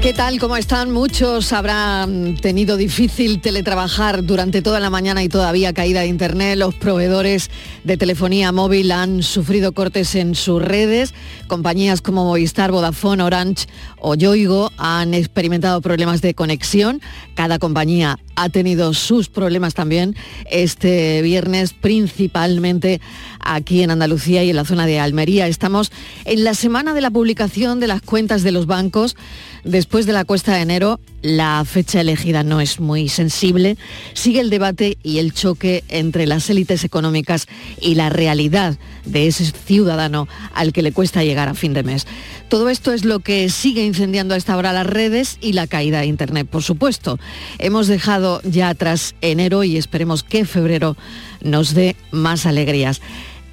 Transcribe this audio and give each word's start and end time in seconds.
¿Qué 0.00 0.12
tal? 0.12 0.38
¿Cómo 0.38 0.56
están? 0.56 0.92
Muchos 0.92 1.52
habrán 1.52 2.36
tenido 2.36 2.76
difícil 2.76 3.40
teletrabajar 3.40 4.24
durante 4.24 4.62
toda 4.62 4.78
la 4.78 4.90
mañana 4.90 5.24
y 5.24 5.28
todavía 5.28 5.72
caída 5.72 6.02
de 6.02 6.06
internet. 6.06 6.56
Los 6.56 6.76
proveedores 6.76 7.50
de 7.82 7.96
telefonía 7.96 8.52
móvil 8.52 8.92
han 8.92 9.24
sufrido 9.24 9.72
cortes 9.72 10.14
en 10.14 10.36
sus 10.36 10.62
redes. 10.62 11.14
Compañías 11.48 12.00
como 12.00 12.24
Movistar, 12.24 12.70
Vodafone, 12.70 13.24
Orange 13.24 13.66
o 13.98 14.14
Yoigo 14.14 14.70
han 14.76 15.14
experimentado 15.14 15.80
problemas 15.80 16.22
de 16.22 16.32
conexión. 16.32 17.02
Cada 17.34 17.58
compañía 17.58 18.20
ha 18.36 18.50
tenido 18.50 18.94
sus 18.94 19.28
problemas 19.28 19.74
también 19.74 20.14
este 20.48 21.22
viernes, 21.22 21.72
principalmente 21.72 23.00
aquí 23.40 23.82
en 23.82 23.90
Andalucía 23.90 24.44
y 24.44 24.50
en 24.50 24.56
la 24.56 24.64
zona 24.64 24.86
de 24.86 25.00
Almería. 25.00 25.48
Estamos 25.48 25.90
en 26.24 26.44
la 26.44 26.54
semana 26.54 26.94
de 26.94 27.00
la 27.00 27.10
publicación 27.10 27.80
de 27.80 27.88
las 27.88 28.00
cuentas 28.00 28.44
de 28.44 28.52
los 28.52 28.66
bancos. 28.66 29.16
Después 29.64 30.06
de 30.06 30.12
la 30.12 30.24
cuesta 30.24 30.54
de 30.54 30.62
enero, 30.62 31.00
la 31.22 31.64
fecha 31.64 32.00
elegida 32.00 32.42
no 32.42 32.60
es 32.60 32.80
muy 32.80 33.08
sensible. 33.08 33.76
Sigue 34.14 34.40
el 34.40 34.50
debate 34.50 34.98
y 35.02 35.18
el 35.18 35.32
choque 35.32 35.84
entre 35.88 36.26
las 36.26 36.48
élites 36.48 36.84
económicas 36.84 37.46
y 37.80 37.94
la 37.96 38.08
realidad 38.08 38.78
de 39.04 39.26
ese 39.26 39.44
ciudadano 39.44 40.28
al 40.54 40.72
que 40.72 40.82
le 40.82 40.92
cuesta 40.92 41.24
llegar 41.24 41.48
a 41.48 41.54
fin 41.54 41.74
de 41.74 41.82
mes. 41.82 42.06
Todo 42.48 42.68
esto 42.68 42.92
es 42.92 43.04
lo 43.04 43.20
que 43.20 43.48
sigue 43.50 43.84
incendiando 43.84 44.34
a 44.34 44.36
esta 44.36 44.56
hora 44.56 44.72
las 44.72 44.86
redes 44.86 45.38
y 45.40 45.52
la 45.52 45.66
caída 45.66 46.00
de 46.00 46.06
Internet, 46.06 46.48
por 46.48 46.62
supuesto. 46.62 47.18
Hemos 47.58 47.88
dejado 47.88 48.40
ya 48.44 48.68
atrás 48.68 49.14
enero 49.20 49.64
y 49.64 49.76
esperemos 49.76 50.22
que 50.22 50.44
febrero 50.44 50.96
nos 51.42 51.74
dé 51.74 51.96
más 52.10 52.46
alegrías. 52.46 53.00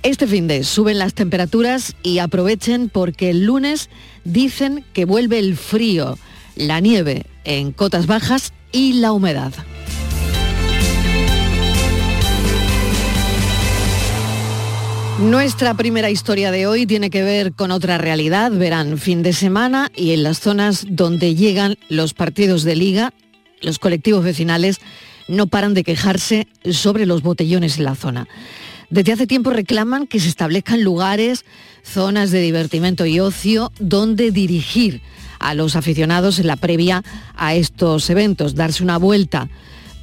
Este 0.05 0.27
fin 0.27 0.48
de 0.48 0.64
suben 0.64 1.00
las 1.00 1.16
temperaturas 1.16 1.95
y 2.03 2.20
aprovechen 2.20 2.89
porque 2.89 3.31
el 3.31 3.44
lunes 3.44 3.89
dicen 4.23 4.86
que 4.94 5.03
vuelve 5.03 5.39
el 5.39 5.58
frío, 5.58 6.20
la 6.56 6.80
nieve 6.80 7.25
en 7.44 7.72
cotas 7.72 8.06
bajas 8.06 8.53
y 8.72 8.94
la 8.94 9.11
humedad. 9.11 9.52
Nuestra 15.22 15.73
primera 15.73 16.11
historia 16.11 16.52
de 16.52 16.67
hoy 16.67 16.86
tiene 16.86 17.09
que 17.09 17.23
ver 17.23 17.53
con 17.53 17.72
otra 17.72 17.98
realidad. 17.98 18.52
Verán, 18.52 19.00
fin 19.00 19.23
de 19.23 19.33
semana 19.33 19.92
y 19.95 20.11
en 20.11 20.22
las 20.22 20.39
zonas 20.39 20.86
donde 20.88 21.33
llegan 21.33 21.80
los 21.89 22.14
partidos 22.14 22.61
de 22.64 22.76
liga, 22.76 23.11
los 23.59 23.80
colectivos 23.80 24.23
vecinales 24.23 24.78
no 25.28 25.48
paran 25.48 25.73
de 25.73 25.83
quejarse 25.83 26.48
sobre 26.70 27.08
los 27.08 27.23
botellones 27.23 27.80
en 27.80 27.86
la 27.86 27.95
zona. 27.95 28.28
Desde 28.89 29.14
hace 29.14 29.28
tiempo 29.28 29.50
reclaman 29.50 30.08
que 30.08 30.19
se 30.19 30.30
establezcan 30.30 30.83
lugares, 30.83 31.45
zonas 31.83 32.31
de 32.31 32.41
divertimento 32.41 33.05
y 33.05 33.19
ocio 33.19 33.72
donde 33.80 34.31
dirigir 34.31 35.02
a 35.39 35.53
los 35.53 35.75
aficionados 35.75 36.39
en 36.39 36.47
la 36.47 36.55
previa 36.55 37.03
a 37.36 37.55
estos 37.55 38.09
eventos, 38.09 38.55
darse 38.55 38.83
una 38.83 38.97
vuelta 38.97 39.50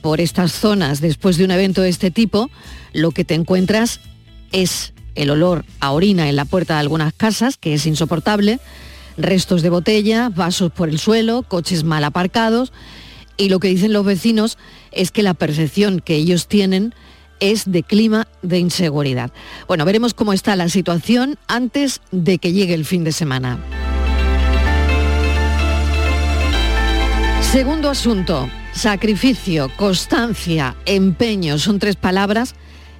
por 0.03 0.21
estas 0.21 0.53
zonas. 0.53 1.01
Después 1.01 1.37
de 1.37 1.45
un 1.45 1.51
evento 1.53 1.83
de 1.83 1.89
este 1.89 2.11
tipo, 2.11 2.51
lo 2.93 3.13
que 3.13 3.25
te 3.25 3.35
encuentras 3.35 4.01
es 4.51 4.93
el 5.15 5.31
olor 5.31 5.65
a 5.81 5.93
orina 5.93 6.29
en 6.29 6.37
la 6.37 6.45
puerta 6.45 6.75
de 6.75 6.81
algunas 6.81 7.13
casas, 7.13 7.57
que 7.57 7.75
es 7.75 7.87
insoportable, 7.87 8.61
restos 9.17 9.63
de 9.63 9.71
botella, 9.71 10.29
vasos 10.29 10.73
por 10.73 10.89
el 10.89 10.99
suelo, 10.99 11.43
coches 11.43 11.85
mal 11.85 12.05
aparcados, 12.05 12.73
y 13.37 13.49
lo 13.49 13.61
que 13.61 13.69
dicen 13.69 13.93
los 13.93 14.05
vecinos 14.05 14.59
es 14.91 15.11
que 15.11 15.23
la 15.23 15.35
percepción 15.35 16.01
que 16.01 16.17
ellos 16.17 16.49
tienen 16.49 16.95
es 17.43 17.71
de 17.71 17.83
clima 17.83 18.29
de 18.43 18.61
inseguridad. 18.61 19.33
Bueno, 19.67 19.85
veremos 19.85 20.15
cómo 20.15 20.33
está 20.33 20.55
la 20.55 20.69
situación 20.69 21.37
antes 21.49 22.01
de 22.13 22.39
que 22.39 22.53
llegue 22.53 22.73
el 22.73 22.85
fin 22.85 23.03
de 23.03 23.11
semana. 23.11 23.59
Segundo 27.51 27.91
asunto, 27.91 28.49
sacrificio, 28.73 29.73
constancia, 29.77 30.77
empeño, 30.87 31.59
son 31.59 31.81
tres 31.81 31.97
palabras 31.97 32.55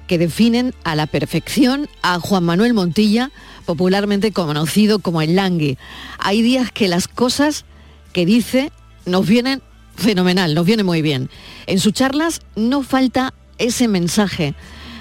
que 0.07 0.17
definen 0.17 0.73
a 0.83 0.95
la 0.95 1.07
perfección 1.07 1.87
a 2.01 2.19
Juan 2.19 2.43
Manuel 2.43 2.73
Montilla, 2.73 3.31
popularmente 3.65 4.33
conocido 4.33 4.99
como 4.99 5.21
el 5.21 5.37
Langui. 5.37 5.77
Hay 6.19 6.41
días 6.41 6.69
que 6.69 6.89
las 6.89 7.07
cosas 7.07 7.63
que 8.11 8.25
dice 8.25 8.73
nos 9.05 9.25
vienen 9.25 9.63
fenomenal, 9.95 10.53
nos 10.53 10.65
viene 10.65 10.83
muy 10.83 11.01
bien. 11.01 11.29
En 11.65 11.79
sus 11.79 11.93
charlas 11.93 12.41
no 12.57 12.83
falta 12.83 13.33
ese 13.57 13.87
mensaje 13.87 14.55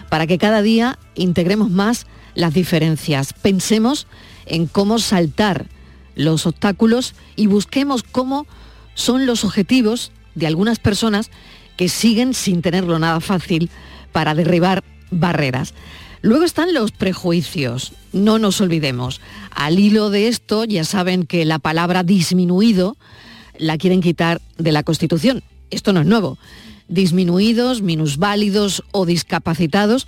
para 0.09 0.27
que 0.27 0.39
cada 0.39 0.63
día 0.63 0.99
integremos 1.15 1.71
más 1.71 2.07
las 2.35 2.55
diferencias. 2.55 3.33
Pensemos 3.33 4.07
en 4.47 4.67
cómo 4.67 4.99
saltar 4.99 5.67
los 6.15 6.47
obstáculos 6.47 7.15
y 7.37 7.47
busquemos 7.47 8.03
cómo 8.03 8.47
son 8.95 9.27
los 9.27 9.45
objetivos 9.45 10.13
de 10.35 10.47
algunas 10.47 10.79
personas 10.79 11.31
que 11.77 11.89
siguen 11.89 12.35
sin 12.35 12.63
tenerlo 12.63 12.99
nada 12.99 13.21
fácil 13.21 13.71
para 14.13 14.35
derribar 14.35 14.85
barreras. 15.11 15.75
Luego 16.21 16.45
están 16.45 16.73
los 16.73 16.93
prejuicios, 16.93 17.93
no 18.13 18.39
nos 18.39 18.61
olvidemos. 18.61 19.21
Al 19.51 19.79
hilo 19.79 20.11
de 20.11 20.29
esto, 20.29 20.65
ya 20.65 20.85
saben 20.85 21.27
que 21.27 21.45
la 21.45 21.59
palabra 21.59 22.05
disminuido 22.05 22.97
la 23.59 23.77
quieren 23.77 24.01
quitar 24.01 24.41
de 24.57 24.73
la 24.73 24.85
Constitución. 24.85 25.43
Esto 25.71 25.93
no 25.93 26.01
es 26.01 26.07
nuevo. 26.07 26.39
Disminuidos, 26.93 27.81
minusválidos 27.81 28.85
o 28.93 29.07
discapacitados 29.07 30.07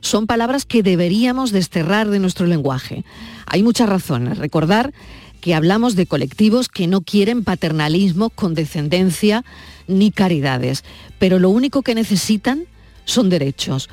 son 0.00 0.26
palabras 0.26 0.64
que 0.64 0.82
deberíamos 0.82 1.52
desterrar 1.52 2.10
de 2.10 2.18
nuestro 2.18 2.48
lenguaje. 2.48 3.04
Hay 3.46 3.62
muchas 3.62 3.88
razones. 3.88 4.38
Recordar 4.38 4.92
que 5.40 5.54
hablamos 5.54 5.94
de 5.94 6.06
colectivos 6.06 6.68
que 6.68 6.88
no 6.88 7.02
quieren 7.02 7.44
paternalismo, 7.44 8.30
condescendencia 8.30 9.44
ni 9.86 10.10
caridades, 10.10 10.82
pero 11.20 11.38
lo 11.38 11.50
único 11.50 11.82
que 11.82 11.94
necesitan 11.94 12.64
son 13.04 13.30
derechos. 13.30 13.88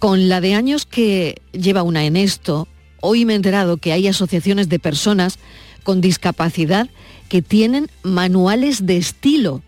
Con 0.00 0.28
la 0.28 0.40
de 0.40 0.54
años 0.54 0.86
que 0.86 1.40
lleva 1.52 1.84
una 1.84 2.04
en 2.04 2.16
esto, 2.16 2.66
hoy 3.00 3.24
me 3.24 3.34
he 3.34 3.36
enterado 3.36 3.76
que 3.76 3.92
hay 3.92 4.08
asociaciones 4.08 4.68
de 4.68 4.80
personas 4.80 5.38
con 5.84 6.00
discapacidad 6.00 6.90
que 7.28 7.42
tienen 7.42 7.88
manuales 8.02 8.86
de 8.86 8.96
estilo 8.96 9.62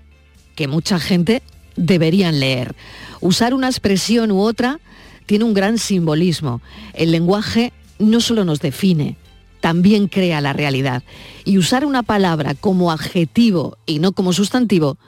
que 0.56 0.66
mucha 0.66 0.98
gente 0.98 1.42
deberían 1.82 2.40
leer. 2.40 2.74
Usar 3.20 3.54
una 3.54 3.68
expresión 3.68 4.30
u 4.30 4.40
otra 4.40 4.80
tiene 5.26 5.44
un 5.44 5.54
gran 5.54 5.78
simbolismo. 5.78 6.60
El 6.94 7.12
lenguaje 7.12 7.72
no 7.98 8.20
solo 8.20 8.44
nos 8.44 8.60
define, 8.60 9.16
también 9.60 10.08
crea 10.08 10.40
la 10.40 10.52
realidad. 10.52 11.02
Y 11.44 11.58
usar 11.58 11.84
una 11.84 12.02
palabra 12.02 12.54
como 12.54 12.90
adjetivo 12.90 13.76
y 13.86 13.98
no 13.98 14.12
como 14.12 14.32
sustantivo 14.32 14.98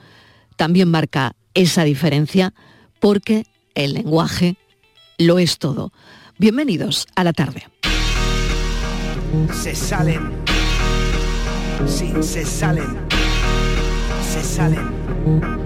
también 0.55 0.89
marca 0.89 1.35
esa 1.53 1.83
diferencia 1.83 2.53
porque 2.99 3.45
el 3.73 3.93
lenguaje 3.93 4.55
lo 5.17 5.39
es 5.39 5.57
todo. 5.57 5.91
Bienvenidos 6.37 7.07
a 7.15 7.23
la 7.23 7.33
tarde. 7.33 7.67
Se 9.53 9.75
salen. 9.75 10.31
Sí, 11.87 12.11
se 12.21 12.45
salen. 12.45 12.97
Se 14.21 14.41
salen. 14.41 15.64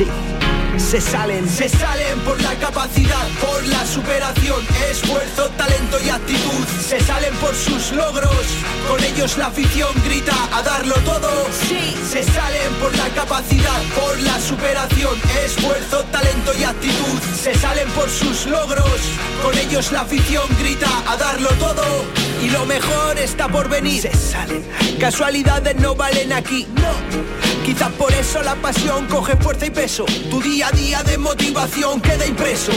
Sí 0.00 0.40
se 0.80 1.00
salen, 1.00 1.48
se 1.48 1.68
salen 1.68 2.18
por 2.20 2.40
la 2.40 2.54
capacidad, 2.54 3.28
por 3.40 3.64
la 3.68 3.84
superación, 3.86 4.60
esfuerzo, 4.90 5.48
talento 5.50 5.98
y 6.04 6.08
actitud. 6.08 6.64
Se 6.84 6.98
salen 7.00 7.34
por 7.34 7.54
sus 7.54 7.92
logros, 7.92 8.44
con 8.88 9.02
ellos 9.04 9.36
la 9.36 9.46
afición 9.46 9.90
grita 10.04 10.34
a 10.52 10.62
darlo 10.62 10.94
todo. 11.04 11.46
Sí, 11.52 11.96
se 12.10 12.22
salen 12.24 12.72
por 12.80 12.96
la 12.96 13.08
capacidad, 13.10 13.82
por 13.94 14.18
la 14.20 14.40
superación, 14.40 15.14
esfuerzo, 15.44 16.02
talento 16.10 16.52
y 16.58 16.64
actitud. 16.64 17.20
Se 17.38 17.54
salen 17.54 17.88
por 17.90 18.08
sus 18.08 18.46
logros, 18.46 19.00
con 19.42 19.56
ellos 19.58 19.92
la 19.92 20.00
afición 20.00 20.44
grita 20.58 20.88
a 21.06 21.16
darlo 21.16 21.50
todo. 21.58 21.84
Y 22.42 22.48
lo 22.48 22.64
mejor 22.64 23.18
está 23.18 23.48
por 23.48 23.68
venir. 23.68 24.02
Se 24.02 24.14
salen. 24.14 24.64
Casualidades 24.98 25.76
no 25.76 25.94
valen 25.94 26.32
aquí. 26.32 26.66
No. 26.74 27.49
Quizás 27.64 27.92
por 27.92 28.12
eso 28.12 28.42
la 28.42 28.54
pasión 28.56 29.06
coge 29.06 29.36
fuerza 29.36 29.66
y 29.66 29.70
peso. 29.70 30.04
Tu 30.30 30.40
día 30.40 30.70
día 30.70 31.02
de 31.02 31.18
motivación 31.18 32.00
queda 32.00 32.26
impreso. 32.26 32.72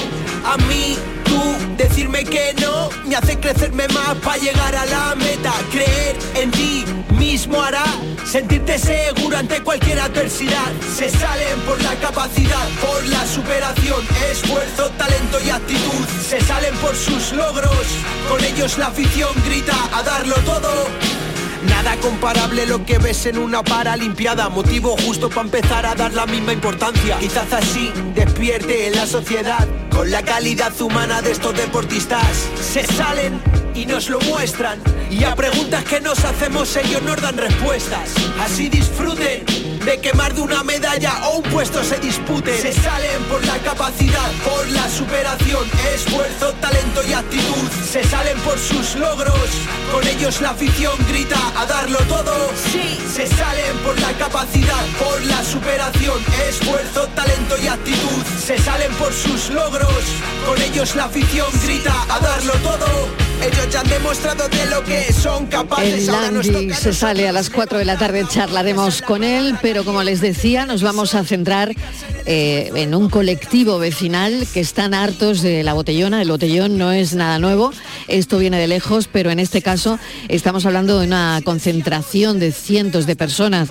A 0.45 0.57
mí, 0.57 0.97
tú, 1.23 1.41
decirme 1.77 2.23
que 2.23 2.53
no, 2.61 2.89
me 3.05 3.15
hace 3.15 3.39
crecerme 3.39 3.87
más 3.89 4.15
para 4.23 4.37
llegar 4.37 4.75
a 4.75 4.85
la 4.85 5.15
meta. 5.15 5.53
Creer 5.71 6.17
en 6.35 6.51
ti 6.51 6.85
mismo 7.17 7.61
hará 7.61 7.85
sentirte 8.25 8.77
seguro 8.77 9.37
ante 9.37 9.61
cualquier 9.61 9.99
adversidad. 9.99 10.71
Se 10.95 11.09
salen 11.09 11.59
por 11.61 11.81
la 11.81 11.95
capacidad, 11.95 12.67
por 12.81 13.05
la 13.05 13.25
superación, 13.25 14.01
esfuerzo, 14.31 14.89
talento 14.97 15.39
y 15.45 15.49
actitud. 15.49 16.05
Se 16.27 16.41
salen 16.41 16.75
por 16.77 16.95
sus 16.95 17.31
logros, 17.31 17.87
con 18.29 18.43
ellos 18.43 18.77
la 18.77 18.87
afición 18.87 19.31
grita 19.45 19.75
a 19.93 20.03
darlo 20.03 20.35
todo. 20.45 20.87
Nada 21.67 21.95
comparable 21.97 22.65
lo 22.65 22.85
que 22.85 22.97
ves 22.97 23.25
en 23.25 23.37
una 23.37 23.63
paralimpiada 23.63 24.49
Motivo 24.49 24.95
justo 24.97 25.29
para 25.29 25.41
empezar 25.41 25.85
a 25.85 25.95
dar 25.95 26.13
la 26.13 26.25
misma 26.25 26.53
importancia 26.53 27.17
Quizás 27.19 27.51
así 27.53 27.91
despierta 28.13 28.43
vierte 28.43 28.87
en 28.87 28.95
la 28.97 29.07
sociedad 29.07 29.65
con 29.89 30.11
la 30.11 30.21
calidad 30.23 30.73
humana 30.81 31.21
de 31.21 31.31
estos 31.31 31.55
deportistas. 31.55 32.49
Se 32.59 32.83
salen 32.83 33.39
y 33.73 33.85
nos 33.85 34.09
lo 34.09 34.19
muestran. 34.21 34.81
Y 35.09 35.23
a 35.23 35.35
preguntas 35.35 35.83
que 35.85 36.01
nos 36.01 36.25
hacemos 36.25 36.75
ellos 36.75 37.01
nos 37.03 37.21
dan 37.21 37.37
respuestas. 37.37 38.13
Así 38.41 38.69
disfruten 38.69 39.72
de 39.85 39.99
que 39.99 40.13
más 40.13 40.33
de 40.33 40.41
una 40.41 40.63
medalla 40.63 41.27
o 41.27 41.37
un 41.37 41.43
puesto 41.43 41.83
se 41.83 41.97
dispute. 41.99 42.57
Se 42.57 42.71
salen 42.73 43.23
por 43.29 43.45
la 43.45 43.57
capacidad, 43.59 44.31
por 44.43 44.67
la 44.69 44.89
superación, 44.89 45.63
esfuerzo, 45.93 46.53
talento 46.61 47.01
y 47.07 47.13
actitud. 47.13 47.69
Se 47.91 48.03
salen 48.03 48.37
por 48.39 48.57
sus 48.57 48.95
logros, 48.95 49.49
con 49.91 50.07
ellos 50.07 50.41
la 50.41 50.51
afición 50.51 50.93
grita 51.09 51.39
a 51.57 51.65
darlo 51.65 51.99
todo. 52.07 52.51
Sí, 52.71 52.99
se 53.13 53.27
salen 53.27 53.77
por 53.83 53.99
la 53.99 54.13
capacidad, 54.13 54.85
por 54.99 55.21
la 55.25 55.43
superación, 55.43 56.19
esfuerzo, 56.47 57.07
talento 57.15 57.55
y 57.61 57.67
actitud. 57.67 58.23
Se 58.45 58.57
salen 58.57 58.91
por 58.93 59.11
sus 59.11 59.49
logros, 59.49 60.03
con 60.47 60.61
ellos 60.61 60.95
la 60.95 61.05
afición 61.05 61.47
grita 61.63 61.93
a 62.09 62.19
darlo 62.19 62.53
todo. 62.63 63.23
Ellos 63.41 63.69
ya 63.69 63.81
han 63.81 63.89
demostrado 63.89 64.47
de 64.47 64.65
lo 64.67 64.83
que 64.85 65.11
son 65.11 65.47
capaces. 65.47 65.93
El 65.93 66.05
Landy 66.07 66.73
se 66.73 66.93
sale 66.93 67.27
a 67.27 67.33
las 67.33 67.49
4 67.49 67.77
de 67.79 67.85
la 67.85 67.97
tarde, 67.97 68.25
charlaremos 68.25 69.01
con 69.01 69.23
él, 69.23 69.57
pero 69.61 69.72
como 69.81 70.03
les 70.03 70.21
decía, 70.21 70.67
nos 70.67 70.83
vamos 70.83 71.15
a 71.15 71.23
centrar 71.23 71.73
eh, 72.27 72.69
en 72.75 72.93
un 72.93 73.09
colectivo 73.09 73.79
vecinal 73.79 74.45
que 74.53 74.59
están 74.59 74.93
hartos 74.93 75.41
de 75.41 75.63
la 75.63 75.73
botellona. 75.73 76.21
El 76.21 76.29
botellón 76.29 76.77
no 76.77 76.91
es 76.91 77.15
nada 77.15 77.39
nuevo, 77.39 77.71
esto 78.07 78.37
viene 78.37 78.59
de 78.59 78.67
lejos, 78.67 79.09
pero 79.11 79.31
en 79.31 79.39
este 79.39 79.63
caso 79.63 79.97
estamos 80.27 80.67
hablando 80.67 80.99
de 80.99 81.07
una 81.07 81.41
concentración 81.43 82.39
de 82.39 82.51
cientos 82.51 83.07
de 83.07 83.15
personas 83.15 83.69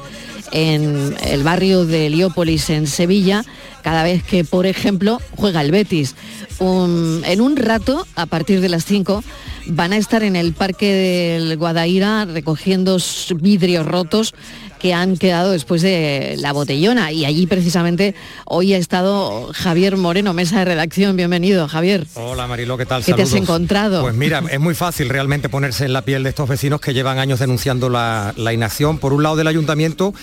en 0.51 1.15
el 1.25 1.45
barrio 1.45 1.87
de 1.87 2.07
Heliópolis, 2.07 2.69
en 2.71 2.89
Sevilla, 2.89 3.45
cada 3.83 4.03
vez 4.03 4.25
que, 4.25 4.45
por 4.45 4.67
ejemplo, 4.67 5.21
juega 5.37 5.61
el 5.61 5.71
Betis. 5.71 6.17
en 6.61 7.41
un 7.41 7.57
rato, 7.57 8.07
a 8.17 8.27
partir 8.27 8.61
de 8.61 8.69
las 8.69 8.85
5, 8.85 9.23
van 9.67 9.93
a 9.93 9.97
estar 9.97 10.25
en 10.25 10.37
el 10.37 10.53
Parque 10.53 10.93
del 10.93 11.57
Guadaira 11.57 12.25
recogiendo 12.25 12.99
vidrios 13.37 13.87
rotos 13.87 14.35
que 14.83 14.93
han 14.93 15.17
quedado 15.17 15.53
después 15.53 15.81
de 15.81 16.35
la 16.39 16.53
botellona. 16.53 17.13
Y 17.13 17.25
allí 17.25 17.47
precisamente 17.47 18.17
hoy 18.45 18.75
ha 18.75 18.79
estado 18.79 19.53
Javier 19.55 19.97
Moreno, 19.97 20.35
mesa 20.35 20.59
de 20.59 20.65
redacción. 20.65 21.17
Bienvenido, 21.17 21.69
Javier. 21.69 22.05
Hola 22.15 22.49
Marilo, 22.49 22.77
¿qué 22.77 22.85
tal? 22.85 23.05
¿Qué 23.05 23.15
te 23.15 23.23
has 23.23 23.33
encontrado? 23.35 24.03
Pues 24.03 24.15
mira, 24.15 24.43
es 24.51 24.59
muy 24.59 24.75
fácil 24.75 25.09
realmente 25.09 25.49
ponerse 25.49 25.85
en 25.85 25.93
la 25.93 26.03
piel 26.03 26.25
de 26.25 26.31
estos 26.31 26.49
vecinos 26.49 26.81
que 26.81 26.93
llevan 26.93 27.21
años 27.21 27.39
denunciando 27.39 27.89
la, 27.89 28.35
la 28.37 28.53
inacción, 28.53 28.99
por 28.99 29.13
un 29.13 29.23
lado 29.23 29.37
del 29.37 29.47
ayuntamiento 29.47 30.15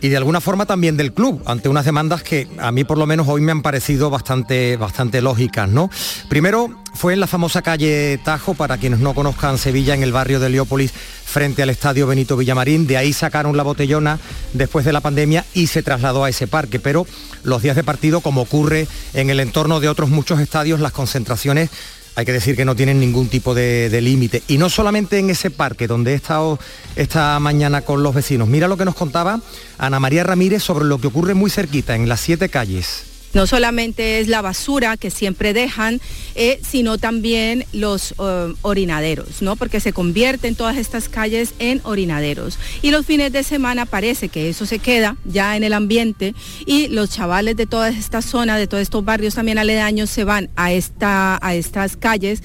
y 0.00 0.08
de 0.08 0.16
alguna 0.16 0.40
forma 0.40 0.66
también 0.66 0.96
del 0.96 1.12
club, 1.12 1.42
ante 1.46 1.68
unas 1.68 1.84
demandas 1.84 2.22
que 2.22 2.48
a 2.58 2.70
mí 2.70 2.84
por 2.84 2.98
lo 2.98 3.06
menos 3.06 3.28
hoy 3.28 3.40
me 3.40 3.52
han 3.52 3.62
parecido 3.62 4.10
bastante, 4.10 4.76
bastante 4.76 5.22
lógicas. 5.22 5.68
¿no? 5.68 5.90
Primero 6.28 6.82
fue 6.94 7.14
en 7.14 7.20
la 7.20 7.26
famosa 7.26 7.62
calle 7.62 8.18
Tajo, 8.22 8.54
para 8.54 8.78
quienes 8.78 9.00
no 9.00 9.14
conozcan 9.14 9.58
Sevilla, 9.58 9.94
en 9.94 10.02
el 10.02 10.12
barrio 10.12 10.40
de 10.40 10.50
Leópolis, 10.50 10.92
frente 10.92 11.62
al 11.62 11.70
estadio 11.70 12.06
Benito 12.06 12.36
Villamarín. 12.36 12.86
De 12.86 12.96
ahí 12.96 13.12
sacaron 13.12 13.56
la 13.56 13.62
botellona 13.62 14.18
después 14.52 14.84
de 14.84 14.92
la 14.92 15.00
pandemia 15.00 15.44
y 15.54 15.66
se 15.66 15.82
trasladó 15.82 16.24
a 16.24 16.28
ese 16.28 16.46
parque. 16.46 16.78
Pero 16.78 17.06
los 17.42 17.62
días 17.62 17.76
de 17.76 17.84
partido, 17.84 18.20
como 18.20 18.42
ocurre 18.42 18.86
en 19.14 19.30
el 19.30 19.40
entorno 19.40 19.80
de 19.80 19.88
otros 19.88 20.10
muchos 20.10 20.40
estadios, 20.40 20.80
las 20.80 20.92
concentraciones 20.92 21.70
hay 22.16 22.24
que 22.24 22.32
decir 22.32 22.56
que 22.56 22.64
no 22.64 22.74
tienen 22.74 22.98
ningún 22.98 23.28
tipo 23.28 23.54
de, 23.54 24.00
límite. 24.00 24.42
Y 24.48 24.56
no 24.56 24.70
solamente 24.70 25.18
en 25.18 25.28
ese 25.28 25.50
parque 25.50 25.86
donde 25.86 26.12
he 26.12 26.14
estado 26.14 26.58
esta 26.96 27.38
mañana 27.40 27.82
con 27.82 28.02
los 28.02 28.14
vecinos. 28.14 28.48
Mira 28.48 28.68
lo 28.68 28.78
que 28.78 28.86
nos 28.86 28.94
contaba 28.94 29.40
Ana 29.76 30.00
María 30.00 30.24
Ramírez 30.24 30.62
sobre 30.62 30.86
lo 30.86 30.98
que 30.98 31.08
ocurre 31.08 31.34
muy 31.34 31.50
cerquita, 31.50 31.94
en 31.94 32.08
las 32.08 32.20
siete 32.20 32.48
calles. 32.48 33.15
No 33.36 33.46
solamente 33.46 34.18
es 34.18 34.28
la 34.28 34.40
basura 34.40 34.96
que 34.96 35.10
siempre 35.10 35.52
dejan, 35.52 36.00
eh, 36.36 36.58
sino 36.66 36.96
también 36.96 37.66
los 37.74 38.14
eh, 38.18 38.54
orinaderos, 38.62 39.42
¿no? 39.42 39.56
Porque 39.56 39.78
se 39.78 39.92
convierten 39.92 40.54
todas 40.54 40.78
estas 40.78 41.10
calles 41.10 41.52
en 41.58 41.82
orinaderos. 41.84 42.58
Y 42.80 42.92
los 42.92 43.04
fines 43.04 43.32
de 43.32 43.42
semana 43.42 43.84
parece 43.84 44.30
que 44.30 44.48
eso 44.48 44.64
se 44.64 44.78
queda 44.78 45.18
ya 45.26 45.54
en 45.54 45.64
el 45.64 45.74
ambiente 45.74 46.34
y 46.64 46.88
los 46.88 47.10
chavales 47.10 47.56
de 47.56 47.66
toda 47.66 47.90
esta 47.90 48.22
zona, 48.22 48.56
de 48.56 48.68
todos 48.68 48.80
estos 48.80 49.04
barrios 49.04 49.34
también 49.34 49.58
aledaños, 49.58 50.08
se 50.08 50.24
van 50.24 50.48
a, 50.56 50.72
esta, 50.72 51.38
a 51.42 51.54
estas 51.54 51.98
calles 51.98 52.40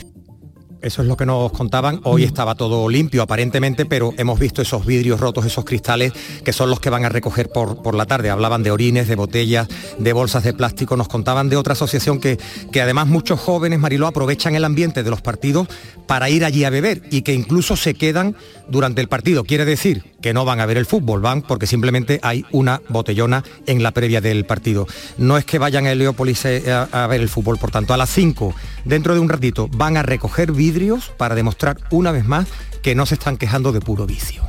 eso 0.82 1.02
es 1.02 1.08
lo 1.08 1.16
que 1.18 1.26
nos 1.26 1.52
contaban. 1.52 2.02
Hoy 2.04 2.24
estaba 2.24 2.56
todo 2.56 2.90
limpio 2.90 3.22
aparentemente, 3.22 3.86
pero 3.86 4.14
hemos 4.18 4.40
visto 4.40 4.62
esos 4.62 4.86
vidrios 4.86 5.20
rotos, 5.20 5.46
esos 5.46 5.66
cristales, 5.66 6.14
que 6.44 6.54
son 6.54 6.70
los 6.70 6.80
que 6.80 6.90
van 6.90 7.06
a 7.06 7.10
recoger 7.10 7.50
por, 7.50 7.82
por 7.82 7.96
la 7.96 8.06
tarde. 8.06 8.30
Hablaban 8.30 8.64
de 8.64 8.72
orines, 8.72 9.08
de 9.08 9.16
botellas, 9.16 9.68
de 9.98 10.14
bolsas 10.14 10.44
de 10.44 10.54
plástico. 10.54 10.98
Nos 10.98 11.08
contaban 11.08 11.50
de 11.50 11.58
otra 11.58 11.74
asociación 11.74 12.20
que, 12.20 12.38
que 12.72 12.82
además 12.82 13.08
muchos 13.08 13.40
jóvenes, 13.40 13.80
Mariló, 13.80 14.08
aprovechan 14.08 14.56
el 14.56 14.66
ambiente 14.66 15.04
de 15.04 15.10
los 15.10 15.22
partidos 15.22 15.68
para 16.08 16.30
ir 16.30 16.44
allí 16.44 16.64
a 16.64 16.70
beber 16.70 17.04
y 17.12 17.22
que 17.22 17.34
incluso 17.34 17.76
se 17.76 17.94
quedan 17.94 18.36
durante 18.68 19.02
el 19.02 19.08
partido. 19.08 19.44
Quiere 19.44 19.66
decir 19.66 20.11
que 20.22 20.34
no 20.34 20.46
van 20.46 20.60
a 20.60 20.66
ver 20.66 20.78
el 20.78 20.86
fútbol, 20.86 21.22
van 21.22 21.42
porque 21.42 21.68
simplemente 21.68 22.20
hay 22.24 22.46
una 22.52 22.82
botellona 22.90 23.44
en 23.66 23.84
la 23.84 23.92
previa 23.92 24.22
del 24.22 24.46
partido. 24.46 24.88
No 25.18 25.38
es 25.38 25.46
que 25.46 25.60
vayan 25.60 25.86
a 25.86 25.92
Heliópolis 25.92 26.46
eh, 26.46 26.72
a, 26.72 26.88
a 26.92 27.08
ver 27.08 27.22
el 27.22 27.30
fútbol, 27.30 27.58
por 27.58 27.72
tanto, 27.72 27.94
a 27.94 27.98
las 27.98 28.10
5, 28.10 28.54
dentro 28.86 29.14
de 29.14 29.20
un 29.20 29.30
ratito, 29.30 29.68
van 29.68 29.98
a 29.98 30.04
recoger 30.04 30.52
vidrios 30.52 31.12
para 31.18 31.36
demostrar 31.36 31.78
una 31.90 32.12
vez 32.12 32.26
más 32.26 32.48
que 32.82 32.96
no 32.96 33.06
se 33.06 33.16
están 33.16 33.38
quejando 33.38 33.72
de 33.72 33.82
puro 33.82 34.06
vicio. 34.06 34.44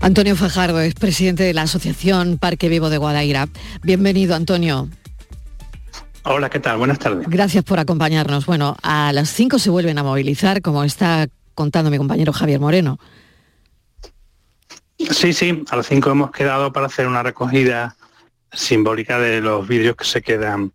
Antonio 0.00 0.36
Fajardo 0.36 0.80
es 0.80 0.94
presidente 0.94 1.42
de 1.42 1.54
la 1.54 1.62
Asociación 1.62 2.38
Parque 2.38 2.68
Vivo 2.68 2.88
de 2.88 2.98
Guadaira. 2.98 3.48
Bienvenido, 3.82 4.34
Antonio. 4.36 4.88
Hola, 6.24 6.50
¿qué 6.50 6.60
tal? 6.60 6.78
Buenas 6.78 6.98
tardes. 6.98 7.26
Gracias 7.28 7.64
por 7.64 7.78
acompañarnos. 7.78 8.46
Bueno, 8.46 8.76
a 8.82 9.12
las 9.12 9.30
5 9.30 9.58
se 9.58 9.70
vuelven 9.70 9.98
a 9.98 10.02
movilizar, 10.02 10.62
como 10.62 10.84
está 10.84 11.26
contando 11.54 11.90
mi 11.90 11.98
compañero 11.98 12.32
Javier 12.32 12.60
Moreno. 12.60 12.98
Sí, 14.98 15.32
sí, 15.32 15.64
a 15.70 15.76
las 15.76 15.86
5 15.86 16.10
hemos 16.10 16.30
quedado 16.30 16.72
para 16.72 16.86
hacer 16.86 17.06
una 17.06 17.22
recogida 17.22 17.96
simbólica 18.52 19.18
de 19.18 19.40
los 19.40 19.68
vidrios 19.68 19.96
que 19.96 20.04
se 20.04 20.22
quedan 20.22 20.72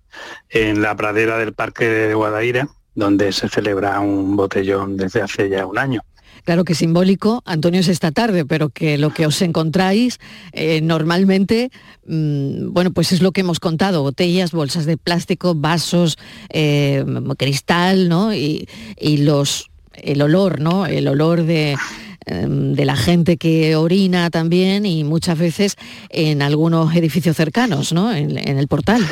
en 0.49 0.81
la 0.81 0.95
pradera 0.95 1.37
del 1.37 1.53
Parque 1.53 1.85
de 1.85 2.13
Guadaira 2.13 2.67
donde 2.95 3.31
se 3.31 3.49
celebra 3.49 3.99
un 3.99 4.35
botellón 4.35 4.97
desde 4.97 5.21
hace 5.21 5.49
ya 5.49 5.65
un 5.65 5.77
año. 5.77 6.01
Claro 6.45 6.65
que 6.65 6.75
simbólico, 6.75 7.41
Antonio, 7.45 7.79
es 7.79 7.87
esta 7.87 8.11
tarde, 8.11 8.43
pero 8.43 8.69
que 8.69 8.97
lo 8.97 9.11
que 9.11 9.25
os 9.25 9.41
encontráis 9.41 10.19
eh, 10.51 10.81
normalmente, 10.81 11.71
mm, 12.05 12.73
bueno, 12.73 12.91
pues 12.91 13.13
es 13.13 13.21
lo 13.21 13.31
que 13.31 13.41
hemos 13.41 13.61
contado, 13.61 14.03
botellas, 14.03 14.51
bolsas 14.51 14.85
de 14.85 14.97
plástico, 14.97 15.55
vasos, 15.55 16.17
eh, 16.49 17.05
cristal, 17.37 18.09
¿no? 18.09 18.33
Y, 18.33 18.67
los, 18.99 19.71
el 19.93 20.21
olor, 20.21 20.59
¿no? 20.59 20.85
El 20.85 21.07
olor 21.07 21.43
de, 21.43 21.77
de 22.25 22.85
la 22.85 22.95
gente 22.95 23.37
que 23.37 23.75
orina 23.75 24.29
también 24.29 24.85
y 24.85 25.03
muchas 25.03 25.37
veces 25.37 25.75
en 26.09 26.41
algunos 26.41 26.95
edificios 26.95 27.35
cercanos, 27.35 27.93
¿no? 27.93 28.13
en 28.13 28.37
el 28.37 28.67
portal. 28.67 29.03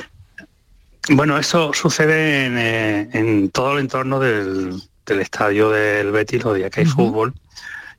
Bueno, 1.09 1.37
eso 1.37 1.73
sucede 1.73 2.47
eh, 2.47 3.09
en, 3.13 3.49
todo 3.49 3.73
el 3.73 3.79
entorno 3.79 4.19
del, 4.19 4.81
estadio 5.05 5.69
del 5.69 6.11
Betis 6.11 6.43
los 6.43 6.55
días 6.55 6.69
que 6.69 6.81
hay 6.81 6.85
fútbol. 6.85 7.33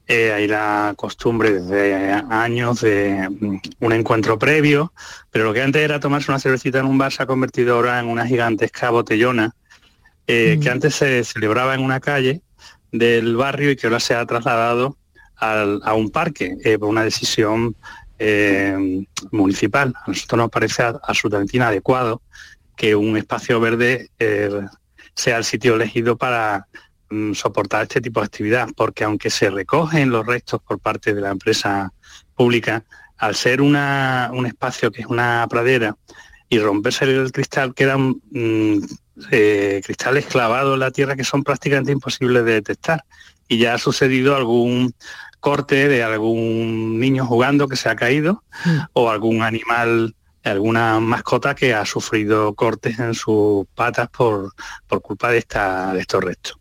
Eh, 0.07 0.33
hay 0.33 0.47
la 0.47 0.95
costumbre 0.97 1.53
desde 1.53 2.13
años 2.31 2.81
de 2.81 3.29
mm, 3.29 3.61
un 3.81 3.93
encuentro 3.93 4.39
previo, 4.39 4.93
pero 5.31 5.45
lo 5.45 5.53
que 5.53 5.63
antes 5.63 5.83
era 5.83 6.01
tomarse 6.01 6.31
una 6.31 6.39
cervecita 6.39 6.79
en 6.79 6.87
un 6.87 6.99
bar 6.99 7.13
se 7.13 7.23
ha 7.23 7.27
convertido 7.27 7.75
ahora 7.77 7.99
en 8.01 8.07
una 8.07 8.27
gigantesca 8.27 8.91
botellona 8.91 9.55
eh, 10.27 10.59
que 10.63 10.71
antes 10.71 10.95
se 10.95 11.25
celebraba 11.25 11.75
en 11.75 11.83
una 11.83 12.01
calle 12.01 12.41
del 12.93 13.37
barrio 13.37 13.71
y 13.71 13.77
que 13.77 13.89
ahora 13.89 14.01
se 14.01 14.15
ha 14.15 14.25
trasladado 14.27 14.97
a 15.43 15.95
un 15.95 16.11
parque 16.11 16.57
por 16.79 16.89
una 16.89 17.03
decisión 17.05 17.75
municipal. 19.33 19.93
A 19.97 20.09
nosotros 20.09 20.39
nos 20.39 20.51
parece 20.51 20.83
absolutamente 20.83 21.57
inadecuado 21.57 22.23
que 22.77 22.95
un 22.95 23.17
espacio 23.17 23.61
verde 23.61 24.11
eh, 24.19 24.51
sea 25.15 25.39
el 25.39 25.45
sitio 25.45 25.75
elegido 25.75 26.17
para 26.17 26.67
mm, 27.11 27.33
soportar 27.35 27.83
este 27.83 28.01
tipo 28.01 28.21
de 28.21 28.27
actividad, 28.27 28.69
porque 28.77 29.05
aunque 29.05 29.31
se 29.31 29.51
recogen 29.51 30.11
los 30.11 30.27
restos 30.27 30.61
por 30.63 30.79
parte 30.79 31.15
de 31.15 31.21
la 31.21 31.31
empresa 31.31 31.93
pública, 32.35 32.85
al 33.19 33.37
ser 33.37 33.61
una, 33.61 34.31
un 34.33 34.47
espacio 34.47 34.91
que 34.91 35.03
es 35.03 35.07
una 35.07 35.47
pradera 35.49 35.97
y 36.49 36.59
romperse 36.59 37.05
el 37.05 37.31
cristal, 37.33 37.75
quedan 37.75 38.21
mm, 38.31 38.79
eh, 39.31 39.81
cristales 39.85 40.27
clavados 40.27 40.75
en 40.75 40.81
la 40.81 40.91
tierra 40.91 41.17
que 41.17 41.25
son 41.25 41.45
prácticamente 41.45 41.93
imposibles 41.93 42.45
de 42.45 42.55
detectar. 42.55 43.05
Y 43.49 43.59
ya 43.59 43.75
ha 43.75 43.79
sucedido 43.79 44.35
algún 44.35 44.95
corte 45.43 45.89
de 45.89 46.05
algún 46.05 47.01
niño 47.01 47.27
jugando 47.27 47.67
que 47.67 47.75
se 47.75 47.89
ha 47.89 47.97
caído 47.97 48.45
mm. 48.65 48.79
o 48.93 49.11
algún 49.11 49.43
animal 49.43 50.15
alguna 50.45 51.01
mascota 51.01 51.55
que 51.55 51.75
ha 51.75 51.85
sufrido 51.85 52.55
cortes 52.55 52.99
en 52.99 53.15
sus 53.15 53.67
patas 53.75 54.09
por, 54.09 54.53
por 54.87 55.03
culpa 55.03 55.31
de, 55.31 55.39
esta, 55.39 55.93
de 55.93 56.01
estos 56.01 56.23
restos. 56.23 56.59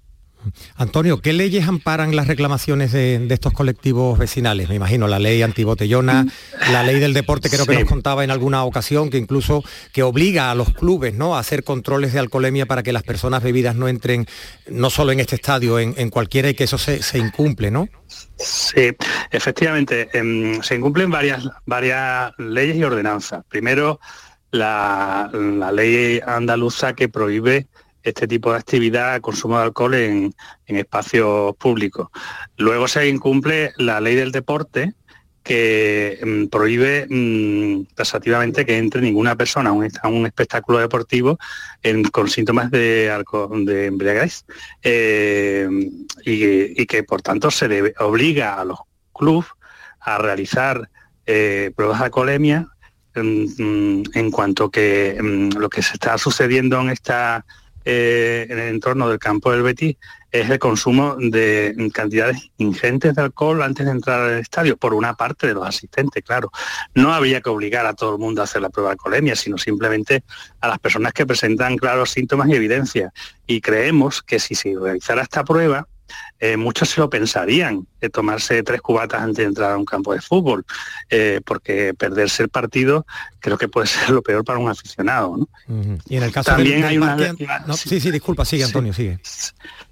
Antonio, 0.75 1.21
¿qué 1.21 1.33
leyes 1.33 1.67
amparan 1.67 2.15
las 2.15 2.27
reclamaciones 2.27 2.91
de, 2.91 3.27
estos 3.29 3.53
colectivos 3.53 4.17
vecinales? 4.17 4.69
Me 4.69 4.75
imagino 4.75 5.07
la 5.07 5.19
ley 5.19 5.41
antibotellona, 5.41 6.25
la 6.71 6.83
ley 6.83 6.99
del 6.99 7.13
deporte, 7.13 7.49
creo 7.49 7.65
que 7.65 7.75
nos 7.75 7.89
contaba 7.89 8.23
en 8.23 8.31
alguna 8.31 8.63
ocasión, 8.63 9.09
que 9.09 9.17
incluso 9.17 9.63
que 9.93 10.03
obliga 10.03 10.51
a 10.51 10.55
los 10.55 10.73
clubes 10.73 11.13
¿no? 11.13 11.35
a 11.35 11.39
hacer 11.39 11.63
controles 11.63 12.13
de 12.13 12.19
alcoholemia 12.19 12.65
para 12.65 12.83
que 12.83 12.93
las 12.93 13.03
personas 13.03 13.43
bebidas 13.43 13.75
no 13.75 13.87
entren, 13.87 14.25
no 14.67 14.89
solo 14.89 15.11
en 15.11 15.19
este 15.19 15.35
estadio, 15.35 15.79
en, 15.79 16.09
cualquiera 16.09 16.49
y 16.49 16.53
que 16.53 16.65
eso 16.65 16.77
se, 16.77 17.17
incumple, 17.17 17.71
¿no? 17.71 17.87
Sí, 18.37 18.91
efectivamente, 19.31 20.09
em, 20.13 20.61
se 20.61 20.75
incumplen 20.75 21.09
varias, 21.09 21.47
varias 21.65 22.33
leyes 22.37 22.75
y 22.75 22.83
ordenanzas. 22.83 23.45
Primero, 23.47 23.99
la, 24.51 25.29
la 25.33 25.71
ley 25.71 26.19
andaluza 26.25 26.93
que 26.93 27.07
prohíbe 27.07 27.67
este 28.03 28.27
tipo 28.27 28.51
de 28.51 28.57
actividad, 28.57 29.21
consumo 29.21 29.57
de 29.57 29.63
alcohol 29.63 29.93
en, 29.95 30.33
espacios 30.65 31.55
públicos. 31.57 32.07
Luego 32.57 32.87
se 32.87 33.07
incumple 33.07 33.73
la 33.77 33.99
ley 33.99 34.15
del 34.15 34.31
deporte, 34.31 34.93
que 35.43 36.19
mm, 36.23 36.45
prohíbe 36.47 37.07
mm, 37.09 37.93
tasativamente 37.95 38.65
que 38.65 38.77
entre 38.77 39.01
ninguna 39.01 39.35
persona 39.35 39.71
a 39.71 40.07
un, 40.07 40.25
espectáculo 40.25 40.79
deportivo 40.79 41.39
con 42.11 42.29
síntomas 42.29 42.69
de, 42.69 43.07
embriaguez 43.87 44.45
eh, 44.83 45.67
y, 46.23 46.85
que 46.85 47.03
por 47.03 47.21
tanto 47.21 47.49
se 47.49 47.67
le 47.67 47.93
obliga 47.99 48.61
a 48.61 48.65
los 48.65 48.79
clubes 49.13 49.49
a 49.99 50.17
realizar 50.19 50.89
eh, 51.25 51.71
pruebas 51.75 51.99
de 51.99 52.05
alcoholemia 52.05 52.67
mm, 53.15 54.03
en 54.13 54.31
cuanto 54.31 54.69
que 54.69 55.17
lo 55.57 55.69
que 55.69 55.81
se 55.81 55.93
está 55.93 56.17
sucediendo 56.17 56.79
en 56.81 56.91
esta 56.91 57.45
eh, 57.85 58.47
en 58.49 58.59
el 58.59 58.69
entorno 58.69 59.09
del 59.09 59.19
campo 59.19 59.51
del 59.51 59.63
Betis 59.63 59.97
es 60.31 60.49
el 60.49 60.59
consumo 60.59 61.15
de 61.19 61.75
cantidades 61.93 62.51
ingentes 62.57 63.15
de 63.15 63.21
alcohol 63.21 63.61
antes 63.61 63.85
de 63.85 63.91
entrar 63.91 64.21
al 64.21 64.39
estadio, 64.39 64.77
por 64.77 64.93
una 64.93 65.13
parte 65.15 65.47
de 65.47 65.53
los 65.53 65.67
asistentes, 65.67 66.23
claro. 66.23 66.51
No 66.95 67.13
había 67.13 67.41
que 67.41 67.49
obligar 67.49 67.85
a 67.85 67.93
todo 67.93 68.13
el 68.13 68.19
mundo 68.19 68.41
a 68.41 68.45
hacer 68.45 68.61
la 68.61 68.69
prueba 68.69 68.89
de 68.89 68.93
alcoholemia, 68.93 69.35
sino 69.35 69.57
simplemente 69.57 70.23
a 70.61 70.69
las 70.69 70.79
personas 70.79 71.11
que 71.11 71.25
presentan 71.25 71.75
claros 71.75 72.11
síntomas 72.11 72.47
y 72.47 72.55
evidencias. 72.55 73.11
Y 73.45 73.59
creemos 73.59 74.21
que 74.21 74.39
si 74.39 74.55
se 74.55 74.73
realizara 74.79 75.23
esta 75.23 75.43
prueba, 75.43 75.87
eh, 76.39 76.57
muchos 76.57 76.89
se 76.89 76.99
lo 76.99 77.09
pensarían 77.09 77.87
de 77.99 78.09
tomarse 78.09 78.63
tres 78.63 78.81
cubatas 78.81 79.21
antes 79.21 79.37
de 79.37 79.43
entrar 79.43 79.71
a 79.71 79.77
un 79.77 79.85
campo 79.85 80.13
de 80.13 80.21
fútbol, 80.21 80.65
eh, 81.09 81.41
porque 81.45 81.93
perderse 81.93 82.43
el 82.43 82.49
partido 82.49 83.05
creo 83.41 83.57
que 83.57 83.67
puede 83.67 83.87
ser 83.87 84.09
lo 84.11 84.21
peor 84.21 84.45
para 84.45 84.59
un 84.59 84.69
aficionado. 84.69 85.37
Y 86.07 86.15
en 86.15 86.23
el 86.23 86.31
caso 86.31 86.51
también 86.51 86.83
hay 86.85 86.97
una... 86.97 87.17
sí, 87.73 87.99
sí, 87.99 88.11
disculpa, 88.11 88.45
sigue 88.45 88.63
Antonio, 88.63 88.93
sigue. 88.93 89.19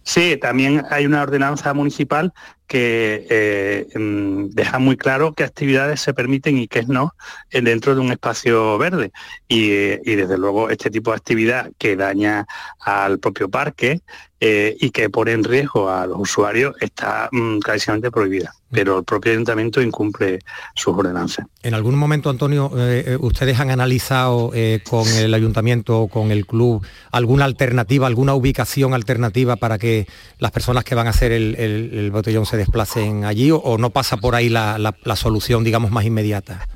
Sí, 0.03 0.37
también 0.37 0.83
hay 0.89 1.05
una 1.05 1.21
ordenanza 1.21 1.73
municipal 1.73 2.33
que 2.67 3.27
eh, 3.29 3.87
mm, 3.99 4.49
deja 4.49 4.79
muy 4.79 4.95
claro 4.95 5.33
qué 5.33 5.43
actividades 5.43 6.01
se 6.01 6.13
permiten 6.13 6.57
y 6.57 6.67
qué 6.67 6.83
no 6.83 7.15
dentro 7.51 7.95
de 7.95 8.01
un 8.01 8.11
espacio 8.11 8.77
verde. 8.77 9.11
Y, 9.47 9.69
desde 9.69 10.37
luego 10.37 10.69
este 10.69 10.89
tipo 10.89 11.11
de 11.11 11.17
actividad 11.17 11.71
que 11.77 11.95
daña 11.95 12.47
al 12.79 13.19
propio 13.19 13.49
parque 13.49 14.01
eh, 14.39 14.77
y 14.79 14.91
que 14.91 15.09
pone 15.09 15.33
en 15.33 15.43
riesgo 15.43 15.89
a 15.89 16.05
los 16.07 16.19
usuarios 16.19 16.75
está 16.79 17.29
mm, 17.31 17.59
clarísimamente 17.59 18.11
prohibida 18.11 18.53
pero 18.71 18.99
el 18.99 19.03
propio 19.03 19.31
ayuntamiento 19.31 19.81
incumple 19.81 20.39
sus 20.75 20.95
ordenanzas. 20.95 21.47
En 21.63 21.73
algún 21.73 21.95
momento, 21.95 22.29
Antonio, 22.29 22.71
eh, 22.77 23.03
eh, 23.07 23.17
ustedes 23.19 23.59
han 23.59 23.71
analizado 23.71 24.51
eh, 24.53 24.81
con 24.87 25.07
el 25.07 25.33
ayuntamiento 25.33 26.01
o 26.01 26.07
con 26.07 26.31
el 26.31 26.45
club 26.45 26.85
alguna 27.11 27.45
alternativa, 27.45 28.07
alguna 28.07 28.35
ubicación 28.35 28.93
alternativa 28.93 29.55
para 29.55 29.77
que 29.77 30.07
las 30.37 30.51
personas 30.51 30.83
que 30.83 30.95
van 30.95 31.07
a 31.07 31.11
hacer 31.11 31.31
el, 31.31 32.09
botellón 32.11 32.45
se 32.45 32.57
desplacen 32.57 33.25
allí 33.25 33.51
o, 33.51 33.77
no 33.77 33.89
pasa 33.89 34.17
por 34.17 34.35
ahí 34.35 34.49
la, 34.49 34.93
solución, 35.15 35.63
digamos, 35.63 35.91
más 35.91 36.05
inmediata. 36.05 36.67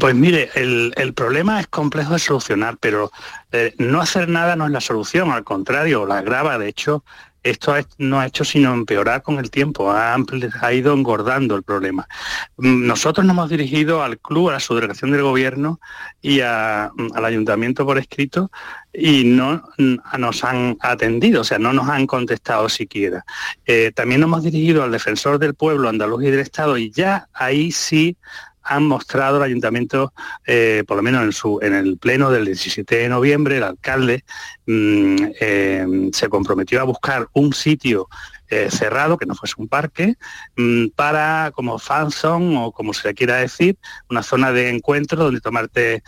Pues 0.00 0.14
mire, 0.14 0.50
el, 0.54 1.14
problema 1.14 1.60
es 1.60 1.66
complejo 1.68 2.14
de 2.14 2.18
solucionar, 2.18 2.76
pero 2.80 3.10
no 3.78 4.00
hacer 4.00 4.28
nada 4.28 4.56
no 4.56 4.66
es 4.66 4.72
la 4.72 4.80
solución, 4.80 5.30
al 5.30 5.44
contrario, 5.44 6.04
la 6.04 6.18
agrava. 6.18 6.58
De 6.58 6.68
hecho, 6.68 7.04
esto 7.50 7.74
no 7.98 8.20
ha 8.20 8.26
hecho 8.26 8.44
sino 8.44 8.72
empeorar 8.72 9.22
con 9.22 9.38
el 9.38 9.50
tiempo, 9.50 9.90
ha, 9.90 10.16
ido 10.72 10.94
engordando 10.94 11.56
el 11.56 11.62
problema. 11.62 12.06
Mm, 12.56 12.86
nosotros 12.86 13.26
nos 13.26 13.34
hemos 13.34 13.50
dirigido 13.50 14.02
al 14.02 14.18
club, 14.18 14.50
a 14.50 14.52
la 14.52 14.60
subdelegación 14.60 15.10
del 15.10 15.22
gobierno 15.22 15.80
y 16.20 16.40
al 16.40 17.24
ayuntamiento 17.24 17.84
por 17.84 17.98
escrito 17.98 18.50
y 18.92 19.24
no 19.24 19.62
nos 20.18 20.44
han 20.44 20.76
atendido, 20.80 21.42
o 21.42 21.44
sea, 21.44 21.58
no 21.58 21.72
nos 21.72 21.88
han 21.88 22.06
contestado 22.06 22.68
siquiera. 22.68 23.24
Eh, 23.66 23.92
también 23.94 24.20
nos 24.20 24.28
hemos 24.28 24.42
dirigido 24.42 24.82
al 24.82 24.92
defensor 24.92 25.38
del 25.38 25.54
pueblo 25.54 25.88
andaluz 25.88 26.24
y 26.24 26.30
del 26.30 26.40
Estado 26.40 26.78
y 26.78 26.90
ya 26.90 27.28
ahí 27.32 27.70
sí 27.70 28.16
han 28.68 28.86
mostrado 28.86 29.38
el 29.38 29.44
ayuntamiento, 29.44 30.12
eh, 30.46 30.84
por 30.86 30.98
lo 30.98 31.02
menos 31.02 31.22
en, 31.22 31.32
su, 31.32 31.58
en 31.62 31.74
el 31.74 31.96
pleno 31.96 32.30
del 32.30 32.44
17 32.44 32.96
de 32.96 33.08
noviembre, 33.08 33.56
el 33.56 33.62
alcalde 33.62 34.24
mm, 34.66 35.16
eh, 35.40 36.10
se 36.12 36.28
comprometió 36.28 36.80
a 36.80 36.84
buscar 36.84 37.28
un 37.32 37.54
sitio 37.54 38.08
eh, 38.48 38.68
cerrado, 38.70 39.16
que 39.16 39.26
no 39.26 39.34
fuese 39.34 39.54
un 39.56 39.68
parque, 39.68 40.16
mm, 40.56 40.88
para 40.94 41.50
como 41.54 41.78
fanzone 41.78 42.58
o 42.58 42.72
como 42.72 42.92
se 42.92 43.08
le 43.08 43.14
quiera 43.14 43.36
decir, 43.36 43.78
una 44.10 44.22
zona 44.22 44.52
de 44.52 44.68
encuentro 44.68 45.24
donde 45.24 45.40
tomarte 45.40 46.02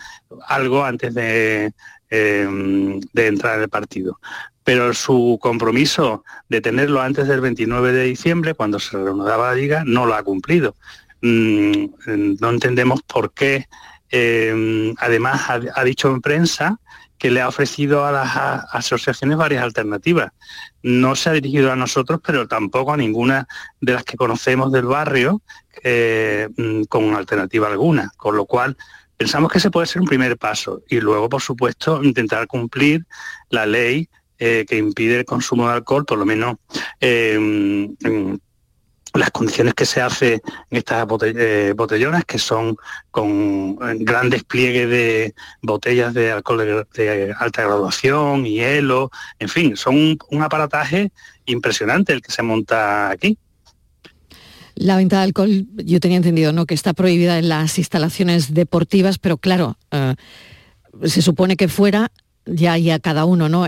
algo 0.47 0.85
antes 0.85 1.13
de, 1.15 1.73
de 2.09 3.27
entrar 3.27 3.55
en 3.55 3.63
el 3.63 3.69
partido 3.69 4.19
pero 4.63 4.93
su 4.93 5.39
compromiso 5.41 6.23
de 6.49 6.61
tenerlo 6.61 7.01
antes 7.01 7.27
del 7.27 7.41
29 7.41 7.93
de 7.93 8.03
diciembre, 8.03 8.53
cuando 8.53 8.79
se 8.79 8.97
reanudaba 8.97 9.47
la 9.47 9.55
liga, 9.55 9.83
no 9.85 10.05
lo 10.05 10.13
ha 10.13 10.23
cumplido. 10.23 10.75
Mm, 11.21 11.85
no 12.39 12.49
entendemos 12.49 13.01
por 13.03 13.33
qué, 13.33 13.67
eh, 14.09 14.93
además 14.97 15.41
ha, 15.49 15.83
dicho 15.83 16.09
en 16.09 16.21
prensa 16.21 16.79
que 17.17 17.29
le 17.29 17.39
ha 17.39 17.47
ofrecido 17.47 18.05
a 18.05 18.11
las 18.11 18.35
asociaciones 18.73 19.37
varias 19.37 19.63
alternativas. 19.63 20.31
No 20.81 21.15
se 21.15 21.29
ha 21.29 21.33
dirigido 21.33 21.71
a 21.71 21.75
nosotros, 21.75 22.19
pero 22.25 22.47
tampoco 22.47 22.93
a 22.93 22.97
ninguna 22.97 23.47
de 23.79 23.93
las 23.93 24.03
que 24.03 24.17
conocemos 24.17 24.71
del 24.71 24.85
barrio 24.85 25.41
eh, 25.83 26.49
mm, 26.57 26.83
con 26.83 27.13
alternativa 27.15 27.67
alguna, 27.67 28.11
con 28.17 28.35
lo 28.35 28.45
cual 28.45 28.75
pensamos 29.15 29.51
que 29.51 29.59
ese 29.59 29.69
puede 29.69 29.85
ser 29.85 30.01
un 30.01 30.07
primer 30.07 30.35
paso 30.37 30.81
y 30.89 30.99
luego, 30.99 31.29
por 31.29 31.41
supuesto, 31.41 32.03
intentar 32.03 32.47
cumplir 32.47 33.05
la 33.49 33.67
ley 33.67 34.09
eh, 34.39 34.65
que 34.67 34.77
impide 34.77 35.19
el 35.19 35.25
consumo 35.25 35.67
de 35.67 35.75
alcohol, 35.75 36.05
por 36.05 36.17
lo 36.17 36.25
menos 36.25 36.57
las 39.13 39.31
condiciones 39.31 39.73
que 39.73 39.85
se 39.85 40.01
hace 40.01 40.33
en 40.69 40.77
estas 40.77 41.05
eh, 41.23 41.73
botellonas, 41.75 42.25
que 42.25 42.39
son 42.39 42.77
con 43.09 43.75
gran 44.03 44.29
despliegue 44.29 44.87
de 44.87 45.33
botellas 45.61 46.13
de 46.13 46.31
alcohol 46.31 46.87
de, 46.93 47.35
alta 47.37 47.63
graduación, 47.63 48.45
hielo, 48.45 49.11
en 49.39 49.49
fin, 49.49 49.75
son 49.75 50.17
un, 50.29 50.41
aparataje 50.41 51.11
impresionante 51.45 52.13
el 52.13 52.21
que 52.21 52.31
se 52.31 52.41
monta 52.41 53.09
aquí. 53.09 53.37
La 54.75 54.95
venta 54.95 55.17
de 55.17 55.23
alcohol, 55.23 55.67
yo 55.75 55.99
tenía 55.99 56.17
entendido, 56.17 56.53
¿no? 56.53 56.65
Que 56.65 56.73
está 56.73 56.93
prohibida 56.93 57.37
en 57.37 57.49
las 57.49 57.77
instalaciones 57.77 58.53
deportivas, 58.53 59.19
pero 59.19 59.37
claro, 59.37 59.77
eh, 59.91 60.15
se 61.03 61.21
supone 61.21 61.57
que 61.57 61.67
fuera 61.67 62.11
ya 62.45 62.77
y 62.77 62.91
a 62.91 62.99
cada 62.99 63.25
uno, 63.25 63.49
¿no? 63.49 63.67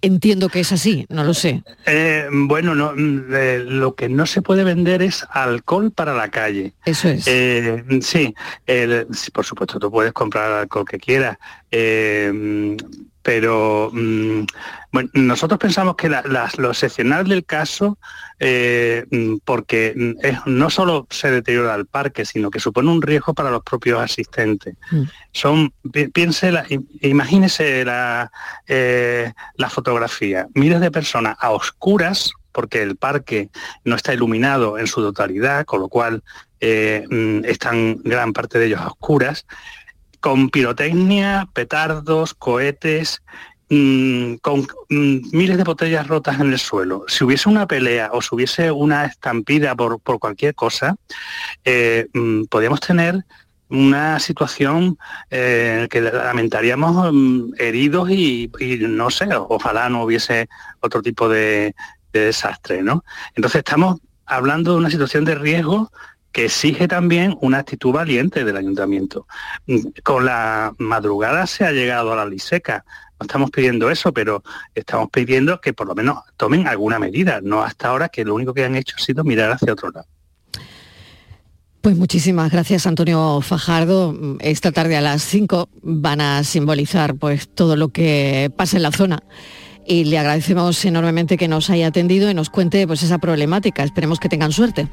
Entiendo 0.00 0.48
que 0.48 0.60
es 0.60 0.72
así, 0.72 1.06
no 1.08 1.24
lo 1.24 1.34
sé. 1.34 1.62
Eh, 1.86 2.28
bueno, 2.30 2.74
no, 2.74 2.92
mm, 2.94 3.34
eh, 3.34 3.64
lo 3.66 3.94
que 3.94 4.08
no 4.08 4.26
se 4.26 4.42
puede 4.42 4.64
vender 4.64 5.02
es 5.02 5.26
alcohol 5.30 5.90
para 5.90 6.14
la 6.14 6.28
calle. 6.28 6.72
Eso 6.84 7.08
es. 7.08 7.26
Eh, 7.26 7.84
sí, 8.00 8.34
por 9.32 9.44
supuesto, 9.44 9.78
tú 9.78 9.90
puedes 9.90 10.12
comprar 10.12 10.52
alcohol 10.52 10.86
que 10.88 10.98
quieras, 10.98 11.38
pero 13.22 13.90
mm, 13.92 14.44
bueno, 14.90 15.10
nosotros 15.14 15.58
pensamos 15.58 15.96
que 15.96 16.10
lo 16.58 16.70
excepcional 16.70 17.26
del 17.26 17.44
caso, 17.44 17.98
eh, 18.38 19.06
mm, 19.10 19.36
porque 19.44 19.94
mm, 19.96 20.50
no 20.50 20.70
solo 20.70 21.06
se 21.10 21.30
deteriora 21.30 21.74
el 21.74 21.86
parque, 21.86 22.24
sino 22.24 22.50
que 22.50 22.60
supone 22.60 22.90
un 22.90 23.02
riesgo 23.02 23.34
para 23.34 23.50
los 23.50 23.62
propios 23.62 24.00
asistentes. 24.00 24.76
Son, 25.32 25.72
piense, 26.12 26.52
imagínese 27.00 27.84
la, 27.84 28.30
eh, 28.66 29.32
la 29.56 29.70
fotografía, 29.70 30.48
miles 30.54 30.80
de 30.80 30.90
personas 30.90 31.36
a 31.40 31.50
oscuras, 31.50 32.32
porque 32.52 32.82
el 32.82 32.96
parque 32.96 33.48
no 33.84 33.96
está 33.96 34.12
iluminado 34.12 34.78
en 34.78 34.86
su 34.86 35.00
totalidad, 35.00 35.64
con 35.64 35.80
lo 35.80 35.88
cual 35.88 36.22
eh, 36.60 37.04
están 37.44 37.96
gran 38.04 38.32
parte 38.32 38.58
de 38.58 38.66
ellos 38.66 38.80
a 38.80 38.88
oscuras, 38.88 39.46
con 40.22 40.50
pirotecnia, 40.50 41.48
petardos, 41.52 42.32
cohetes, 42.32 43.22
mm, 43.68 44.34
con 44.36 44.60
mm, 44.88 45.36
miles 45.36 45.56
de 45.58 45.64
botellas 45.64 46.06
rotas 46.06 46.40
en 46.40 46.52
el 46.52 46.58
suelo. 46.58 47.04
Si 47.08 47.24
hubiese 47.24 47.48
una 47.48 47.66
pelea 47.66 48.10
o 48.12 48.22
si 48.22 48.34
hubiese 48.34 48.70
una 48.70 49.04
estampida 49.04 49.74
por, 49.74 50.00
cualquier 50.00 50.54
cosa, 50.54 50.94
eh, 51.64 52.06
mm, 52.14 52.44
podríamos 52.44 52.80
tener 52.80 53.24
una 53.68 54.20
situación 54.20 54.96
eh, 55.30 55.88
que 55.90 56.00
lamentaríamos 56.00 57.12
heridos 57.58 58.10
y, 58.10 58.50
no 58.80 59.10
sé, 59.10 59.28
ojalá 59.34 59.88
no 59.88 60.04
hubiese 60.04 60.48
otro 60.80 61.02
tipo 61.02 61.28
de, 61.28 61.74
desastre, 62.12 62.82
¿no? 62.82 63.04
Entonces 63.34 63.60
estamos 63.60 63.98
hablando 64.26 64.72
de 64.72 64.78
una 64.78 64.90
situación 64.90 65.24
de 65.24 65.34
riesgo 65.34 65.90
que 66.32 66.46
exige 66.46 66.88
también 66.88 67.36
una 67.40 67.58
actitud 67.58 67.92
valiente 67.92 68.44
del 68.44 68.56
ayuntamiento. 68.56 69.26
Mm, 69.66 69.78
con 70.02 70.24
la 70.24 70.74
madrugada 70.78 71.46
se 71.46 71.64
ha 71.64 71.72
llegado 71.72 72.12
a 72.12 72.16
la 72.16 72.24
liseca. 72.24 72.84
No 73.20 73.26
estamos 73.26 73.50
pidiendo 73.50 73.90
eso, 73.90 74.12
pero 74.12 74.42
estamos 74.74 75.10
pidiendo 75.10 75.60
que 75.60 75.72
por 75.72 75.86
lo 75.86 75.94
menos 75.94 76.18
tomen 76.36 76.66
alguna 76.66 76.98
medida, 76.98 77.40
no 77.42 77.62
hasta 77.62 77.88
ahora 77.88 78.08
que 78.08 78.24
lo 78.24 78.34
único 78.34 78.52
que 78.54 78.64
han 78.64 78.74
hecho 78.74 78.96
ha 78.98 79.02
sido 79.02 79.22
mirar 79.22 79.52
hacia 79.52 79.72
otro 79.72 79.90
lado. 79.90 80.06
Pues 81.82 81.96
muchísimas 81.96 82.52
gracias 82.52 82.86
Antonio 82.86 83.40
Fajardo. 83.40 84.16
Esta 84.38 84.70
tarde 84.70 84.96
a 84.96 85.00
las 85.00 85.22
5 85.22 85.68
van 85.82 86.20
a 86.20 86.44
simbolizar 86.44 87.16
pues 87.16 87.48
todo 87.48 87.74
lo 87.74 87.88
que 87.88 88.52
pasa 88.56 88.76
en 88.76 88.84
la 88.84 88.92
zona 88.92 89.22
y 89.84 90.04
le 90.04 90.18
agradecemos 90.18 90.84
enormemente 90.84 91.36
que 91.36 91.48
nos 91.48 91.70
haya 91.70 91.88
atendido 91.88 92.30
y 92.30 92.34
nos 92.34 92.50
cuente 92.50 92.86
pues 92.86 93.02
esa 93.02 93.18
problemática. 93.18 93.82
Esperemos 93.82 94.20
que 94.20 94.28
tengan 94.28 94.52
suerte. 94.52 94.88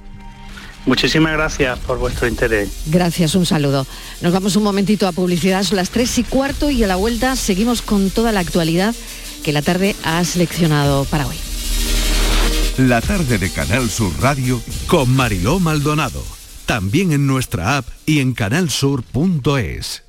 Muchísimas 0.90 1.34
gracias 1.34 1.78
por 1.78 2.00
vuestro 2.00 2.28
interés. 2.28 2.68
Gracias, 2.88 3.36
un 3.36 3.46
saludo. 3.46 3.86
Nos 4.22 4.34
vamos 4.34 4.56
un 4.56 4.64
momentito 4.64 5.08
a 5.08 5.12
publicidad, 5.12 5.62
son 5.62 5.76
las 5.76 5.92
3 5.92 6.18
y 6.18 6.24
cuarto 6.24 6.72
y 6.72 6.84
a 6.84 6.88
la 6.88 6.96
vuelta 6.96 7.36
seguimos 7.36 7.84
con 7.84 8.10
toda 8.10 8.32
la 8.32 8.40
actualidad 8.40 8.96
que 9.44 9.54
la 9.54 9.62
tarde 9.62 9.96
ha 10.04 10.26
seleccionado 10.26 11.06
para 11.06 11.28
hoy. 11.28 11.36
La 12.80 13.02
tarde 13.02 13.38
de 13.38 13.52
Canal 13.52 13.88
Sur 13.88 14.12
Radio 14.20 14.64
con 14.88 15.16
Mariló 15.16 15.60
Maldonado. 15.60 16.24
También 16.66 17.12
en 17.12 17.28
nuestra 17.28 17.78
app 17.78 17.86
y 18.08 18.20
en 18.20 18.34
canalsur.es. 18.34 20.09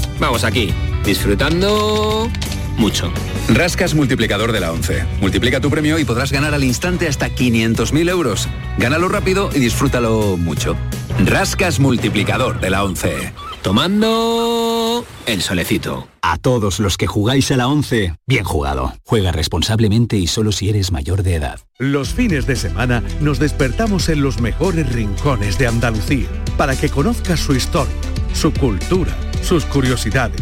Vamos 0.21 0.43
aquí 0.43 0.71
disfrutando 1.03 2.29
mucho. 2.77 3.11
Rascas 3.49 3.95
multiplicador 3.95 4.51
de 4.51 4.59
la 4.59 4.71
11. 4.71 5.03
Multiplica 5.19 5.59
tu 5.59 5.71
premio 5.71 5.97
y 5.97 6.05
podrás 6.05 6.31
ganar 6.31 6.53
al 6.53 6.63
instante 6.63 7.07
hasta 7.07 7.29
500.000 7.29 8.07
euros. 8.07 8.47
Gánalo 8.77 9.09
rápido 9.09 9.49
y 9.51 9.57
disfrútalo 9.57 10.37
mucho. 10.37 10.77
Rascas 11.25 11.79
multiplicador 11.79 12.59
de 12.59 12.69
la 12.69 12.83
11. 12.83 13.33
Tomando 13.61 15.05
el 15.27 15.41
solecito. 15.41 16.07
A 16.23 16.37
todos 16.37 16.79
los 16.79 16.97
que 16.97 17.05
jugáis 17.05 17.51
a 17.51 17.57
la 17.57 17.67
11, 17.67 18.15
bien 18.25 18.43
jugado. 18.43 18.93
Juega 19.05 19.31
responsablemente 19.31 20.17
y 20.17 20.25
solo 20.25 20.51
si 20.51 20.69
eres 20.69 20.91
mayor 20.91 21.21
de 21.21 21.35
edad. 21.35 21.59
Los 21.77 22.09
fines 22.09 22.47
de 22.47 22.55
semana 22.55 23.03
nos 23.19 23.37
despertamos 23.37 24.09
en 24.09 24.23
los 24.23 24.41
mejores 24.41 24.91
rincones 24.91 25.59
de 25.59 25.67
Andalucía 25.67 26.27
para 26.57 26.75
que 26.75 26.89
conozcas 26.89 27.39
su 27.39 27.53
historia, 27.53 27.93
su 28.33 28.51
cultura, 28.51 29.15
sus 29.43 29.65
curiosidades 29.65 30.41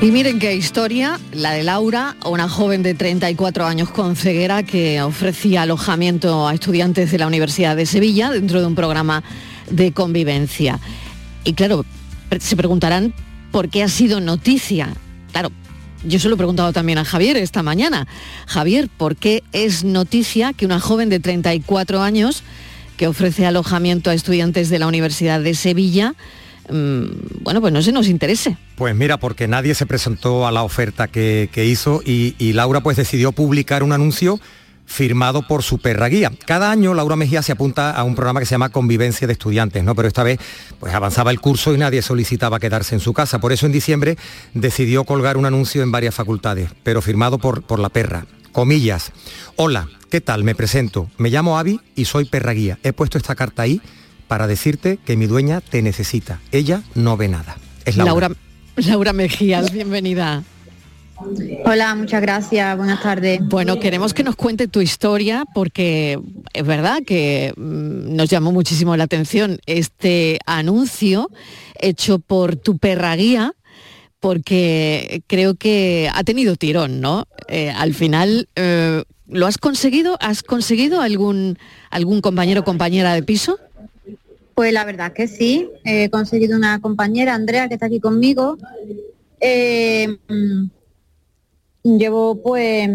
Y 0.00 0.12
miren 0.12 0.38
qué 0.38 0.54
historia, 0.54 1.18
la 1.32 1.50
de 1.50 1.64
Laura, 1.64 2.14
una 2.24 2.48
joven 2.48 2.84
de 2.84 2.94
34 2.94 3.66
años 3.66 3.90
con 3.90 4.14
ceguera 4.14 4.62
que 4.62 5.02
ofrecía 5.02 5.62
alojamiento 5.62 6.46
a 6.46 6.54
estudiantes 6.54 7.10
de 7.10 7.18
la 7.18 7.26
Universidad 7.26 7.74
de 7.74 7.84
Sevilla 7.84 8.30
dentro 8.30 8.60
de 8.60 8.68
un 8.68 8.76
programa 8.76 9.24
de 9.68 9.90
convivencia. 9.90 10.78
Y 11.42 11.54
claro, 11.54 11.84
se 12.38 12.56
preguntarán 12.56 13.12
por 13.50 13.70
qué 13.70 13.82
ha 13.82 13.88
sido 13.88 14.20
noticia. 14.20 14.94
Claro, 15.32 15.50
yo 16.04 16.20
se 16.20 16.28
lo 16.28 16.36
he 16.36 16.38
preguntado 16.38 16.72
también 16.72 16.98
a 16.98 17.04
Javier 17.04 17.36
esta 17.36 17.64
mañana. 17.64 18.06
Javier, 18.46 18.88
¿por 18.88 19.16
qué 19.16 19.42
es 19.50 19.82
noticia 19.82 20.52
que 20.52 20.64
una 20.64 20.78
joven 20.78 21.08
de 21.08 21.18
34 21.18 22.02
años 22.02 22.44
que 22.96 23.08
ofrece 23.08 23.46
alojamiento 23.46 24.10
a 24.10 24.14
estudiantes 24.14 24.70
de 24.70 24.78
la 24.78 24.86
Universidad 24.86 25.40
de 25.40 25.56
Sevilla 25.56 26.14
bueno, 26.70 27.60
pues 27.60 27.72
no 27.72 27.82
se 27.82 27.92
nos 27.92 28.08
interese. 28.08 28.56
Pues 28.76 28.94
mira, 28.94 29.18
porque 29.18 29.48
nadie 29.48 29.74
se 29.74 29.86
presentó 29.86 30.46
a 30.46 30.52
la 30.52 30.62
oferta 30.62 31.08
que, 31.08 31.48
hizo 31.64 32.02
y, 32.04 32.52
Laura 32.52 32.80
pues 32.80 32.96
decidió 32.96 33.32
publicar 33.32 33.82
un 33.82 33.92
anuncio 33.92 34.40
firmado 34.86 35.46
por 35.46 35.62
su 35.62 35.78
perra 35.78 36.08
guía. 36.08 36.32
Cada 36.46 36.70
año 36.70 36.94
Laura 36.94 37.14
Mejía 37.14 37.42
se 37.42 37.52
apunta 37.52 37.90
a 37.90 38.04
un 38.04 38.14
programa 38.14 38.40
que 38.40 38.46
se 38.46 38.52
llama 38.52 38.70
Convivencia 38.70 39.26
de 39.26 39.34
Estudiantes, 39.34 39.84
¿no? 39.84 39.94
Pero 39.94 40.08
esta 40.08 40.22
vez 40.22 40.38
pues 40.80 40.94
avanzaba 40.94 41.30
el 41.30 41.40
curso 41.40 41.74
y 41.74 41.78
nadie 41.78 42.00
solicitaba 42.00 42.58
quedarse 42.58 42.94
en 42.94 43.00
su 43.00 43.12
casa. 43.12 43.38
Por 43.38 43.52
eso 43.52 43.66
en 43.66 43.72
diciembre 43.72 44.16
decidió 44.54 45.04
colgar 45.04 45.36
un 45.36 45.44
anuncio 45.44 45.82
en 45.82 45.92
varias 45.92 46.14
facultades, 46.14 46.70
pero 46.84 47.02
firmado 47.02 47.38
por, 47.38 47.62
por 47.62 47.80
la 47.80 47.90
perra. 47.90 48.26
Comillas. 48.52 49.12
Hola, 49.56 49.88
¿qué 50.10 50.22
tal? 50.22 50.42
Me 50.42 50.54
presento. 50.54 51.10
Me 51.18 51.28
llamo 51.28 51.58
Avi 51.58 51.80
y 51.94 52.06
soy 52.06 52.24
perra 52.24 52.52
guía. 52.52 52.78
He 52.82 52.94
puesto 52.94 53.18
esta 53.18 53.34
carta 53.34 53.62
ahí 53.62 53.82
para 54.28 54.46
decirte 54.46 54.98
que 55.04 55.16
mi 55.16 55.26
dueña 55.26 55.60
te 55.60 55.82
necesita. 55.82 56.40
Ella 56.52 56.82
no 56.94 57.16
ve 57.16 57.28
nada. 57.28 57.56
Es 57.84 57.96
Laura. 57.96 58.30
Laura, 58.76 59.12
Mejías, 59.12 59.72
bienvenida. 59.72 60.44
Hola, 61.64 61.96
muchas 61.96 62.22
gracias, 62.22 62.76
buenas 62.76 63.02
tardes. 63.02 63.40
Bueno, 63.42 63.80
queremos 63.80 64.14
que 64.14 64.22
nos 64.22 64.36
cuente 64.36 64.68
tu 64.68 64.80
historia 64.80 65.44
porque 65.52 66.20
es 66.52 66.64
verdad 66.64 67.02
que 67.04 67.52
mm, 67.56 68.14
nos 68.14 68.30
llamó 68.30 68.52
muchísimo 68.52 68.96
la 68.96 69.04
atención 69.04 69.58
este 69.66 70.38
anuncio 70.46 71.28
hecho 71.80 72.20
por 72.20 72.54
tu 72.54 72.78
perra 72.78 73.16
guía 73.16 73.54
porque 74.20 75.22
creo 75.26 75.54
que 75.54 76.10
ha 76.12 76.22
tenido 76.22 76.56
tirón, 76.56 77.00
¿no? 77.00 77.26
Eh, 77.48 77.70
al 77.70 77.94
final, 77.94 78.48
eh, 78.56 79.02
¿lo 79.26 79.46
has 79.46 79.58
conseguido? 79.58 80.16
¿Has 80.20 80.42
conseguido 80.42 81.00
algún, 81.00 81.58
algún 81.90 82.20
compañero 82.20 82.60
o 82.60 82.64
compañera 82.64 83.14
de 83.14 83.22
piso? 83.22 83.58
Pues 84.58 84.72
la 84.72 84.84
verdad 84.84 85.12
que 85.12 85.28
sí, 85.28 85.70
he 85.84 86.10
conseguido 86.10 86.56
una 86.56 86.80
compañera, 86.80 87.32
Andrea, 87.32 87.68
que 87.68 87.74
está 87.74 87.86
aquí 87.86 88.00
conmigo. 88.00 88.58
Eh, 89.38 90.18
llevo 91.84 92.42
pues 92.42 92.90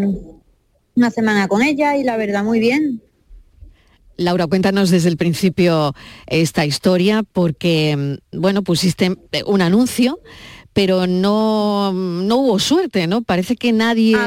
una 0.94 1.10
semana 1.10 1.48
con 1.48 1.62
ella 1.62 1.96
y 1.96 2.04
la 2.04 2.18
verdad 2.18 2.44
muy 2.44 2.60
bien. 2.60 3.00
Laura, 4.18 4.46
cuéntanos 4.46 4.90
desde 4.90 5.08
el 5.08 5.16
principio 5.16 5.94
esta 6.26 6.66
historia 6.66 7.22
porque, 7.22 8.18
bueno, 8.30 8.62
pusiste 8.62 9.16
un 9.46 9.62
anuncio, 9.62 10.20
pero 10.74 11.06
no, 11.06 11.94
no 11.94 12.36
hubo 12.36 12.58
suerte, 12.58 13.06
¿no? 13.06 13.22
Parece 13.22 13.56
que 13.56 13.72
nadie 13.72 14.18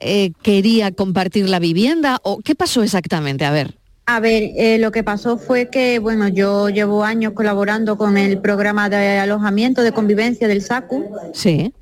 eh, 0.00 0.32
quería 0.42 0.90
compartir 0.90 1.48
la 1.48 1.60
vivienda. 1.60 2.18
¿O 2.24 2.40
qué 2.40 2.56
pasó 2.56 2.82
exactamente? 2.82 3.44
A 3.44 3.52
ver. 3.52 3.81
A 4.04 4.18
ver, 4.18 4.50
eh, 4.56 4.78
lo 4.78 4.90
que 4.90 5.04
pasó 5.04 5.38
fue 5.38 5.68
que, 5.68 5.98
bueno, 6.00 6.26
yo 6.28 6.68
llevo 6.68 7.04
años 7.04 7.34
colaborando 7.34 7.96
con 7.96 8.18
el 8.18 8.38
programa 8.40 8.88
de 8.88 9.18
alojamiento 9.18 9.82
de 9.82 9.92
convivencia 9.92 10.48
del 10.48 10.60
SACU. 10.60 11.08
Sí. 11.32 11.72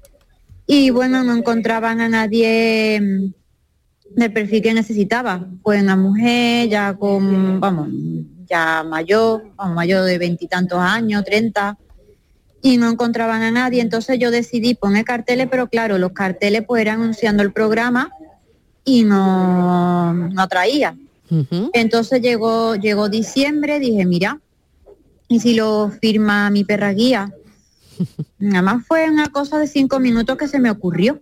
Y 0.66 0.90
bueno, 0.90 1.24
no 1.24 1.34
encontraban 1.34 2.00
a 2.00 2.08
nadie 2.08 3.00
mm, 3.00 3.32
del 4.16 4.32
perfil 4.32 4.62
que 4.62 4.74
necesitaba. 4.74 5.46
Fue 5.62 5.80
una 5.80 5.96
mujer 5.96 6.68
ya 6.68 6.94
con, 6.94 7.58
vamos, 7.58 7.88
ya 8.46 8.84
mayor, 8.84 9.44
vamos, 9.56 9.74
mayor 9.74 10.04
de 10.04 10.18
veintitantos 10.18 10.78
años, 10.78 11.24
treinta, 11.24 11.78
y 12.60 12.76
no 12.76 12.90
encontraban 12.90 13.42
a 13.42 13.50
nadie. 13.50 13.80
Entonces 13.80 14.18
yo 14.18 14.30
decidí 14.30 14.74
poner 14.74 15.06
carteles, 15.06 15.48
pero 15.50 15.68
claro, 15.68 15.96
los 15.96 16.12
carteles 16.12 16.64
pues 16.66 16.82
eran 16.82 17.00
anunciando 17.00 17.42
el 17.42 17.52
programa 17.52 18.10
y 18.84 19.04
no, 19.04 20.12
no 20.12 20.48
Entonces 21.72 22.20
llegó, 22.22 22.74
llegó 22.74 23.08
diciembre, 23.08 23.78
dije, 23.78 24.04
mira, 24.04 24.40
¿y 25.28 25.40
si 25.40 25.54
lo 25.54 25.90
firma 26.00 26.50
mi 26.50 26.64
perra 26.64 26.92
guía? 26.92 27.32
Nada 28.38 28.62
más 28.62 28.86
fue 28.86 29.08
una 29.08 29.28
cosa 29.28 29.58
de 29.58 29.66
cinco 29.66 30.00
minutos 30.00 30.36
que 30.36 30.48
se 30.48 30.58
me 30.58 30.70
ocurrió. 30.70 31.20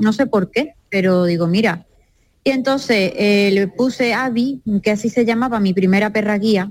No 0.00 0.12
sé 0.12 0.26
por 0.26 0.50
qué, 0.50 0.74
pero 0.88 1.24
digo, 1.24 1.46
mira, 1.46 1.86
Y 2.44 2.50
entonces 2.50 3.12
eh, 3.16 3.50
le 3.52 3.68
puse 3.68 4.14
Abby, 4.14 4.62
que 4.82 4.92
así 4.92 5.10
se 5.10 5.24
llamaba 5.24 5.60
mi 5.60 5.74
primera 5.74 6.10
perra 6.12 6.38
guía. 6.38 6.70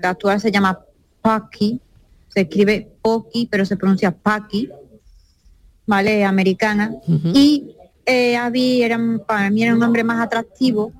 La 0.00 0.10
actual 0.10 0.40
se 0.40 0.50
llama 0.50 0.80
Paki, 1.20 1.80
se 2.28 2.40
escribe 2.42 2.90
Poki, 3.02 3.48
pero 3.50 3.64
se 3.64 3.76
pronuncia 3.76 4.10
Paki, 4.10 4.70
¿vale? 5.86 6.24
Americana. 6.24 6.92
Y 7.34 7.74
eh, 8.06 8.36
Abby 8.36 8.82
era, 8.82 8.98
para 9.26 9.50
mí 9.50 9.62
era 9.62 9.74
un 9.74 9.80
nombre 9.80 10.04
más 10.04 10.20
atractivo 10.20 10.92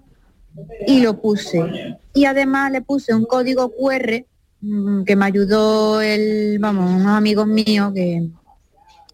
y 0.86 1.00
lo 1.00 1.20
puse. 1.20 1.98
Y 2.14 2.24
además 2.24 2.72
le 2.72 2.82
puse 2.82 3.14
un 3.14 3.24
código 3.24 3.70
QR 3.70 4.24
mm, 4.60 5.04
que 5.04 5.16
me 5.16 5.24
ayudó 5.24 6.00
el, 6.00 6.58
vamos, 6.58 7.00
unos 7.00 7.16
amigos 7.16 7.46
míos 7.46 7.92
que, 7.94 8.28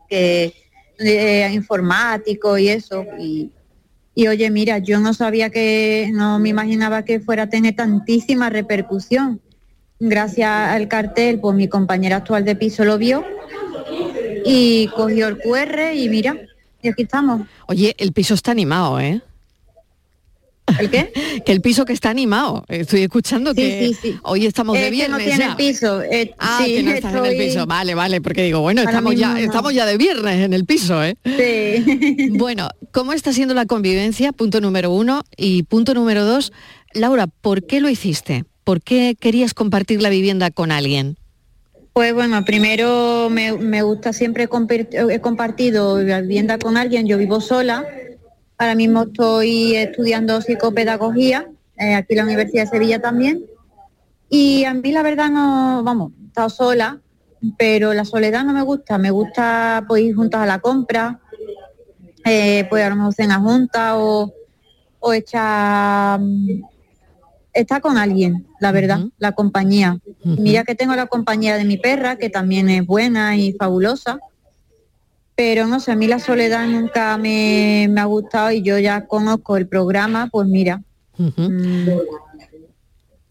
que 0.09 0.53
eh, 0.99 1.51
informático 1.53 2.59
y 2.59 2.69
eso. 2.69 3.05
Y, 3.19 3.53
y 4.15 4.27
oye, 4.27 4.51
mira, 4.51 4.79
yo 4.79 4.99
no 5.01 5.15
sabía 5.15 5.51
que, 5.51 6.11
no 6.13 6.39
me 6.39 6.49
imaginaba 6.49 7.05
que 7.05 7.21
fuera 7.21 7.45
a 7.45 7.49
tener 7.49 7.77
tantísima 7.77 8.51
repercusión. 8.51 9.41
Gracias 10.01 10.51
al 10.51 10.89
cartel, 10.89 11.41
pues 11.41 11.57
mi 11.57 11.69
compañera 11.69 12.17
actual 12.17 12.45
de 12.45 12.55
piso 12.55 12.85
lo 12.85 12.99
vio 12.99 13.25
y 14.45 14.89
cogió 14.97 15.29
el 15.29 15.39
QR 15.39 15.93
y 15.95 16.09
mira, 16.09 16.37
y 16.83 16.89
aquí 16.89 17.03
estamos. 17.03 17.43
Oye, 17.67 17.95
el 17.99 18.13
piso 18.13 18.35
está 18.35 18.53
animado, 18.53 19.01
¿eh? 19.01 19.21
¿El 20.79 20.91
qué? 20.91 21.13
que 21.47 21.53
el 21.53 21.61
piso 21.61 21.85
que 21.85 21.93
está 21.93 22.11
animado. 22.11 22.65
Estoy 22.69 23.03
escuchando 23.03 23.51
Sí, 23.53 23.57
que 23.57 23.89
sí, 23.89 23.97
sí. 24.13 24.17
hoy 24.23 24.47
estamos 24.47 24.75
de 24.75 24.81
Es 24.81 24.85
que 24.87 24.91
viernes 24.91 25.19
no 25.19 25.25
tiene 25.25 25.39
ya. 25.45 25.51
el 25.51 25.57
piso. 25.57 26.03
eh, 26.03 26.35
Ah, 26.39 26.61
sí, 26.65 26.75
que 26.75 26.83
no 26.83 26.91
estás 26.93 27.15
en 27.15 27.25
el 27.25 27.37
piso. 27.37 27.67
Vale, 27.67 27.95
vale, 27.95 28.21
porque 28.21 28.43
digo, 28.43 28.61
bueno, 28.61 28.83
estamos 28.83 29.15
ya, 29.15 29.31
no. 29.33 29.37
estamos 29.39 29.75
ya 29.75 29.87
de 29.87 29.97
viernes 29.97 30.41
en 30.45 30.53
el 30.53 30.65
piso, 30.65 31.03
¿eh? 31.05 31.17
Sí. 31.25 32.29
Bueno, 32.39 32.69
¿cómo 32.93 33.13
está 33.13 33.33
siendo 33.33 33.55
la 33.55 33.67
convivencia? 33.67 34.33
Punto 34.33 34.61
número 34.61 34.91
uno. 34.93 35.23
Y 35.37 35.63
punto 35.65 35.95
número 35.95 36.25
dos, 36.25 36.53
Laura, 36.95 37.27
¿por 37.27 37.67
qué 37.67 37.81
lo 37.81 37.89
hiciste? 37.89 38.45
¿Por 38.65 38.83
qué 38.83 39.17
querías 39.19 39.55
compartir 39.55 40.03
la 40.03 40.09
vivienda 40.11 40.51
con 40.51 40.71
alguien? 40.73 41.17
Pues 41.95 42.15
bueno, 42.15 42.45
primero 42.45 43.29
me, 43.31 43.53
me 43.53 43.83
gusta 43.83 44.13
siempre 44.13 44.49
compar- 44.49 44.89
he 45.11 45.21
compartido 45.21 46.01
la 46.01 46.21
vivienda 46.21 46.59
con 46.59 46.77
alguien, 46.77 47.07
yo 47.09 47.19
vivo 47.19 47.41
sola, 47.41 47.85
ahora 48.59 48.75
mismo 48.75 49.05
estoy 49.05 49.77
estudiando 49.77 50.41
psicopedagogía, 50.41 51.49
eh, 51.77 51.95
aquí 51.95 52.15
en 52.15 52.19
la 52.19 52.25
Universidad 52.25 52.65
de 52.65 52.71
Sevilla 52.71 53.01
también, 53.01 53.45
y 54.29 54.65
a 54.65 54.75
mí 54.75 54.93
la 54.93 55.03
verdad 55.03 55.31
no, 55.31 55.83
vamos, 55.85 56.13
he 56.23 56.27
estado 56.27 56.51
sola, 56.51 57.01
pero 57.57 57.95
la 57.95 58.05
soledad 58.05 58.45
no 58.45 58.53
me 58.53 58.63
gusta, 58.63 58.99
me 58.99 59.13
gusta 59.13 59.85
pues 59.87 60.03
ir 60.03 60.15
juntas 60.17 60.43
a 60.43 60.47
la 60.47 60.59
compra, 60.59 61.21
eh, 62.25 62.67
pues 62.69 62.85
a 62.85 62.91
lo 62.91 62.97
mejor 62.97 63.15
cena 63.15 63.39
juntas 63.39 63.95
o, 63.97 64.33
o 64.99 65.13
echar 65.13 66.21
está 67.53 67.81
con 67.81 67.97
alguien, 67.97 68.47
la 68.61 68.73
verdad, 68.73 69.01
la 69.19 69.33
compañía. 69.33 69.99
Mira 70.23 70.65
que 70.65 70.75
tengo 70.75 70.95
la 70.95 71.07
compañía 71.07 71.57
de 71.57 71.65
mi 71.65 71.77
perra, 71.77 72.17
que 72.17 72.31
también 72.31 72.69
es 72.69 72.87
buena 72.87 73.37
y 73.37 73.53
fabulosa, 73.53 74.21
pero 75.39 75.69
no 75.69 75.79
sé, 75.79 75.93
a 75.93 75.95
mí 75.95 76.09
la 76.09 76.19
soledad 76.19 76.67
nunca 76.67 77.17
me, 77.17 77.87
me 77.89 78.01
ha 78.01 78.07
gustado 78.07 78.51
y 78.51 78.61
yo 78.61 78.77
ya 78.77 79.07
conozco 79.07 79.57
el 79.57 79.69
programa, 79.69 80.27
pues 80.33 80.49
mira. 80.49 80.83
mm, 81.17 81.89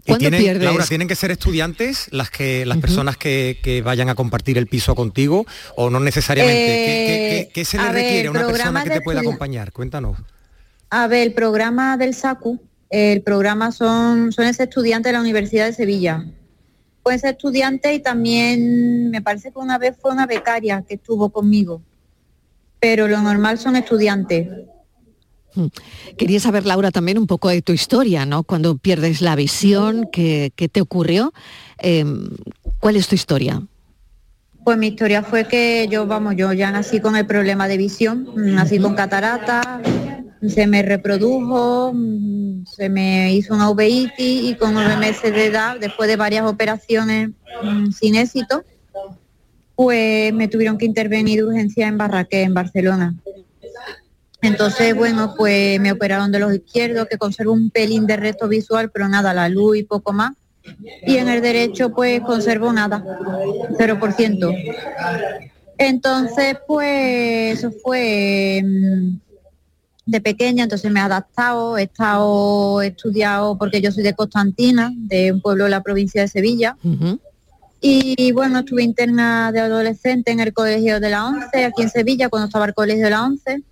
Y 0.05 0.15
tienen, 0.15 0.63
Laura, 0.63 0.85
¿tienen 0.85 1.09
que 1.09 1.15
ser 1.15 1.31
estudiantes 1.31 2.07
las 2.11 2.29
que 2.29 2.65
las 2.65 2.77
personas 2.77 3.17
que, 3.17 3.59
que 3.61 3.81
vayan 3.81 4.07
a 4.07 4.15
compartir 4.15 4.57
el 4.57 4.67
piso 4.67 4.95
contigo 4.95 5.45
o 5.75 5.89
no 5.89 5.99
necesariamente? 5.99 6.63
¿Qué, 6.85 7.03
qué- 7.05 7.27
qué- 7.29 7.51
qué 7.53 7.65
se 7.65 7.77
le 7.77 7.83
Eh, 7.83 7.87
ver, 7.87 7.95
requiere 8.03 8.27
a 8.29 8.31
una 8.31 8.47
persona 8.47 8.83
que 8.85 8.89
te 8.89 9.01
pueda 9.01 9.19
acompañar? 9.19 9.73
Cuéntanos. 9.73 10.17
A 10.89 11.07
ver, 11.07 11.23
el 11.27 11.33
programa 11.33 11.97
del 11.97 12.13
SACU, 12.13 12.57
el 12.89 13.21
programa 13.21 13.73
son, 13.73 14.31
son 14.31 14.45
ese 14.45 14.63
estudiantes 14.63 15.09
de 15.09 15.13
la 15.17 15.19
Universidad 15.21 15.65
de 15.65 15.73
Sevilla. 15.73 16.23
Pueden 17.03 17.19
ser 17.19 17.31
estudiantes 17.31 17.93
y 17.93 17.99
también 17.99 19.09
me 19.09 19.21
parece 19.21 19.51
que 19.51 19.59
una 19.59 19.77
vez 19.77 19.97
fue 20.01 20.11
una 20.11 20.25
becaria 20.25 20.85
que 20.87 20.93
estuvo 20.95 21.29
conmigo. 21.31 21.81
Pero 22.79 23.07
lo 23.07 23.21
normal 23.21 23.57
son 23.57 23.75
estudiantes. 23.75 24.47
Mm. 25.55 25.67
Quería 26.17 26.39
saber, 26.39 26.65
Laura, 26.65 26.91
también 26.91 27.17
un 27.17 27.27
poco 27.27 27.49
de 27.49 27.61
tu 27.61 27.73
historia, 27.73 28.25
¿no? 28.25 28.43
Cuando 28.43 28.77
pierdes 28.77 29.21
la 29.21 29.35
visión, 29.35 30.07
¿qué, 30.11 30.51
qué 30.55 30.69
te 30.69 30.81
ocurrió? 30.81 31.33
Eh, 31.79 32.05
¿Cuál 32.79 32.95
es 32.95 33.07
tu 33.07 33.15
historia? 33.15 33.61
Pues 34.63 34.77
mi 34.77 34.87
historia 34.87 35.23
fue 35.23 35.47
que 35.47 35.87
yo, 35.89 36.05
vamos, 36.07 36.35
yo 36.35 36.51
ya 36.51 36.71
nací 36.71 36.99
con 36.99 37.15
el 37.15 37.25
problema 37.25 37.69
de 37.69 37.77
visión, 37.77 38.27
nací 38.35 38.79
con 38.79 38.95
catarata, 38.95 39.81
se 40.45 40.67
me 40.67 40.81
reprodujo, 40.81 41.93
mm, 41.93 42.65
se 42.65 42.89
me 42.89 43.33
hizo 43.33 43.53
una 43.53 43.69
uveitis 43.69 44.49
y 44.49 44.55
con 44.55 44.73
nueve 44.73 44.97
meses 44.97 45.33
de 45.33 45.45
edad, 45.45 45.77
después 45.79 46.09
de 46.09 46.17
varias 46.17 46.45
operaciones 46.45 47.29
mm, 47.63 47.91
sin 47.91 48.15
éxito, 48.15 48.63
pues 49.77 50.33
me 50.33 50.47
tuvieron 50.47 50.79
que 50.79 50.87
intervenir 50.87 51.37
de 51.37 51.45
urgencia 51.45 51.87
en 51.87 51.99
Barraqué, 51.99 52.41
en 52.41 52.55
Barcelona. 52.55 53.13
Entonces, 54.41 54.95
bueno, 54.95 55.35
pues 55.37 55.79
me 55.79 55.91
operaron 55.91 56.31
de 56.31 56.39
los 56.39 56.51
izquierdos, 56.51 57.07
que 57.07 57.19
conservo 57.19 57.53
un 57.53 57.69
pelín 57.69 58.07
de 58.07 58.17
resto 58.17 58.47
visual, 58.47 58.89
pero 58.91 59.07
nada, 59.07 59.35
la 59.35 59.49
luz 59.49 59.77
y 59.77 59.83
poco 59.83 60.13
más. 60.13 60.31
Y 61.05 61.17
en 61.17 61.29
el 61.29 61.43
derecho, 61.43 61.91
pues 61.91 62.21
conservo 62.21 62.73
nada, 62.73 63.03
0%. 63.77 64.75
Entonces, 65.77 66.57
pues 66.65 67.59
eso 67.59 67.71
fue 67.83 68.63
mm, 68.65 69.19
de 70.07 70.21
pequeña, 70.21 70.63
entonces 70.63 70.91
me 70.91 71.01
he 71.01 71.03
adaptado, 71.03 71.77
he 71.77 71.83
estado, 71.83 72.81
estudiado, 72.81 73.59
porque 73.59 73.79
yo 73.79 73.91
soy 73.91 74.01
de 74.01 74.15
Constantina, 74.15 74.91
de 74.95 75.33
un 75.33 75.41
pueblo 75.41 75.65
de 75.65 75.69
la 75.69 75.83
provincia 75.83 76.21
de 76.21 76.29
Sevilla. 76.29 76.75
Y 77.79 78.31
bueno, 78.31 78.59
estuve 78.59 78.83
interna 78.83 79.51
de 79.51 79.59
adolescente 79.59 80.31
en 80.31 80.39
el 80.39 80.53
colegio 80.53 80.99
de 80.99 81.09
la 81.09 81.27
11, 81.27 81.65
aquí 81.65 81.83
en 81.83 81.89
Sevilla, 81.89 82.29
cuando 82.29 82.47
estaba 82.47 82.65
el 82.65 82.73
colegio 82.73 83.03
de 83.05 83.09
la 83.11 83.23
11. 83.23 83.63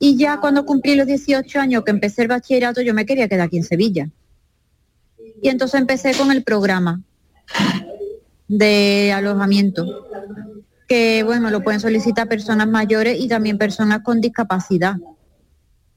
Y 0.00 0.16
ya 0.16 0.40
cuando 0.40 0.64
cumplí 0.64 0.94
los 0.94 1.06
18 1.06 1.60
años 1.60 1.84
que 1.84 1.90
empecé 1.90 2.22
el 2.22 2.28
bachillerato, 2.28 2.82
yo 2.82 2.94
me 2.94 3.06
quería 3.06 3.28
quedar 3.28 3.46
aquí 3.46 3.58
en 3.58 3.64
Sevilla. 3.64 4.08
Y 5.42 5.48
entonces 5.48 5.80
empecé 5.80 6.14
con 6.14 6.32
el 6.32 6.42
programa 6.42 7.00
de 8.48 9.12
alojamiento, 9.12 10.06
que 10.88 11.22
bueno, 11.22 11.50
lo 11.50 11.62
pueden 11.62 11.80
solicitar 11.80 12.28
personas 12.28 12.66
mayores 12.68 13.20
y 13.20 13.28
también 13.28 13.58
personas 13.58 14.00
con 14.02 14.20
discapacidad. 14.20 14.96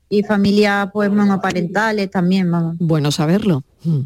Y 0.10 0.24
familias 0.24 0.90
pues 0.92 1.10
monoparentales 1.12 2.12
también, 2.12 2.52
vamos. 2.52 2.76
Bueno 2.80 3.12
saberlo. 3.12 3.64
Mm. 3.84 4.02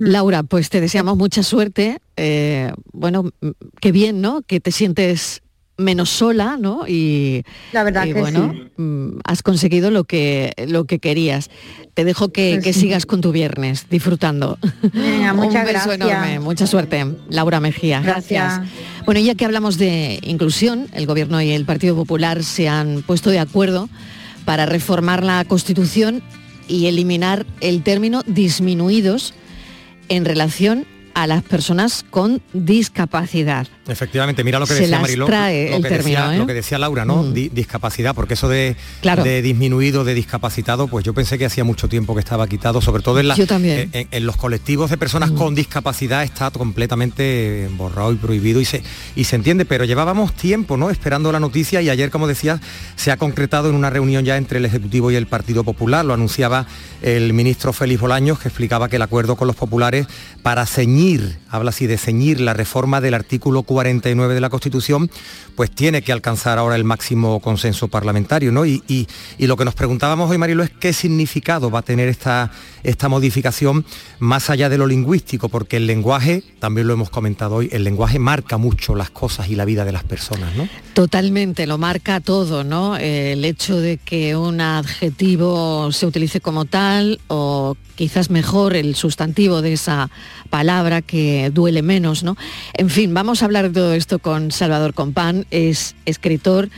Laura, 0.00 0.42
pues 0.42 0.70
te 0.70 0.80
deseamos 0.80 1.16
mucha 1.16 1.42
suerte. 1.42 1.98
eh, 2.16 2.72
bueno, 2.92 3.24
mm, 3.40 3.48
qué 3.80 3.92
bien, 3.92 4.20
¿no? 4.20 4.42
Que 4.42 4.58
te 4.60 4.72
sientes 4.72 5.42
menos 5.76 6.10
sola, 6.10 6.58
¿no? 6.60 6.86
Y, 6.86 7.42
La 7.72 7.82
verdad 7.84 8.04
y 8.06 8.12
que 8.12 8.20
bueno, 8.20 8.52
sí. 8.52 8.82
mm, 8.82 9.18
has 9.24 9.42
conseguido 9.42 9.90
lo 9.90 10.04
que 10.04 10.52
lo 10.68 10.84
que 10.84 10.98
querías. 10.98 11.48
Te 11.94 12.04
dejo 12.04 12.30
que, 12.30 12.52
Pues 12.56 12.64
que 12.64 12.72
sí. 12.74 12.80
sigas 12.80 13.06
con 13.06 13.20
tu 13.22 13.32
viernes, 13.32 13.86
disfrutando. 13.88 14.58
Venga, 14.92 15.32
Un 15.34 15.40
beso 15.40 15.64
gracias. 15.66 15.94
enorme, 15.94 16.38
mucha 16.40 16.66
suerte, 16.66 17.06
Laura 17.30 17.60
Mejía. 17.60 18.00
Gracias. 18.00 18.60
Bueno, 19.06 19.20
ya 19.20 19.34
que 19.34 19.44
hablamos 19.46 19.78
de 19.78 20.18
inclusión, 20.22 20.86
el 20.92 21.06
Gobierno 21.06 21.40
y 21.40 21.50
el 21.50 21.64
Partido 21.64 21.94
Popular 21.96 22.42
se 22.44 22.68
han 22.68 23.02
puesto 23.02 23.30
de 23.30 23.38
acuerdo 23.38 23.88
para 24.44 24.66
reformar 24.66 25.24
la 25.24 25.42
Constitución 25.46 26.22
y 26.68 26.86
eliminar 26.86 27.46
el 27.62 27.82
término 27.82 28.22
disminuidos 28.26 29.32
en 30.10 30.26
relación 30.26 30.86
a 31.14 31.26
las 31.26 31.42
personas 31.42 32.04
con 32.08 32.40
discapacidad. 32.52 33.66
Efectivamente, 33.88 34.44
mira 34.44 34.58
lo 34.58 34.66
que 34.66 34.74
Se 34.74 34.80
decía 34.82 35.00
Mariló, 35.00 35.26
lo, 35.26 35.26
que 35.26 35.32
término, 35.82 35.96
decía, 35.98 36.34
¿eh? 36.34 36.38
lo 36.38 36.46
que 36.46 36.54
decía 36.54 36.78
Laura, 36.78 37.04
¿no? 37.04 37.22
Mm. 37.24 37.32
Di- 37.34 37.48
discapacidad, 37.48 38.14
porque 38.14 38.34
eso 38.34 38.48
de, 38.48 38.76
Claro. 39.00 39.24
de 39.24 39.42
disminuido, 39.42 40.04
de 40.04 40.14
discapacitado, 40.14 40.86
pues 40.88 41.04
yo 41.04 41.12
pensé 41.12 41.38
que 41.38 41.46
hacía 41.46 41.64
mucho 41.64 41.88
tiempo 41.88 42.14
que 42.14 42.20
estaba 42.20 42.46
quitado, 42.46 42.80
sobre 42.80 43.02
todo 43.02 43.18
en, 43.20 43.28
la- 43.28 43.34
Yo 43.34 43.46
también. 43.46 43.88
Mm. 43.92 43.96
en, 43.96 44.08
en 44.10 44.26
los 44.26 44.36
colectivos 44.36 44.90
de 44.90 44.96
personas 44.96 45.30
con 45.32 45.54
discapacidad 45.54 46.22
está 46.22 46.50
completamente 46.50 47.68
borrado 47.76 48.12
y 48.12 48.16
prohibido 48.16 48.60
y 48.60 48.64
se, 48.64 48.82
y 49.16 49.24
se 49.24 49.36
entiende, 49.36 49.64
pero 49.64 49.84
llevábamos 49.84 50.34
tiempo, 50.34 50.76
¿no? 50.76 50.90
Esperando 50.90 51.32
la 51.32 51.40
noticia 51.40 51.82
y 51.82 51.90
ayer, 51.90 52.10
como 52.10 52.28
decías, 52.28 52.60
se 52.96 53.10
ha 53.10 53.16
concretado 53.16 53.68
en 53.68 53.74
una 53.74 53.90
reunión 53.90 54.24
ya 54.24 54.36
entre 54.36 54.58
el 54.58 54.64
Ejecutivo 54.64 55.10
y 55.10 55.16
el 55.16 55.26
Partido 55.26 55.64
Popular, 55.64 56.04
lo 56.04 56.14
anunciaba 56.14 56.66
el 57.02 57.32
ministro 57.32 57.72
Félix 57.72 58.00
Bolaños, 58.00 58.38
que 58.38 58.48
explicaba 58.48 58.88
que 58.88 58.96
el 58.96 59.02
acuerdo 59.02 59.34
con 59.36 59.46
los 59.48 59.56
populares 59.56 60.06
para 60.42 60.64
ceñir 60.66 61.09
habla 61.48 61.70
así 61.70 61.86
de 61.86 61.98
ceñir 61.98 62.40
la 62.40 62.54
reforma 62.54 63.00
del 63.00 63.14
artículo 63.14 63.62
49 63.62 64.34
de 64.34 64.40
la 64.40 64.50
Constitución, 64.50 65.10
pues 65.56 65.70
tiene 65.70 66.02
que 66.02 66.12
alcanzar 66.12 66.58
ahora 66.58 66.76
el 66.76 66.84
máximo 66.84 67.40
consenso 67.40 67.88
parlamentario, 67.88 68.52
¿no? 68.52 68.64
Y, 68.66 68.82
y- 68.88 69.06
lo 69.46 69.56
que 69.56 69.64
nos 69.64 69.74
preguntábamos 69.74 70.30
hoy, 70.30 70.38
Marilo, 70.38 70.62
es 70.62 70.70
qué 70.70 70.92
significado 70.92 71.70
va 71.72 71.80
a 71.80 71.82
tener 71.82 72.08
esta, 72.08 72.52
esta 72.84 73.08
modificación 73.08 73.84
más 74.20 74.48
allá 74.48 74.68
de 74.68 74.78
lo 74.78 74.86
lingüístico, 74.86 75.48
porque 75.48 75.76
el 75.78 75.86
lenguaje, 75.88 76.44
también 76.60 76.86
lo 76.86 76.92
hemos 76.92 77.10
comentado 77.10 77.56
hoy, 77.56 77.68
el 77.72 77.82
lenguaje 77.82 78.20
marca 78.20 78.58
mucho 78.58 78.94
las 78.94 79.10
cosas 79.10 79.48
y 79.48 79.56
la 79.56 79.64
vida 79.64 79.84
de 79.84 79.90
las 79.92 80.04
personas, 80.04 80.54
¿no? 80.54 80.68
Totalmente, 80.94 81.66
lo 81.66 81.78
marca 81.78 82.20
todo, 82.20 82.62
¿no? 82.62 82.96
El 82.96 83.44
hecho 83.44 83.80
de 83.80 83.96
que 83.96 84.36
un 84.36 84.60
adjetivo 84.60 85.90
se 85.92 86.06
utilice 86.06 86.40
como 86.40 86.64
tal 86.64 87.20
o 87.28 87.76
quizás 87.96 88.30
mejor 88.30 88.76
el 88.76 88.94
sustantivo 88.94 89.62
de 89.62 89.72
esa 89.74 90.10
palabra 90.48 90.89
que 91.00 91.50
duele 91.54 91.82
menos, 91.82 92.22
¿no? 92.24 92.36
En 92.74 92.90
fin, 92.90 93.14
vamos 93.14 93.40
a 93.42 93.44
hablar 93.46 93.68
de 93.68 93.74
todo 93.74 93.94
esto 93.94 94.18
con 94.18 94.50
Salvador 94.50 94.92
Compán, 94.94 95.46
es 95.50 95.94
escritor, 96.06 96.68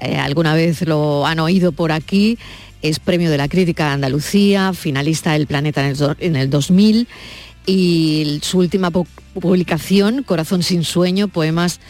eh, 0.00 0.16
alguna 0.18 0.54
vez 0.54 0.82
lo 0.86 1.26
han 1.26 1.40
oído 1.40 1.72
por 1.72 1.90
aquí, 1.92 2.38
es 2.82 2.98
premio 2.98 3.30
de 3.30 3.38
la 3.38 3.48
crítica 3.48 3.86
de 3.86 3.90
Andalucía, 3.94 4.72
finalista 4.72 5.32
del 5.32 5.46
Planeta 5.46 5.80
en 5.88 5.96
el, 5.96 6.16
en 6.18 6.36
el 6.36 6.50
2000 6.50 7.08
y 7.66 8.38
su 8.42 8.58
última 8.58 8.90
pu- 8.90 9.06
publicación, 9.40 10.22
Corazón 10.24 10.62
sin 10.62 10.84
sueño, 10.84 11.28
poemas 11.28 11.80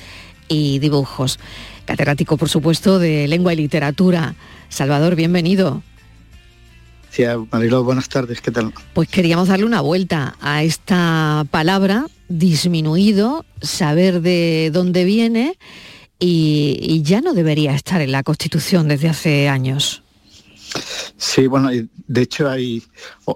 y 0.48 0.78
dibujos. 0.78 1.38
Catedrático, 1.86 2.36
por 2.36 2.48
supuesto, 2.48 2.98
de 2.98 3.26
lengua 3.26 3.52
y 3.52 3.56
literatura. 3.56 4.34
Salvador, 4.68 5.16
bienvenido. 5.16 5.82
Mariló, 7.50 7.84
buenas 7.84 8.08
tardes, 8.08 8.40
¿qué 8.40 8.50
tal? 8.50 8.72
Pues 8.94 9.08
queríamos 9.08 9.48
darle 9.48 9.66
una 9.66 9.80
vuelta 9.80 10.36
a 10.40 10.62
esta 10.62 11.44
palabra, 11.50 12.06
disminuido, 12.28 13.44
saber 13.60 14.22
de 14.22 14.70
dónde 14.72 15.04
viene 15.04 15.58
y 16.18 17.02
ya 17.02 17.20
no 17.20 17.34
debería 17.34 17.74
estar 17.74 18.00
en 18.00 18.12
la 18.12 18.22
Constitución 18.22 18.88
desde 18.88 19.08
hace 19.08 19.48
años. 19.48 20.01
Sí, 21.16 21.46
bueno, 21.46 21.70
de 21.70 22.22
hecho 22.22 22.48
hay, 22.48 22.82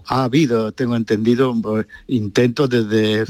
ha 0.08 0.24
habido, 0.24 0.72
tengo 0.72 0.96
entendido, 0.96 1.54
pues, 1.62 1.86
intentos 2.08 2.68
desde, 2.68 3.24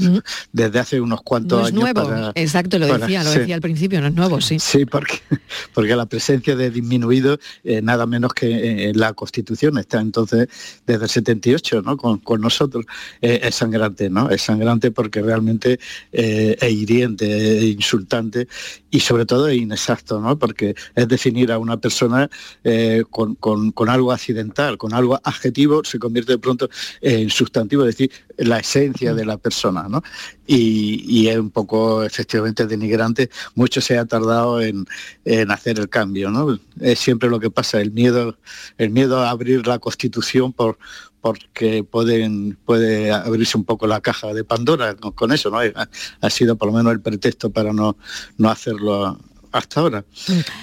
desde 0.51 0.79
hace 0.79 0.99
unos 1.01 1.21
cuantos 1.21 1.47
Mm. 1.47 1.61
No 1.61 1.67
es 1.67 1.71
años 1.73 1.81
nuevo, 1.93 2.09
para- 2.09 2.31
exacto, 2.35 2.79
lo 2.79 2.87
para- 2.87 2.99
decía, 3.05 3.23
lo 3.23 3.31
sí. 3.31 3.39
decía 3.39 3.55
al 3.55 3.61
principio, 3.61 4.01
no 4.01 4.07
es 4.07 4.13
nuevo, 4.13 4.41
sí. 4.41 4.59
Sí, 4.59 4.85
porque, 4.85 5.19
porque 5.73 5.95
la 5.95 6.05
presencia 6.07 6.55
de 6.55 6.71
disminuido, 6.71 7.37
eh, 7.63 7.81
nada 7.81 8.05
menos 8.05 8.33
que 8.33 8.89
en 8.89 8.99
la 8.99 9.13
Constitución, 9.13 9.77
está 9.77 9.99
entonces 10.01 10.47
desde 10.85 11.03
el 11.05 11.09
78, 11.09 11.81
¿no? 11.83 11.97
Con, 11.97 12.17
con 12.19 12.41
nosotros. 12.41 12.85
Eh, 13.21 13.39
es 13.43 13.55
sangrante, 13.55 14.09
¿no? 14.09 14.29
Es 14.29 14.41
sangrante 14.41 14.91
porque 14.91 15.21
realmente 15.21 15.79
eh, 16.11 16.57
es 16.59 16.71
hiriente, 16.71 17.57
es 17.57 17.63
insultante 17.63 18.47
y 18.89 18.99
sobre 18.99 19.25
todo 19.25 19.47
es 19.47 19.57
inexacto, 19.57 20.19
¿no? 20.19 20.37
Porque 20.39 20.75
es 20.95 21.07
definir 21.07 21.51
a 21.51 21.57
una 21.59 21.77
persona 21.77 22.29
eh, 22.63 23.03
con, 23.09 23.35
con- 23.35 23.71
con 23.71 23.89
algo 23.97 24.11
accidental, 24.11 24.77
con 24.77 24.93
algo 24.93 25.19
adjetivo, 25.23 25.83
se 25.83 25.99
convierte 25.99 26.33
de 26.33 26.37
pronto 26.37 26.69
en 27.01 27.29
sustantivo, 27.29 27.83
es 27.83 27.97
decir, 27.97 28.11
la 28.37 28.59
esencia 28.59 29.13
de 29.13 29.25
la 29.25 29.37
persona, 29.37 29.87
¿no? 29.89 30.01
Y, 30.45 31.03
y 31.07 31.27
es 31.27 31.37
un 31.37 31.49
poco 31.49 32.03
efectivamente 32.03 32.65
denigrante. 32.65 33.29
Mucho 33.55 33.81
se 33.81 33.97
ha 33.97 34.05
tardado 34.05 34.61
en, 34.61 34.85
en 35.25 35.51
hacer 35.51 35.79
el 35.79 35.89
cambio, 35.89 36.29
¿no? 36.29 36.57
Es 36.79 36.99
siempre 36.99 37.29
lo 37.29 37.39
que 37.39 37.49
pasa, 37.49 37.81
el 37.81 37.91
miedo, 37.91 38.37
el 38.77 38.91
miedo 38.91 39.19
a 39.19 39.29
abrir 39.29 39.67
la 39.67 39.79
constitución 39.79 40.53
por 40.53 40.77
porque 41.19 41.83
pueden, 41.83 42.57
puede 42.63 43.11
abrirse 43.11 43.57
un 43.57 43.65
poco 43.65 43.85
la 43.87 43.99
caja 43.99 44.33
de 44.33 44.45
Pandora 44.45 44.95
con, 44.95 45.31
eso, 45.33 45.49
¿no? 45.49 45.59
Ha, 45.59 45.89
ha 46.21 46.29
sido 46.29 46.55
por 46.55 46.69
lo 46.69 46.77
menos 46.77 46.93
el 46.93 47.01
pretexto 47.01 47.49
para 47.49 47.73
no, 47.73 47.97
no 48.37 48.49
hacerlo 48.49 49.19
hasta 49.57 49.81
ahora. 49.81 50.05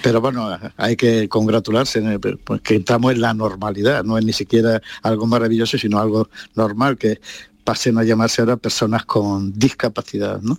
Pero 0.01 0.21
bueno, 0.21 0.57
hay 0.77 0.95
que 0.95 1.27
congratularse 1.29 1.99
en 1.99 2.07
el- 2.07 2.19
porque 2.19 2.75
entramos 2.75 3.11
en 3.13 3.21
la 3.21 3.33
normalidad, 3.33 4.03
no 4.03 4.17
es 4.17 4.25
ni 4.25 4.33
siquiera 4.33 4.81
algo 5.01 5.25
maravilloso, 5.27 5.77
sino 5.77 5.99
algo 5.99 6.29
normal, 6.55 6.97
que 6.97 7.19
pasen 7.63 7.97
a 7.97 8.03
llamarse 8.03 8.41
ahora 8.41 8.57
personas 8.57 9.05
con 9.05 9.51
discapacidad, 9.57 10.39
¿no? 10.41 10.57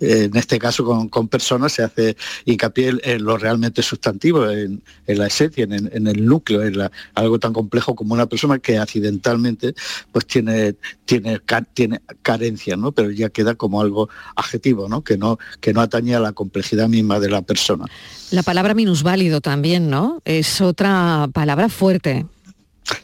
En 0.00 0.34
este 0.36 0.58
caso, 0.58 1.08
con, 1.10 1.28
personas 1.28 1.72
se 1.72 1.82
hace 1.82 2.16
hincapié 2.46 2.94
en, 3.02 3.24
lo 3.24 3.36
realmente 3.36 3.82
sustantivo, 3.82 4.48
en, 4.48 4.82
la 5.06 5.26
esencia, 5.26 5.64
en, 5.64 6.06
el 6.06 6.24
núcleo, 6.24 6.62
en 6.62 6.90
algo 7.14 7.38
tan 7.38 7.52
complejo 7.52 7.94
como 7.94 8.14
una 8.14 8.26
persona 8.26 8.58
que 8.58 8.78
accidentalmente 8.78 9.74
pues 10.10 10.26
tiene, 10.26 10.76
tiene, 11.04 11.40
tiene 11.74 12.00
carencia, 12.22 12.76
¿no? 12.76 12.92
Pero 12.92 13.10
ya 13.10 13.28
queda 13.28 13.54
como 13.54 13.80
algo 13.80 14.08
adjetivo, 14.36 14.88
¿no? 14.88 15.02
Que 15.02 15.18
no, 15.18 15.38
que 15.60 15.72
no 15.74 15.80
atañe 15.82 16.14
a 16.14 16.20
la 16.20 16.32
complejidad 16.32 16.88
misma 16.88 17.20
de 17.20 17.28
la 17.28 17.42
persona. 17.42 17.84
La 18.30 18.42
palabra 18.42 18.74
minusválido 18.74 19.40
también, 19.40 19.90
¿no? 19.90 20.22
Es 20.24 20.60
otra 20.60 21.28
palabra 21.32 21.68
fuerte. 21.68 22.26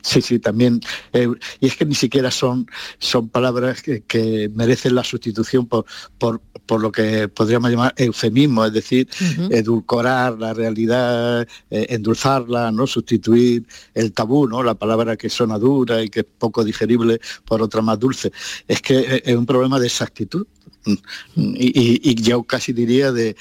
Sí, 0.02 0.22
sí, 0.22 0.38
también. 0.38 0.80
eh, 1.12 1.28
y 1.60 1.66
es 1.66 1.76
que 1.76 1.84
ni 1.84 1.94
siquiera 1.94 2.30
son, 2.30 2.66
son 2.98 3.28
palabras 3.28 3.82
que, 3.82 4.02
que 4.02 4.50
merecen 4.54 4.94
la 4.94 5.04
sustitución 5.04 5.66
por, 5.66 5.84
por, 6.18 6.40
por 6.64 6.80
lo 6.80 6.90
que 6.92 7.28
podríamos 7.28 7.70
llamar 7.70 7.94
eufemismo, 7.96 8.64
es 8.64 8.72
decir, 8.72 9.08
edulcorar 9.50 10.38
la 10.38 10.54
realidad, 10.54 11.46
eh, 11.70 11.86
endulzarla, 11.90 12.70
¿no? 12.72 12.86
Sustituir 12.86 13.66
el 13.94 14.12
tabú, 14.12 14.48
¿no? 14.48 14.62
La 14.62 14.74
palabra 14.74 15.16
que 15.16 15.28
suena 15.28 15.58
dura 15.58 16.02
y 16.02 16.08
que 16.08 16.20
es 16.20 16.26
poco 16.38 16.64
digerible 16.64 17.20
por 17.44 17.62
otra 17.62 17.82
más 17.82 17.98
dulce. 17.98 18.32
Es 18.66 18.80
que 18.80 18.98
eh, 18.98 19.22
es 19.24 19.36
un 19.36 19.46
problema 19.46 19.78
de 19.78 19.86
exactitud. 19.86 20.46
Y, 20.86 22.10
y- 22.10 22.14
yo 22.22 22.44
casi 22.44 22.72
diría 22.72 23.12
de, 23.12 23.36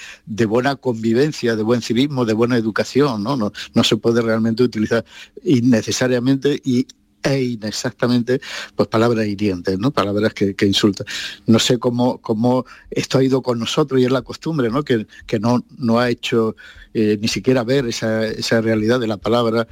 buena 0.45 0.75
convivencia, 0.75 1.55
de 1.55 1.63
buen 1.63 1.81
civismo, 1.81 2.25
de 2.25 2.33
buena 2.33 2.57
educación, 2.57 3.23
¿no? 3.23 3.35
No, 3.37 3.51
no 3.73 3.83
se 3.83 3.97
puede 3.97 4.21
realmente 4.21 4.63
utilizar 4.63 5.05
innecesariamente 5.43 6.61
y 6.63 6.87
e 7.25 7.41
inexactamente 7.41 8.39
pues 8.75 8.87
palabras 8.87 9.25
hirientes, 9.25 9.79
¿no? 9.79 9.91
Palabras 9.91 10.33
que, 10.33 10.55
insultan. 10.65 11.07
No 11.47 11.57
sé 11.57 11.79
cómo, 11.79 12.19
cómo 12.19 12.65
esto 12.91 13.17
ha 13.17 13.23
ido 13.23 13.41
con 13.41 13.57
nosotros 13.57 13.99
y 13.99 14.05
es 14.05 14.11
la 14.11 14.21
costumbre, 14.21 14.69
¿no? 14.69 14.83
Que, 14.83 15.07
que 15.25 15.39
no, 15.39 15.65
no 15.77 15.99
ha 15.99 16.09
hecho 16.09 16.55
eh, 16.93 17.17
ni 17.19 17.27
siquiera 17.27 17.63
ver 17.63 17.87
esa, 17.87 18.27
esa 18.27 18.61
realidad 18.61 18.99
de 18.99 19.07
la 19.07 19.17
palabra 19.17 19.67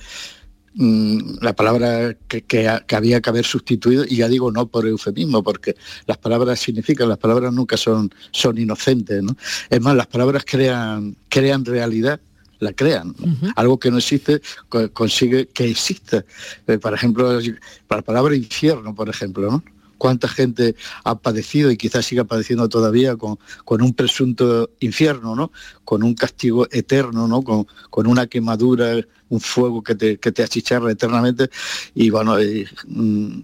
la 0.76 1.54
palabra 1.56 2.16
que, 2.28 2.42
que 2.42 2.68
ha- 2.68 2.80
que 2.82 2.96
había 2.96 3.22
que 3.22 3.30
haber 3.30 3.46
sustituido, 3.46 4.06
y 4.08 4.18
ya 4.18 4.28
digo 4.28 4.52
no 4.52 4.66
por 4.68 4.88
eufemismo, 4.88 5.44
porque 5.44 5.76
las 6.08 6.18
palabras 6.18 6.60
significan, 6.60 7.10
las 7.10 7.18
palabras 7.20 7.54
nunca 7.54 7.78
son, 7.78 8.12
son 8.32 8.58
inocentes, 8.58 9.22
¿no? 9.22 9.36
Es 9.70 9.82
más, 9.82 9.96
las 9.96 10.08
palabras 10.08 10.44
crean, 10.46 11.16
crean 11.30 11.64
realidad, 11.66 12.20
la 12.60 12.74
crean. 12.74 13.14
Algo 13.56 13.78
que 13.78 13.92
no 13.92 13.98
existe 13.98 14.42
co- 14.70 14.92
consigue 14.94 15.48
que 15.48 15.70
exista. 15.70 16.24
Eh, 16.68 16.78
por 16.80 16.94
ejemplo, 16.94 17.40
para 17.88 18.00
la 18.00 18.06
palabra 18.06 18.36
infierno, 18.36 18.96
por 18.96 19.10
ejemplo, 19.10 19.52
¿no? 19.52 19.64
cuánta 20.00 20.28
gente 20.28 20.76
ha 21.06 21.18
padecido 21.18 21.72
y 21.72 21.78
quizás 21.78 22.06
siga 22.06 22.26
padeciendo 22.26 22.68
todavía 22.68 23.16
con, 23.16 23.38
con 23.64 23.82
un 23.82 23.94
presunto 23.94 24.72
infierno, 24.82 25.34
¿no? 25.34 25.50
Con 25.86 26.04
un 26.04 26.14
castigo 26.14 26.68
eterno, 26.72 27.26
¿no? 27.26 27.42
Con, 27.42 27.68
con 27.90 28.08
una 28.08 28.28
quemadura, 28.28 28.98
un 29.34 29.40
fuego 29.42 29.82
que 29.84 29.96
te, 29.96 30.18
que 30.18 30.32
te 30.32 30.44
achicharra 30.44 30.92
eternamente. 30.92 31.50
Y 31.96 32.10
bueno, 32.10 32.38
eh, 32.38 32.68
mm, 32.88 33.40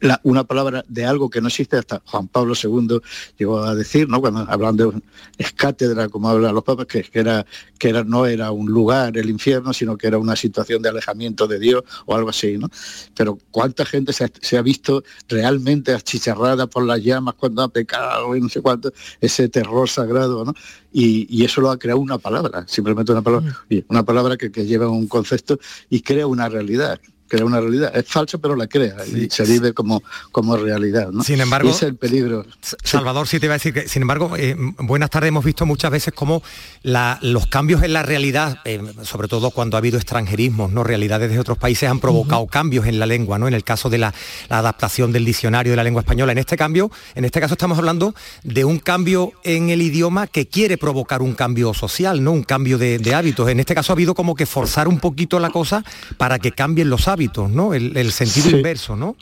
la- 0.00 0.20
una 0.22 0.44
palabra 0.44 0.84
de 0.88 1.04
algo 1.04 1.28
que 1.28 1.40
no 1.40 1.48
existe, 1.48 1.76
hasta 1.76 2.00
Juan 2.06 2.28
Pablo 2.28 2.54
II 2.54 3.00
llegó 3.36 3.58
a 3.60 3.74
decir, 3.74 4.08
¿no? 4.08 4.20
Cuando 4.20 4.46
hablando 4.48 4.92
de 4.92 5.02
es 5.38 5.52
cátedra, 5.52 6.08
como 6.08 6.28
hablan 6.28 6.54
los 6.54 6.62
papas, 6.64 6.86
que, 6.86 7.02
que 7.02 7.18
era, 7.18 7.44
que 7.78 7.88
era, 7.88 8.04
no 8.04 8.24
era 8.26 8.50
un 8.52 8.66
lugar, 8.70 9.16
el 9.18 9.28
infierno, 9.28 9.72
sino 9.72 9.96
que 9.96 10.06
era 10.06 10.18
una 10.18 10.36
situación 10.36 10.82
de 10.82 10.88
alejamiento 10.90 11.46
de 11.48 11.58
Dios 11.58 11.82
o 12.06 12.14
algo 12.14 12.30
así, 12.30 12.58
¿no? 12.58 12.68
Pero 13.16 13.38
cuánta 13.50 13.84
gente 13.84 14.12
se 14.12 14.24
ha, 14.24 14.30
se 14.40 14.56
ha 14.56 14.62
visto 14.62 15.02
realmente 15.28 15.92
achicharrada 15.92 16.66
por 16.68 16.84
las 16.84 17.02
llamas 17.02 17.34
cuando 17.34 17.62
ha 17.62 17.68
pecado 17.68 18.36
y 18.36 18.40
no 18.40 18.48
sé 18.48 18.60
cuánto, 18.62 18.92
ese 19.20 19.48
terror 19.48 19.88
sagrado, 19.88 20.44
¿no? 20.44 20.54
Y, 20.92 21.26
y 21.28 21.44
eso 21.44 21.60
lo 21.60 21.70
ha 21.70 21.78
creado 21.78 22.00
una 22.00 22.18
palabra, 22.18 22.64
simplemente 22.66 23.12
una 23.12 23.22
palabra, 23.22 23.54
y 23.68 23.84
una 23.88 24.04
palabra 24.04 24.36
que, 24.36 24.50
que 24.50 24.64
lleva 24.64 24.88
un 24.88 25.06
concepto 25.06 25.58
y 25.90 26.00
crea 26.00 26.26
una 26.26 26.48
realidad 26.48 26.98
crea 27.28 27.44
una 27.44 27.60
realidad. 27.60 27.96
Es 27.96 28.06
falso, 28.06 28.38
pero 28.40 28.56
la 28.56 28.66
crea 28.66 28.96
y 29.06 29.28
se 29.30 29.44
vive 29.44 29.72
como, 29.72 30.02
como 30.32 30.56
realidad. 30.56 31.10
¿no? 31.12 31.22
Sin 31.22 31.40
embargo, 31.40 31.70
es 31.70 31.82
el 31.82 31.94
peligro. 31.96 32.44
Salvador, 32.82 33.28
sí 33.28 33.38
te 33.38 33.46
iba 33.46 33.54
a 33.54 33.58
decir 33.58 33.72
que, 33.74 33.88
sin 33.88 34.02
embargo, 34.02 34.32
eh, 34.36 34.56
buenas 34.78 35.10
tardes, 35.10 35.28
hemos 35.28 35.44
visto 35.44 35.66
muchas 35.66 35.90
veces 35.90 36.12
cómo 36.14 36.42
la- 36.82 37.18
los 37.22 37.46
cambios 37.46 37.82
en 37.82 37.92
la 37.92 38.02
realidad, 38.02 38.58
eh, 38.64 38.80
sobre 39.02 39.28
todo 39.28 39.50
cuando 39.50 39.76
ha 39.76 39.78
habido 39.78 39.98
extranjerismos, 39.98 40.72
¿no? 40.72 40.82
realidades 40.84 41.30
de 41.30 41.38
otros 41.38 41.58
países 41.58 41.88
han 41.88 42.00
provocado 42.00 42.46
cambios 42.46 42.86
en 42.86 42.98
la 42.98 43.06
lengua, 43.06 43.38
¿no? 43.38 43.46
En 43.48 43.54
el 43.54 43.64
caso 43.64 43.90
de 43.90 43.98
la, 43.98 44.14
la 44.48 44.58
adaptación 44.58 45.12
del 45.12 45.24
diccionario 45.24 45.72
de 45.72 45.76
la 45.76 45.84
lengua 45.84 46.00
española. 46.00 46.32
En 46.32 46.38
este 46.38 46.56
cambio, 46.56 46.90
en 47.14 47.24
este 47.24 47.40
caso 47.40 47.54
estamos 47.54 47.78
hablando 47.78 48.14
de 48.42 48.64
un 48.64 48.78
cambio 48.78 49.32
en 49.44 49.68
el 49.70 49.82
idioma 49.82 50.26
que 50.26 50.46
quiere 50.48 50.78
provocar 50.78 51.22
un 51.22 51.34
cambio 51.34 51.74
social, 51.74 52.22
¿no? 52.24 52.32
Un 52.32 52.42
cambio 52.42 52.78
de, 52.78 52.98
de 52.98 53.14
hábitos. 53.14 53.48
En 53.48 53.60
este 53.60 53.74
caso 53.74 53.92
ha 53.92 53.94
habido 53.94 54.14
como 54.14 54.34
que 54.34 54.46
forzar 54.46 54.88
un 54.88 54.98
poquito 55.00 55.40
la 55.40 55.50
cosa 55.50 55.84
para 56.16 56.38
que 56.38 56.52
cambien 56.52 56.88
los 56.90 57.08
hábitos, 57.08 57.17
¿no? 57.48 57.74
El, 57.74 57.96
el 57.96 58.12
sentido 58.12 58.50
Sí. 58.50 58.56
inverso, 58.56 58.96
¿no? 58.96 59.16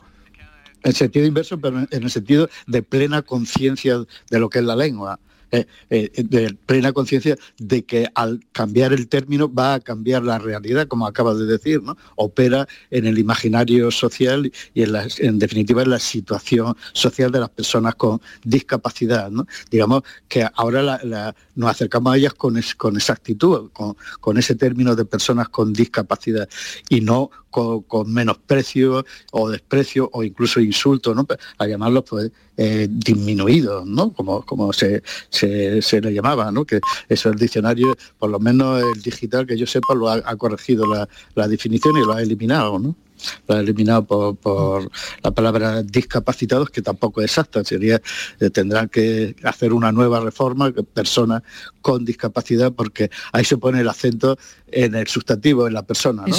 En 0.84 0.92
sentido 0.92 1.26
inverso, 1.26 1.58
pero 1.58 1.80
en 1.90 2.02
el 2.02 2.10
sentido 2.10 2.48
de 2.66 2.82
plena 2.82 3.22
conciencia 3.22 3.98
de 4.30 4.38
lo 4.38 4.48
que 4.48 4.60
es 4.60 4.64
la 4.64 4.76
lengua. 4.76 5.18
Eh, 5.52 5.64
eh, 5.90 6.10
de 6.24 6.54
plena 6.66 6.92
conciencia 6.92 7.36
de 7.58 7.84
que 7.84 8.08
al 8.16 8.40
cambiar 8.50 8.92
el 8.92 9.06
término 9.06 9.52
va 9.52 9.74
a 9.74 9.80
cambiar 9.80 10.24
la 10.24 10.40
realidad, 10.40 10.88
como 10.88 11.06
acabas 11.06 11.38
de 11.38 11.46
decir, 11.46 11.84
¿no? 11.84 11.96
Opera 12.16 12.66
en 12.90 13.06
el 13.06 13.16
imaginario 13.16 13.92
social 13.92 14.50
y 14.74 14.82
en, 14.82 15.38
definitiva 15.38 15.82
en 15.82 15.90
la 15.90 16.00
situación 16.00 16.76
social 16.92 17.30
de 17.30 17.38
las 17.38 17.50
personas 17.50 17.94
con 17.94 18.20
discapacidad, 18.42 19.30
¿no? 19.30 19.46
Digamos 19.70 20.02
que 20.28 20.48
ahora 20.54 20.98
nos 21.54 21.70
acercamos 21.70 22.12
a 22.12 22.16
ellas 22.16 22.34
con, 22.34 22.60
con 22.76 22.96
exactitud, 22.96 23.70
con, 23.72 23.96
con 24.20 24.38
ese 24.38 24.56
término 24.56 24.96
de 24.96 25.04
personas 25.04 25.48
con 25.48 25.72
discapacidad 25.72 26.48
y 26.88 27.00
no 27.02 27.30
con, 27.56 28.12
menosprecio 28.12 29.04
o 29.32 29.48
desprecio 29.48 30.10
o 30.12 30.22
incluso 30.22 30.60
insulto, 30.60 31.14
¿no? 31.14 31.26
A 31.58 31.66
llamarlos 31.66 32.04
pues 32.08 32.30
eh, 32.56 32.86
disminuidos, 32.90 33.86
¿no? 33.86 34.12
Como, 34.12 34.42
como 34.42 34.72
se, 34.72 35.02
le 35.40 36.12
llamaba, 36.12 36.52
¿no? 36.52 36.64
Que 36.64 36.80
eso 37.08 37.30
el 37.30 37.38
diccionario, 37.38 37.96
por 38.18 38.30
lo 38.30 38.38
menos 38.38 38.82
el 38.82 39.02
digital 39.02 39.46
que 39.46 39.56
yo 39.56 39.66
sepa, 39.66 39.94
lo 39.94 40.10
ha, 40.10 40.36
corregido 40.36 40.84
la, 41.34 41.48
definición 41.48 41.96
y 41.96 42.04
lo 42.04 42.12
ha 42.12 42.22
eliminado, 42.22 42.78
¿no? 42.78 42.94
Lo 43.46 43.54
ha 43.54 43.60
eliminado 43.60 44.34
por, 44.34 44.90
la 45.22 45.30
palabra 45.30 45.82
discapacitados, 45.82 46.70
que 46.70 46.82
tampoco 46.82 47.20
es 47.20 47.26
exacta, 47.26 47.64
sería, 47.64 48.00
eh, 48.40 48.50
tendrán 48.50 48.88
que 48.88 49.34
hacer 49.42 49.72
una 49.72 49.92
nueva 49.92 50.20
reforma, 50.20 50.72
personas 50.94 51.42
con 51.80 52.04
discapacidad, 52.04 52.72
porque 52.72 53.10
ahí 53.32 53.44
se 53.44 53.56
pone 53.56 53.80
el 53.80 53.88
acento 53.88 54.38
en 54.68 54.94
el 54.94 55.06
sustantivo, 55.06 55.66
en 55.66 55.74
la 55.74 55.82
persona, 55.82 56.24
¿no? 56.26 56.36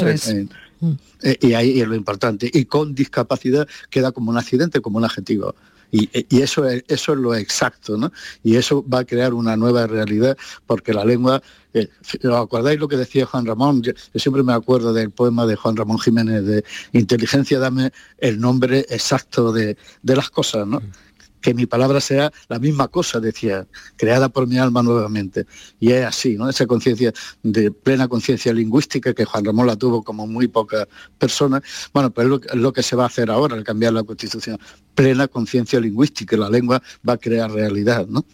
Mm. 0.80 0.92
Eh, 1.24 1.38
y 1.42 1.54
ahí 1.54 1.82
es 1.82 1.88
lo 1.88 1.96
importante. 1.96 2.50
Y 2.54 2.66
con 2.66 2.94
discapacidad 2.94 3.68
queda 3.90 4.12
como 4.12 4.32
un 4.32 4.38
accidente, 4.38 4.82
como 4.82 4.98
un 4.98 5.06
adjetivo. 5.06 5.56
Y, 5.92 6.42
eso, 6.42 6.68
es, 6.68 6.84
eso 6.88 7.14
es 7.14 7.20
lo 7.20 7.34
exacto, 7.36 7.98
¿no? 7.98 8.12
Y 8.44 8.56
eso 8.56 8.86
va 8.88 9.00
a 9.00 9.06
crear 9.06 9.34
una 9.34 9.56
nueva 9.56 9.88
realidad 9.88 10.38
porque 10.66 10.94
la 10.94 11.06
lengua, 11.06 11.42
eh, 11.74 11.88
¿os 12.24 12.34
acordáis 12.34 12.80
lo 12.80 12.88
que 12.88 12.98
decía 12.98 13.26
Juan 13.26 13.46
Ramón? 13.46 13.82
Yo, 13.82 13.94
siempre 14.16 14.44
me 14.44 14.54
acuerdo 14.54 14.92
del 14.94 15.12
poema 15.12 15.46
de 15.46 15.56
Juan 15.56 15.78
Ramón 15.78 16.00
Jiménez 16.00 16.44
de 16.46 16.64
Inteligencia, 16.92 17.60
dame 17.60 17.92
el 18.18 18.40
nombre 18.40 18.86
exacto 18.90 19.54
de, 19.54 19.78
de 20.02 20.16
las 20.16 20.30
cosas, 20.30 20.68
¿no? 20.68 20.80
Mm 20.80 21.07
que 21.42 21.54
mi 21.54 21.66
palabra 21.66 22.02
sea 22.02 22.32
la 22.50 22.60
misma 22.60 22.88
cosa, 22.88 23.20
decía, 23.20 23.68
creada 23.96 24.30
por 24.30 24.48
mi 24.48 24.58
alma 24.58 24.84
nuevamente. 24.84 25.46
Y 25.80 25.92
es 25.92 26.06
así, 26.06 26.36
¿no? 26.36 26.50
Esa 26.50 26.66
conciencia 26.66 27.14
de 27.44 27.72
plena 27.72 28.08
conciencia 28.08 28.54
lingüística 28.54 29.14
que 29.14 29.26
Juan 29.26 29.46
Ramón 29.46 29.68
la 29.68 29.76
tuvo 29.76 30.04
como 30.04 30.28
muy 30.28 30.48
pocas 30.48 30.88
personas. 31.18 31.62
Bueno, 31.94 32.12
pues 32.12 32.28
es 32.52 32.56
lo, 32.56 32.74
que 32.74 32.84
se 32.84 32.96
va 32.96 33.04
a 33.04 33.08
hacer 33.08 33.30
ahora 33.30 33.56
al 33.56 33.64
cambiar 33.64 33.94
la 33.94 34.04
Constitución. 34.04 34.60
Plena 34.96 35.28
conciencia 35.28 35.80
lingüística, 35.80 36.36
la 36.38 36.50
lengua 36.50 36.82
va 37.08 37.14
a 37.14 37.18
crear 37.18 37.52
realidad, 37.52 38.08
¿no? 38.08 38.26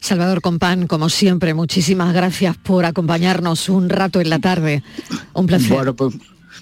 Salvador 0.00 0.42
Compán, 0.42 0.86
como 0.86 1.08
siempre, 1.08 1.54
muchísimas 1.54 2.12
gracias 2.12 2.58
por 2.58 2.84
acompañarnos 2.84 3.70
un 3.70 3.88
rato 3.88 4.20
en 4.20 4.28
la 4.28 4.38
tarde. 4.38 4.82
Un 5.32 5.46
placer. 5.46 5.72
Bueno, 5.72 5.96
pues 5.96 6.14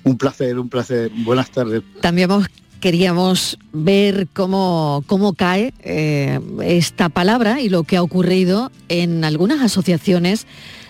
un 0.05 0.17
placer, 0.17 0.59
un 0.59 0.69
placer. 0.69 1.11
Buenas 1.25 1.51
tardes. 1.51 1.83
También 2.01 2.31
hemos 2.31 2.47
queríamos 2.83 3.59
ver 3.73 4.27
cómo, 4.35 5.05
cómo 5.07 5.35
cae 5.35 5.73
eh, 5.85 6.41
esta 6.65 7.09
palabra 7.09 7.61
y 7.61 7.69
lo 7.69 7.85
que 7.85 7.97
ha 7.97 8.03
ocurrido 8.03 8.73
en 8.89 9.25
algunas 9.25 9.61
asociaciones 9.61 10.49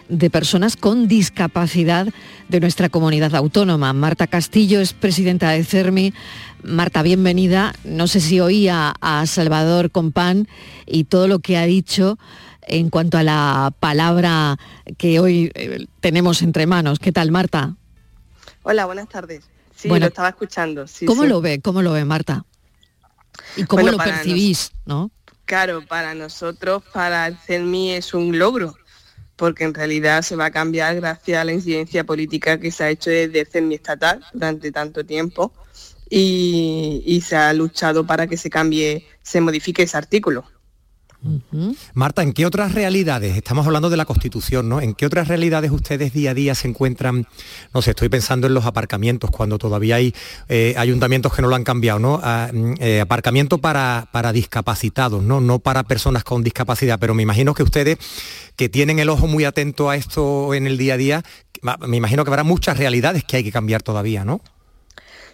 de 0.09 0.31
personas 0.31 0.77
con 0.77 1.07
discapacidad 1.07 2.09
de 2.49 2.61
nuestra 2.61 2.89
comunidad 2.89 3.35
autónoma. 3.35 3.93
Marta 3.93 4.27
Castillo 4.27 4.81
es 4.81 4.95
presidenta 4.95 5.51
de 5.51 5.65
CERMI. 5.65 6.15
Marta, 6.63 7.03
bienvenida. 7.03 7.75
No 7.85 8.07
sé 8.07 8.21
si 8.21 8.41
oía 8.41 8.95
a 9.03 9.27
Salvador 9.27 9.91
Compán 9.91 10.49
y 10.87 11.05
todo 11.05 11.29
lo 11.29 11.41
que 11.41 11.59
ha 11.59 11.67
dicho 11.67 12.19
en 12.63 12.89
cuanto 12.89 13.19
a 13.19 13.23
la 13.23 13.71
palabra 13.81 14.57
que 14.97 15.21
hoy 15.21 15.53
eh, 15.55 15.85
tenemos 16.01 16.41
entre 16.41 16.67
manos. 16.67 16.99
¿Qué 16.99 17.13
tal, 17.13 17.31
Marta? 17.31 17.77
Hola, 18.63 18.87
buenas 18.87 19.11
tardes. 19.11 19.52
Sí, 19.83 19.89
bueno, 19.89 20.05
lo 20.05 20.09
estaba 20.11 20.29
escuchando. 20.29 20.87
¿Cómo 21.07 21.25
lo 21.25 21.41
ve? 21.41 21.61
¿Cómo 21.61 21.83
lo 21.83 21.91
ve, 21.91 22.05
Marta? 22.05 22.45
¿Y 23.57 23.65
cómo 23.65 23.89
lo 23.89 23.99
percibís? 23.99 24.71
¿no? 24.87 25.11
Claro, 25.45 25.85
para 25.85 26.15
nosotros, 26.15 26.85
para 26.93 27.27
el 27.27 27.37
CELMI 27.37 27.91
es 27.95 28.15
un 28.15 28.39
logro, 28.39 28.77
porque 29.35 29.65
en 29.65 29.75
realidad 29.75 30.23
se 30.23 30.37
va 30.37 30.47
a 30.47 30.51
cambiar 30.53 30.95
gracias 30.95 31.41
a 31.41 31.45
la 31.45 31.53
incidencia 31.53 32.05
política 32.05 32.61
que 32.61 32.71
se 32.71 32.85
ha 32.85 32.91
hecho 32.91 33.11
desde 33.11 33.41
el 33.41 33.49
CELMI 33.49 33.75
estatal 33.75 34.25
durante 34.33 34.71
tanto 34.71 35.05
tiempo 35.05 35.53
y, 36.09 37.03
y 37.05 37.21
se 37.23 37.35
ha 37.35 37.53
luchado 37.53 38.07
para 38.07 38.29
que 38.29 38.37
se 38.37 38.51
cambie, 38.51 39.05
se 39.21 39.41
modifique 39.41 39.83
ese 39.83 39.97
artículo. 39.97 40.45
Marta, 41.95 42.23
¿en 42.23 42.33
qué 42.33 42.47
otras 42.47 42.75
realidades, 42.75 43.37
estamos 43.37 43.67
hablando 43.67 43.91
de 43.91 43.97
la 43.97 44.05
Constitución, 44.05 44.69
¿no? 44.69 44.81
¿En 44.81 44.95
qué 44.95 45.07
otras 45.07 45.29
realidades 45.29 45.71
ustedes 45.71 46.13
día 46.13 46.33
a 46.33 46.35
día 46.35 46.55
se 46.55 46.69
encuentran? 46.69 47.27
No 47.73 47.83
sé, 47.83 47.91
estoy 47.91 48.09
pensando 48.09 48.47
en 48.47 48.55
los 48.55 48.67
aparcamientos, 48.67 49.31
cuando 49.31 49.59
todavía 49.59 49.97
hay 49.97 50.15
eh, 50.49 50.75
ayuntamientos 50.77 51.33
que 51.33 51.43
no 51.43 51.49
lo 51.49 51.55
han 51.55 51.65
cambiado, 51.65 51.99
¿no? 51.99 52.21
Ah, 52.23 52.51
mm, 52.53 52.75
eh, 52.81 53.01
aparcamiento 53.01 53.59
para, 53.59 54.09
para 54.13 54.33
discapacitados, 54.33 55.23
¿no? 55.23 55.41
No 55.41 55.61
para 55.61 55.85
personas 55.85 56.25
con 56.25 56.43
discapacidad, 56.43 56.99
pero 56.99 57.15
me 57.15 57.23
imagino 57.23 57.55
que 57.55 57.63
ustedes 57.63 57.99
que 58.57 58.69
tienen 58.69 58.99
el 58.99 59.09
ojo 59.09 59.27
muy 59.27 59.45
atento 59.45 59.91
a 59.91 59.97
esto 59.97 60.55
en 60.55 60.67
el 60.67 60.77
día 60.77 60.95
a 60.95 60.97
día, 60.97 61.23
me 61.87 61.97
imagino 61.97 62.25
que 62.25 62.31
habrá 62.31 62.45
muchas 62.45 62.77
realidades 62.77 63.25
que 63.25 63.37
hay 63.37 63.45
que 63.45 63.53
cambiar 63.53 63.83
todavía, 63.83 64.25
¿no? 64.25 64.41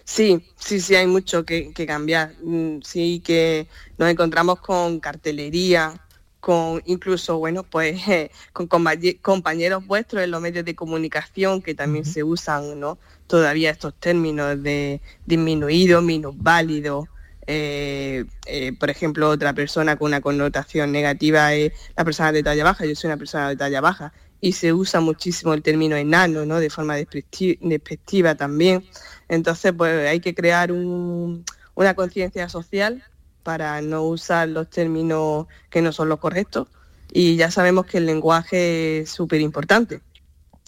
Sí, 0.09 0.43
sí, 0.57 0.81
sí, 0.81 0.95
hay 0.95 1.05
mucho 1.05 1.45
que, 1.45 1.71
cambiar. 1.87 2.33
Mm, 2.41 2.81
sí, 2.81 3.21
que 3.23 3.67
nos 3.99 4.09
encontramos 4.09 4.59
con 4.59 4.99
cartelería, 4.99 6.01
con 6.39 6.81
incluso, 6.87 7.37
bueno, 7.37 7.63
pues 7.63 8.01
con 8.53 8.67
compañeros 8.67 9.85
vuestros 9.85 10.23
en 10.23 10.31
los 10.31 10.41
medios 10.41 10.65
de 10.65 10.75
comunicación 10.75 11.61
que 11.61 11.75
también 11.75 12.05
se 12.05 12.23
usan, 12.23 12.79
¿no? 12.79 12.97
Todavía 13.27 13.69
estos 13.69 13.93
términos 13.99 14.61
de 14.63 14.99
disminuido, 15.27 16.01
minusválido. 16.01 17.07
Eh, 17.45 18.25
eh, 18.47 18.73
por 18.79 18.89
ejemplo, 18.89 19.29
otra 19.29 19.53
persona 19.53 19.95
con 19.95 20.07
una 20.07 20.21
connotación 20.21 20.91
negativa 20.91 21.53
es 21.53 21.71
la 21.95 22.03
persona 22.03 22.31
de 22.31 22.41
talla 22.41 22.63
baja, 22.63 22.85
yo 22.85 22.95
soy 22.95 23.09
una 23.09 23.17
persona 23.17 23.49
de 23.49 23.57
talla 23.57 23.79
baja, 23.79 24.11
y 24.41 24.53
se 24.53 24.73
usa 24.73 25.01
muchísimo 25.01 25.53
el 25.53 25.61
término 25.61 25.95
enano, 25.95 26.45
¿no? 26.45 26.59
De 26.59 26.69
forma 26.69 26.95
despectiva 26.95 28.35
también. 28.35 28.83
Entonces, 29.29 29.73
pues 29.77 30.09
hay 30.09 30.19
que 30.19 30.35
crear 30.35 30.71
una 30.71 31.93
conciencia 31.95 32.49
social 32.49 33.03
para 33.43 33.81
no 33.81 34.03
usar 34.03 34.49
los 34.49 34.69
términos 34.69 35.47
que 35.69 35.81
no 35.81 35.91
son 35.91 36.09
los 36.09 36.19
correctos. 36.19 36.67
Y 37.11 37.37
ya 37.37 37.49
sabemos 37.49 37.85
que 37.85 37.97
el 37.99 38.05
lenguaje 38.05 38.99
es 38.99 39.09
súper 39.09 39.41
importante 39.41 40.01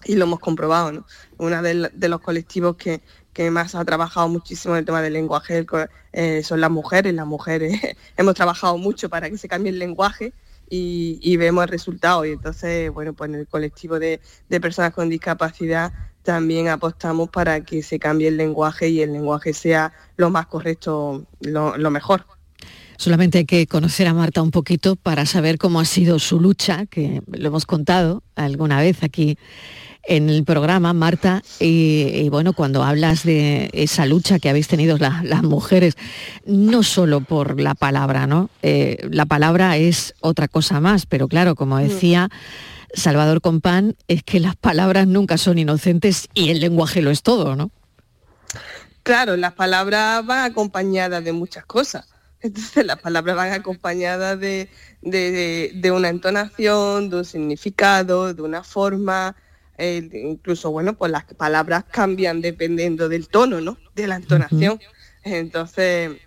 y 0.06 0.15
lo 0.15 0.26
hemos 0.26 0.39
comprobado. 0.39 0.91
¿no? 0.91 1.06
Uno 1.38 1.62
de, 1.62 2.10
los 2.10 2.21
colectivos 2.21 2.78
que, 2.78 3.02
más 3.52 3.74
ha 3.76 3.84
trabajado 3.84 4.28
muchísimo 4.30 4.76
en 4.76 4.80
el 4.80 4.86
tema 4.86 5.02
del 5.02 5.13
lenguaje 5.13 5.65
eh, 6.13 6.43
son 6.43 6.62
las 6.62 6.71
mujeres. 6.71 7.13
Las 7.13 7.28
mujeres 7.28 7.80
hemos 8.17 8.36
trabajado 8.36 8.78
mucho 8.78 9.10
para 9.10 9.30
que 9.30 9.38
se 9.38 9.47
cambie 9.47 9.71
el 9.71 9.80
lenguaje 9.80 10.34
y, 10.69 11.38
vemos 11.38 11.63
el 11.63 11.69
resultado. 11.69 12.26
Y 12.26 12.32
entonces, 12.32 12.91
bueno, 12.91 13.13
pues 13.13 13.30
en 13.30 13.36
el 13.36 13.47
colectivo 13.47 14.00
de 14.00 14.19
personas 14.62 14.93
con 14.93 15.10
discapacidad 15.10 15.91
también 16.24 16.68
apostamos 16.68 17.30
para 17.30 17.62
que 17.62 17.84
se 17.84 18.00
cambie 18.00 18.28
el 18.28 18.38
lenguaje 18.38 18.90
y 18.90 19.02
el 19.02 19.14
lenguaje 19.14 19.54
sea 19.54 19.94
lo 20.18 20.30
más 20.30 20.48
correcto, 20.48 21.26
lo, 21.42 21.92
mejor. 21.92 22.26
Solamente 22.98 23.40
hay 23.40 23.46
que 23.46 23.66
conocer 23.68 24.08
a 24.08 24.14
Marta 24.14 24.42
un 24.42 24.52
poquito 24.52 24.96
para 24.96 25.26
saber 25.26 25.58
cómo 25.58 25.80
ha 25.80 25.86
sido 25.86 26.20
su 26.20 26.40
lucha, 26.40 26.86
que 26.86 27.22
lo 27.28 27.48
hemos 27.48 27.66
contado 27.66 28.24
alguna 28.36 28.80
vez 28.80 29.04
aquí 29.04 29.38
en 30.04 30.30
el 30.30 30.44
programa, 30.44 30.94
Marta, 30.94 31.44
y, 31.60 32.28
bueno, 32.30 32.54
cuando 32.54 32.84
hablas 32.84 33.24
de 33.24 33.70
esa 33.74 34.06
lucha 34.06 34.40
que 34.40 34.50
habéis 34.50 34.68
tenido 34.68 34.98
las 34.98 35.44
mujeres, 35.44 35.96
no 36.46 36.84
solo 36.84 37.22
por 37.22 37.60
la 37.62 37.76
palabra, 37.76 38.26
¿no? 38.26 38.50
Eh, 38.64 39.08
la 39.12 39.26
palabra 39.26 39.78
es 39.78 40.16
otra 40.20 40.48
cosa 40.48 40.80
más, 40.80 41.06
pero 41.06 41.28
claro, 41.28 41.56
como 41.56 41.78
mm. 41.78 41.82
decía... 41.82 42.30
Salvador 42.94 43.42
Compán, 43.42 43.96
es 44.08 44.24
que 44.24 44.40
las 44.40 44.56
palabras 44.56 45.08
nunca 45.08 45.38
son 45.38 45.58
inocentes 45.58 46.30
y 46.34 46.50
el 46.50 46.60
lenguaje 46.60 47.02
lo 47.02 47.12
es 47.12 47.24
todo, 47.24 47.56
¿no? 47.56 47.72
Claro, 49.04 49.36
las 49.36 49.54
palabras 49.54 50.26
van 50.26 50.52
acompañadas 50.52 51.24
de 51.24 51.32
muchas 51.32 51.66
cosas. 51.66 52.08
Entonces 52.42 52.86
las 52.86 53.00
palabras 53.00 53.36
van 53.36 53.54
acompañadas 53.54 54.40
de, 54.40 54.70
una 55.94 56.10
entonación, 56.10 57.10
de 57.10 57.18
un 57.18 57.26
significado, 57.26 58.34
de 58.34 58.42
una 58.42 58.64
forma. 58.64 59.36
incluso, 59.78 60.72
bueno, 60.72 60.98
pues 60.98 61.12
las 61.12 61.26
palabras 61.26 61.86
cambian 61.92 62.42
dependiendo 62.42 63.10
del 63.10 63.28
tono, 63.28 63.62
¿no? 63.62 63.78
De 63.96 64.08
la 64.08 64.16
entonación. 64.16 64.80
Entonces, 65.24 66.18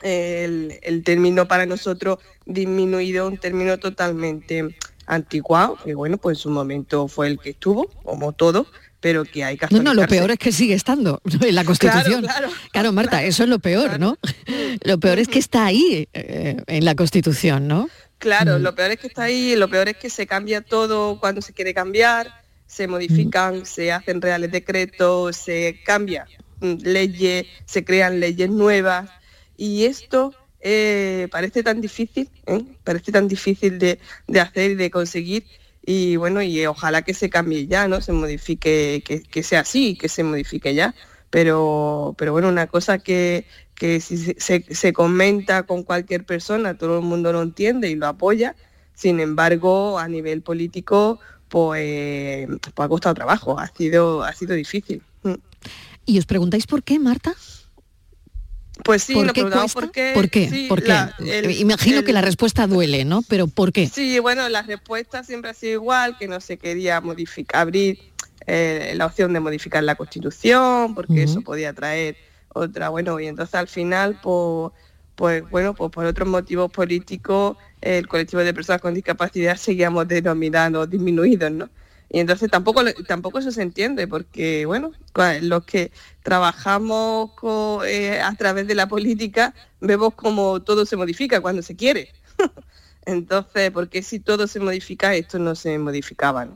el, 0.00 0.80
el, 0.82 1.04
término 1.04 1.46
para 1.46 1.64
nosotros 1.64 2.18
disminuido, 2.44 3.28
un 3.28 3.38
término 3.38 3.78
totalmente 3.78 4.74
anticuado, 5.14 5.76
que 5.84 5.94
bueno, 5.94 6.18
pues 6.18 6.38
en 6.38 6.42
su 6.42 6.50
momento 6.50 7.08
fue 7.08 7.28
el 7.28 7.38
que 7.38 7.50
estuvo, 7.50 7.88
como 8.02 8.32
todo, 8.32 8.66
pero 9.00 9.24
que 9.24 9.44
hay 9.44 9.58
que 9.58 9.66
No, 9.70 9.82
no, 9.82 9.94
lo 9.94 10.06
peor 10.06 10.30
es 10.30 10.38
que 10.38 10.52
sigue 10.52 10.74
estando 10.74 11.20
en 11.40 11.54
la 11.54 11.64
Constitución. 11.64 12.26
Claro, 12.72 12.92
Marta, 12.92 13.22
eso 13.22 13.42
es 13.42 13.48
lo 13.48 13.58
peor, 13.58 13.98
¿no? 13.98 14.18
Lo 14.84 14.98
peor 14.98 15.18
es 15.18 15.28
que 15.28 15.38
está 15.38 15.66
ahí 15.66 16.08
eh, 16.12 16.56
en 16.66 16.84
la 16.84 16.94
Constitución, 16.94 17.68
¿no? 17.68 17.88
Claro, 18.18 18.58
lo 18.58 18.74
peor 18.74 18.92
es 18.92 18.98
que 18.98 19.08
está 19.08 19.24
ahí, 19.24 19.54
lo 19.56 19.68
peor 19.68 19.88
es 19.88 19.96
que 19.96 20.08
se 20.08 20.26
cambia 20.26 20.60
todo 20.60 21.18
cuando 21.20 21.42
se 21.42 21.52
quiere 21.52 21.74
cambiar, 21.74 22.32
se 22.66 22.86
modifican, 22.86 23.66
se 23.66 23.92
hacen 23.92 24.22
reales 24.22 24.50
decretos, 24.50 25.36
se 25.36 25.80
cambia 25.84 26.26
mm, 26.60 26.74
leyes, 26.82 27.46
se 27.66 27.84
crean 27.84 28.20
leyes 28.20 28.48
nuevas 28.48 29.10
y 29.56 29.84
esto 29.84 30.34
eh, 30.62 31.28
parece 31.30 31.64
tan 31.64 31.80
difícil, 31.80 32.28
¿eh? 32.46 32.64
parece 32.84 33.10
tan 33.10 33.26
difícil 33.26 33.78
de, 33.78 33.98
hacer 34.40 34.70
y 34.70 34.74
de 34.76 34.90
conseguir 34.90 35.44
y 35.84 36.14
bueno, 36.14 36.40
y 36.42 36.64
ojalá 36.66 37.02
que 37.02 37.14
se 37.14 37.28
cambie 37.28 37.66
ya, 37.66 37.88
¿no? 37.88 38.00
Se 38.00 38.12
modifique, 38.12 39.02
que, 39.04 39.42
sea 39.42 39.60
así, 39.60 39.96
que 39.96 40.08
se 40.08 40.22
modifique 40.22 40.74
ya. 40.74 40.94
Pero, 41.30 42.14
pero 42.16 42.30
bueno, 42.30 42.48
una 42.48 42.68
cosa 42.68 42.98
que, 42.98 43.46
que 43.74 44.00
si 44.00 44.16
se, 44.36 44.92
comenta 44.92 45.64
con 45.64 45.82
cualquier 45.82 46.24
persona, 46.24 46.78
todo 46.78 46.98
el 46.98 47.04
mundo 47.04 47.32
lo 47.32 47.42
entiende 47.42 47.90
y 47.90 47.96
lo 47.96 48.06
apoya. 48.06 48.54
Sin 48.94 49.18
embargo, 49.18 49.98
a 49.98 50.06
nivel 50.06 50.42
político, 50.42 51.18
pues, 51.48 52.46
pues 52.46 52.86
ha 52.86 52.88
costado 52.88 53.16
trabajo, 53.16 53.58
ha 53.58 53.66
sido, 53.66 54.22
ha 54.22 54.32
sido 54.34 54.54
difícil. 54.54 55.02
Mm. 55.24 55.34
¿Y 56.06 56.18
os 56.18 56.26
preguntáis 56.26 56.66
por 56.68 56.84
qué, 56.84 57.00
Marta? 57.00 57.34
Pues 58.84 59.02
sí, 59.02 59.14
¿Por 59.14 59.32
qué 59.32 59.44
¿Por 59.44 59.90
qué? 59.90 60.66
¿Por 60.68 60.82
qué? 60.82 61.52
Imagino 61.58 62.02
que 62.02 62.12
la 62.12 62.20
respuesta 62.20 62.66
duele, 62.66 63.04
¿no? 63.04 63.22
Pero 63.28 63.46
¿por 63.46 63.72
qué? 63.72 63.88
Sí, 63.88 64.18
bueno, 64.18 64.48
la 64.48 64.62
respuesta 64.62 65.22
siempre 65.24 65.50
ha 65.50 65.54
sido 65.54 65.72
igual, 65.72 66.16
que 66.18 66.28
no 66.28 66.40
se 66.40 66.56
quería 66.56 67.00
modificar, 67.00 67.62
abrir 67.62 67.98
eh, 68.46 68.92
la 68.96 69.06
opción 69.06 69.32
de 69.32 69.40
modificar 69.40 69.82
la 69.84 69.94
Constitución, 69.94 70.94
porque 70.94 71.22
eso 71.24 71.42
podía 71.42 71.72
traer 71.72 72.16
otra, 72.48 72.88
bueno, 72.88 73.18
y 73.18 73.26
entonces 73.26 73.54
al 73.54 73.68
final, 73.68 74.20
pues, 74.22 74.72
pues 75.14 75.48
bueno, 75.50 75.74
pues 75.74 75.90
por 75.90 76.04
otros 76.04 76.28
motivos 76.28 76.70
políticos, 76.70 77.56
el 77.80 78.06
colectivo 78.08 78.42
de 78.42 78.52
personas 78.52 78.80
con 78.80 78.94
discapacidad 78.94 79.56
seguíamos 79.56 80.08
denominando 80.08 80.86
disminuidos, 80.86 81.50
¿no? 81.50 81.70
Y 82.14 82.20
entonces 82.20 82.50
tampoco, 82.50 82.82
tampoco 83.08 83.38
eso 83.38 83.50
se 83.50 83.62
entiende, 83.62 84.06
porque 84.06 84.66
bueno, 84.66 84.92
los 85.40 85.64
que 85.64 85.92
trabajamos 86.22 87.30
eh, 87.86 88.20
a 88.20 88.34
través 88.36 88.66
de 88.66 88.74
la 88.74 88.86
política 88.86 89.54
vemos 89.80 90.12
como 90.12 90.60
todo 90.60 90.84
se 90.84 90.96
modifica 90.96 91.40
cuando 91.40 91.62
se 91.62 91.74
quiere. 91.74 92.12
entonces, 93.06 93.70
porque 93.70 94.02
si 94.02 94.20
todo 94.20 94.46
se 94.46 94.60
modifica, 94.60 95.14
esto 95.14 95.38
no 95.38 95.54
se 95.54 95.78
modificaba. 95.78 96.48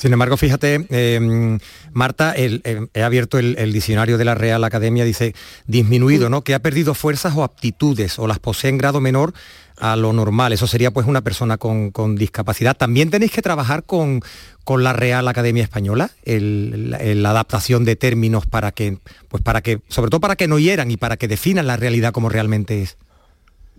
Sin 0.00 0.14
embargo, 0.14 0.38
fíjate, 0.38 0.86
em, 0.88 1.58
Marta, 1.92 2.32
em, 2.34 2.88
he 2.94 3.02
abierto 3.02 3.38
el, 3.38 3.70
diccionario 3.70 4.16
de 4.16 4.24
la 4.24 4.34
Real 4.34 4.64
Academia, 4.64 5.04
dice 5.04 5.34
disminuido, 5.66 6.30
¿no? 6.30 6.42
Que 6.42 6.54
ha 6.54 6.58
perdido 6.58 6.94
fuerzas 6.94 7.34
o 7.36 7.44
aptitudes 7.44 8.18
o 8.18 8.26
las 8.26 8.38
posee 8.38 8.70
en 8.70 8.78
grado 8.78 9.02
menor 9.02 9.34
a 9.76 9.96
lo 9.96 10.14
normal. 10.14 10.54
Eso 10.54 10.66
sería 10.66 10.90
pues 10.90 11.06
una 11.06 11.20
persona 11.20 11.58
con, 11.58 12.16
discapacidad. 12.16 12.78
También 12.78 13.10
tenéis 13.10 13.30
que 13.30 13.42
trabajar 13.42 13.82
con, 13.84 14.22
con 14.64 14.82
la 14.84 14.94
Real 14.94 15.28
Academia 15.28 15.62
Española, 15.62 16.10
la 16.24 17.30
adaptación 17.30 17.84
de 17.84 17.96
términos 17.96 18.46
para 18.46 18.72
que, 18.72 18.96
pues 19.28 19.42
para 19.42 19.60
que, 19.60 19.82
sobre 19.88 20.08
todo 20.08 20.20
para 20.22 20.36
que 20.36 20.48
no 20.48 20.58
hieran 20.58 20.90
y 20.90 20.96
para 20.96 21.18
que 21.18 21.28
definan 21.28 21.66
la 21.66 21.76
realidad 21.76 22.12
como 22.12 22.30
realmente 22.30 22.80
es. 22.80 22.96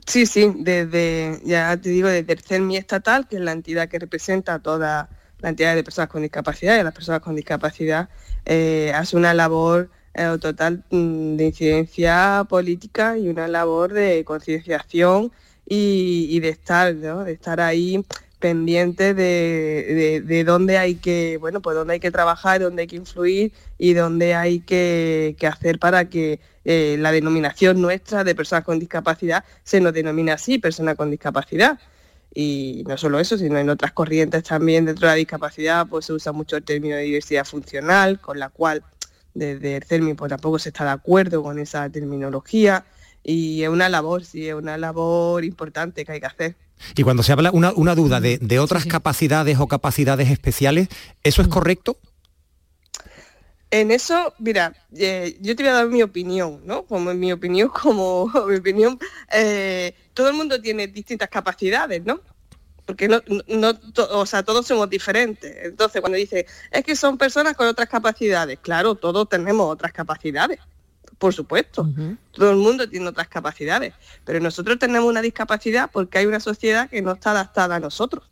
Sí, 0.06 0.28
sí, 0.28 0.54
desde, 0.56 1.40
ya 1.46 1.76
te 1.78 1.90
digo, 1.90 2.10
desde 2.10 2.34
el 2.34 2.42
CERMI 2.42 2.78
estatal, 2.78 3.28
que 3.28 3.38
es 3.38 3.42
la 3.42 3.54
entidad 3.54 3.90
que 3.90 3.98
representa 3.98 4.60
toda 4.60 5.10
la 5.42 5.50
entidad 5.50 5.76
de 5.76 5.84
personas 5.84 6.10
con 6.10 6.22
discapacidad 6.22 6.80
y 6.80 6.84
las 6.84 6.94
personas 6.94 7.22
con 7.22 7.36
discapacidad, 7.36 8.10
eh, 8.46 8.92
hace 8.96 9.18
una 9.18 9.34
labor 9.34 9.90
eh, 10.14 10.38
total 10.40 10.84
mm, 10.90 11.36
de 11.38 11.46
incidencia 11.46 12.46
política 12.50 13.18
y 13.18 13.30
una 13.30 13.48
labor 13.48 13.94
de 13.94 14.24
concienciación 14.26 15.32
y, 15.66 16.40
de 16.42 16.50
estar, 16.50 16.96
de 16.96 17.32
estar 17.32 17.62
ahí 17.62 18.04
pendiente 18.42 19.14
de, 19.14 20.44
dónde 20.46 20.78
hay 20.78 20.96
que, 20.96 21.38
bueno, 21.38 21.62
pues 21.62 21.78
dónde 21.78 21.94
hay 21.94 22.00
que 22.02 22.12
trabajar, 22.12 22.60
dónde 22.60 22.82
hay 22.82 22.88
que 22.88 22.98
influir 22.98 23.54
y 23.78 23.94
dónde 23.94 24.34
hay 24.36 24.60
que, 24.60 25.38
hacer 25.50 25.80
para 25.80 26.10
que 26.10 26.42
eh, 26.66 26.98
la 27.00 27.14
denominación 27.14 27.82
nuestra 27.82 28.26
de 28.26 28.36
personas 28.36 28.66
con 28.66 28.80
discapacidad 28.80 29.46
se 29.64 29.80
nos 29.80 29.94
denomine 29.94 30.34
así, 30.34 30.58
persona 30.60 30.96
con 30.96 31.10
discapacidad. 31.10 31.80
Y 32.34 32.84
no 32.88 32.98
solo 32.98 33.20
eso, 33.20 33.38
sino 33.38 33.58
en 33.58 33.70
otras 33.70 33.92
corrientes 33.92 34.44
también 34.44 34.86
dentro 34.86 35.08
de 35.08 35.14
la 35.14 35.18
discapacidad, 35.18 35.88
pues 35.88 36.06
se 36.06 36.14
usa 36.14 36.32
mucho 36.32 36.56
el 36.58 36.64
término 36.64 36.96
de 36.96 37.04
diversidad 37.04 37.46
funcional, 37.46 38.20
con 38.20 38.40
la 38.40 38.50
cual 38.50 38.84
desde 39.34 39.78
el 39.78 39.84
CERMI 39.84 40.14
pues 40.14 40.30
tampoco 40.30 40.60
se 40.60 40.70
está 40.70 40.86
de 40.86 40.92
acuerdo 40.92 41.44
con 41.44 41.60
esa 41.60 41.90
terminología 41.90 42.86
y 43.24 43.64
es 43.64 43.70
una 43.70 43.90
labor, 43.90 44.26
sí, 44.26 44.48
es 44.48 44.56
una 44.56 44.78
labor 44.78 45.44
importante 45.44 46.06
que 46.06 46.12
hay 46.14 46.20
que 46.20 46.26
hacer. 46.26 46.56
Y 46.96 47.04
cuando 47.04 47.22
se 47.22 47.32
habla 47.32 47.52
una, 47.52 47.72
una 47.74 47.96
duda 47.96 48.20
de, 48.20 48.60
otras 48.60 48.86
capacidades 48.86 49.60
o 49.60 49.68
capacidades 49.68 50.32
especiales, 50.32 50.88
¿eso 51.24 51.42
es 51.42 51.48
mm. 51.48 51.52
correcto? 51.52 51.98
En 53.70 53.92
eso, 53.92 54.34
mira, 54.40 54.74
eh, 54.98 55.38
yo 55.40 55.56
te 55.56 55.64
voy 55.64 55.70
a 55.70 55.76
dar 55.76 55.88
mi 55.88 56.02
opinión, 56.02 56.62
¿no? 56.66 56.84
Como 56.84 57.14
mi 57.14 57.32
opinión, 57.32 57.70
como 57.82 58.28
mi 58.48 58.56
opinión, 58.56 59.00
eh, 59.32 59.96
todo 60.14 60.30
el 60.30 60.34
mundo 60.36 60.62
tiene 60.62 60.88
distintas 60.88 61.30
capacidades, 61.30 62.04
¿no? 62.06 62.22
Porque 62.86 63.08
no, 63.08 63.22
no 63.48 63.80
o 64.12 64.26
sea, 64.26 64.44
todos 64.44 64.66
somos 64.68 64.90
diferentes. 64.90 65.56
Entonces, 65.64 66.02
cuando 66.02 66.18
dice, 66.18 66.46
es 66.72 66.84
que 66.84 66.96
son 66.96 67.18
personas 67.18 67.56
con 67.56 67.68
otras 67.68 67.88
capacidades, 67.88 68.60
claro, 68.60 68.96
todos 68.96 69.30
tenemos 69.30 69.72
otras 69.72 69.92
capacidades 69.94 70.60
por 71.22 71.36
supuesto. 71.36 71.88
Todo 72.32 72.50
el 72.50 72.58
mundo 72.58 72.90
tiene 72.90 73.08
otras 73.08 73.28
capacidades, 73.28 73.94
pero 74.26 74.40
nosotros 74.40 74.80
tenemos 74.80 75.08
una 75.08 75.22
discapacidad 75.22 75.92
porque 75.94 76.18
hay 76.18 76.26
una 76.26 76.40
sociedad 76.40 76.90
que 76.90 77.04
no 77.04 77.12
está 77.12 77.30
adaptada 77.30 77.76
a 77.76 77.80
nosotros. 77.80 78.28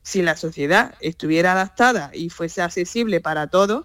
Si 0.00 0.22
la 0.22 0.34
sociedad 0.34 0.94
estuviera 1.00 1.52
adaptada 1.52 2.10
y 2.14 2.30
fuese 2.30 2.62
accesible 2.62 3.20
para 3.20 3.48
todos, 3.48 3.84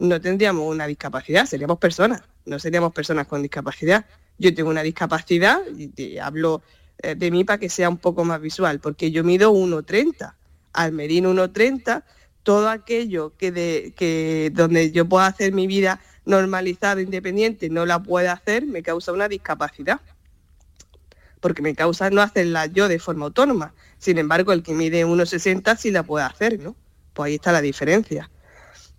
no 0.00 0.20
tendríamos 0.20 0.68
una 0.68 0.88
discapacidad, 0.88 1.46
seríamos 1.46 1.78
personas, 1.78 2.22
no 2.44 2.58
seríamos 2.58 2.92
personas 2.92 3.28
con 3.28 3.40
discapacidad. 3.40 4.04
Yo 4.38 4.54
tengo 4.54 4.70
una 4.70 4.82
discapacidad, 4.82 5.60
y 5.96 6.18
hablo 6.18 6.62
eh, 6.98 7.14
de 7.14 7.30
mí 7.30 7.44
para 7.44 7.58
que 7.58 7.68
sea 7.68 7.88
un 7.88 7.98
poco 7.98 8.24
más 8.24 8.40
visual, 8.40 8.80
porque 8.80 9.10
yo 9.10 9.24
mido 9.24 9.52
1,30. 9.52 10.34
Al 10.72 10.92
medir 10.92 11.24
1,30, 11.24 12.04
todo 12.42 12.68
aquello 12.68 13.34
que, 13.36 13.50
de, 13.50 13.94
que 13.96 14.50
donde 14.52 14.92
yo 14.92 15.08
pueda 15.08 15.26
hacer 15.26 15.52
mi 15.52 15.66
vida 15.66 16.00
normalizada, 16.24 17.00
independiente, 17.00 17.70
no 17.70 17.86
la 17.86 18.02
puede 18.02 18.28
hacer, 18.28 18.66
me 18.66 18.82
causa 18.82 19.12
una 19.12 19.28
discapacidad. 19.28 20.00
Porque 21.40 21.62
me 21.62 21.74
causa 21.74 22.10
no 22.10 22.22
hacerla 22.22 22.66
yo 22.66 22.88
de 22.88 22.98
forma 22.98 23.26
autónoma. 23.26 23.74
Sin 23.98 24.18
embargo, 24.18 24.52
el 24.52 24.62
que 24.62 24.74
mide 24.74 25.06
1,60 25.06 25.76
sí 25.76 25.90
la 25.90 26.02
puede 26.02 26.24
hacer, 26.24 26.58
¿no? 26.60 26.76
Pues 27.14 27.28
ahí 27.28 27.34
está 27.36 27.52
la 27.52 27.60
diferencia. 27.60 28.30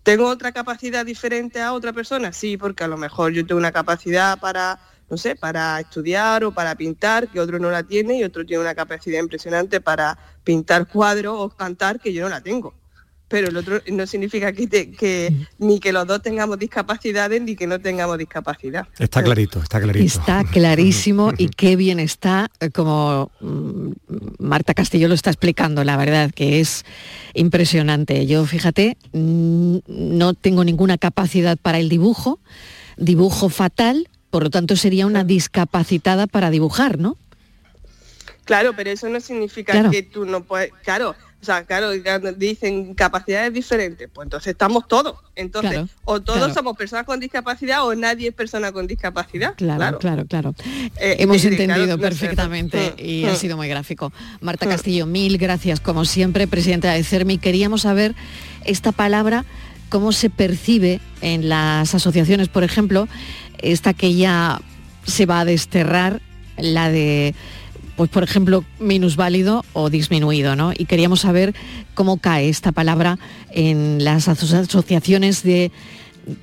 ¿Tengo 0.04 0.28
otra 0.28 0.52
capacidad 0.52 1.06
diferente 1.06 1.62
a 1.62 1.74
otra 1.74 1.94
persona? 1.94 2.32
Sí, 2.32 2.58
porque 2.58 2.84
a 2.84 2.88
lo 2.88 2.98
mejor 2.98 3.34
yo 3.34 3.46
tengo 3.46 3.60
una 3.60 3.74
capacidad 3.74 4.40
para, 4.40 4.80
no 5.10 5.18
sé, 5.18 5.36
para 5.36 5.80
estudiar 5.80 6.44
o 6.44 6.52
para 6.52 6.76
pintar, 6.76 7.28
que 7.30 7.40
otro 7.40 7.60
no 7.60 7.72
la 7.72 7.84
tiene, 7.84 8.18
y 8.18 8.24
otro 8.24 8.46
tiene 8.46 8.62
una 8.62 8.76
capacidad 8.76 9.20
impresionante 9.20 9.82
para 9.82 10.18
pintar 10.44 10.88
cuadros 10.88 11.36
o 11.38 11.50
cantar, 11.50 12.00
que 12.00 12.14
yo 12.14 12.24
no 12.24 12.30
la 12.30 12.42
tengo 12.42 12.74
pero 13.28 13.50
el 13.50 13.58
otro 13.58 13.82
no 13.92 14.08
significa 14.08 14.54
que, 14.54 14.68
que 14.92 15.34
ni 15.58 15.80
que 15.80 15.92
los 15.92 16.08
dos 16.08 16.22
tengamos 16.22 16.58
discapacidades 16.58 17.42
ni 17.42 17.56
que 17.56 17.68
no 17.68 17.80
tengamos 17.80 18.18
discapacidad. 18.18 18.88
Está 18.98 19.22
clarito, 19.22 19.62
está 19.62 19.82
clarito. 19.82 20.06
Está 20.06 20.44
clarísimo 20.46 21.34
y 21.38 21.50
qué 21.50 21.76
bien 21.76 22.00
está, 22.00 22.50
eh, 22.60 22.70
como 22.70 23.32
mm, 23.42 23.92
Marta 24.40 24.74
Castillo 24.74 25.08
lo 25.08 25.14
está 25.14 25.30
explicando, 25.30 25.84
la 25.84 25.98
verdad, 25.98 26.32
que 26.32 26.60
es 26.62 26.86
impresionante. 27.34 28.26
Yo, 28.28 28.46
fíjate, 28.46 28.98
no 29.12 30.34
tengo 30.34 30.64
ninguna 30.64 30.98
capacidad 30.98 31.58
para 31.58 31.80
el 31.80 31.90
dibujo, 31.90 32.40
dibujo 32.96 33.50
fatal, 33.50 34.08
por 34.30 34.44
lo 34.44 34.50
tanto 34.50 34.76
sería 34.76 35.06
una 35.06 35.24
discapacitada 35.24 36.28
para 36.28 36.50
dibujar, 36.50 37.00
¿no? 37.00 37.18
Claro, 38.46 38.74
pero 38.76 38.90
eso 38.90 39.10
no 39.10 39.20
significa 39.20 39.90
que 39.90 40.04
tú 40.04 40.26
no 40.26 40.44
puedes, 40.44 40.72
claro, 40.84 41.16
o 41.40 41.46
sea, 41.46 41.66
claro, 41.66 41.92
dicen 42.36 42.96
capacidades 42.96 43.54
diferentes, 43.54 44.10
pues 44.12 44.26
entonces 44.26 44.52
estamos 44.52 44.88
todos. 44.88 45.18
Entonces, 45.36 45.82
o 46.04 46.20
todos 46.20 46.52
somos 46.54 46.76
personas 46.76 47.06
con 47.06 47.20
discapacidad 47.20 47.86
o 47.86 47.94
nadie 47.94 48.30
es 48.30 48.34
persona 48.34 48.72
con 48.72 48.88
discapacidad. 48.88 49.54
Claro, 49.56 50.00
claro, 50.00 50.26
claro. 50.26 50.56
Eh, 51.00 51.18
Hemos 51.20 51.46
entendido 51.46 52.00
perfectamente 52.00 52.96
mm, 52.98 53.06
y 53.06 53.26
ha 53.26 53.34
mm. 53.34 53.36
sido 53.36 53.56
muy 53.56 53.68
gráfico. 53.68 54.12
Marta 54.42 54.66
mm. 54.66 54.70
Castillo, 54.70 55.06
mil 55.06 55.38
gracias, 55.38 55.80
como 55.80 56.06
siempre, 56.06 56.48
presidenta 56.48 56.92
de 56.92 57.04
CERMI. 57.04 57.38
Queríamos 57.38 57.82
saber 57.84 58.16
esta 58.66 58.92
palabra, 58.92 59.46
cómo 59.90 60.14
se 60.14 60.32
percibe 60.32 61.00
en 61.22 61.50
las 61.50 61.94
asociaciones, 61.94 62.48
por 62.50 62.64
ejemplo, 62.64 63.08
esta 63.60 63.94
que 63.94 64.14
ya 64.16 64.62
se 65.06 65.26
va 65.26 65.42
a 65.42 65.46
desterrar, 65.46 66.22
la 66.58 66.90
de 66.90 67.36
pues 67.98 68.12
por 68.12 68.24
ejemplo, 68.24 68.64
minusválido 68.80 69.66
o 69.74 69.90
disminuido, 69.90 70.56
¿no? 70.56 70.72
Y 70.72 70.86
queríamos 70.86 71.22
saber 71.22 71.56
cómo 71.96 72.18
cae 72.18 72.48
esta 72.48 72.72
palabra 72.72 73.18
en 73.52 74.04
las 74.04 74.28
asociaciones 74.28 75.42
de 75.42 75.72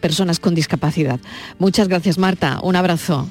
personas 0.00 0.40
con 0.40 0.56
discapacidad. 0.56 1.20
Muchas 1.60 1.86
gracias, 1.86 2.18
Marta. 2.18 2.58
Un 2.62 2.74
abrazo. 2.74 3.28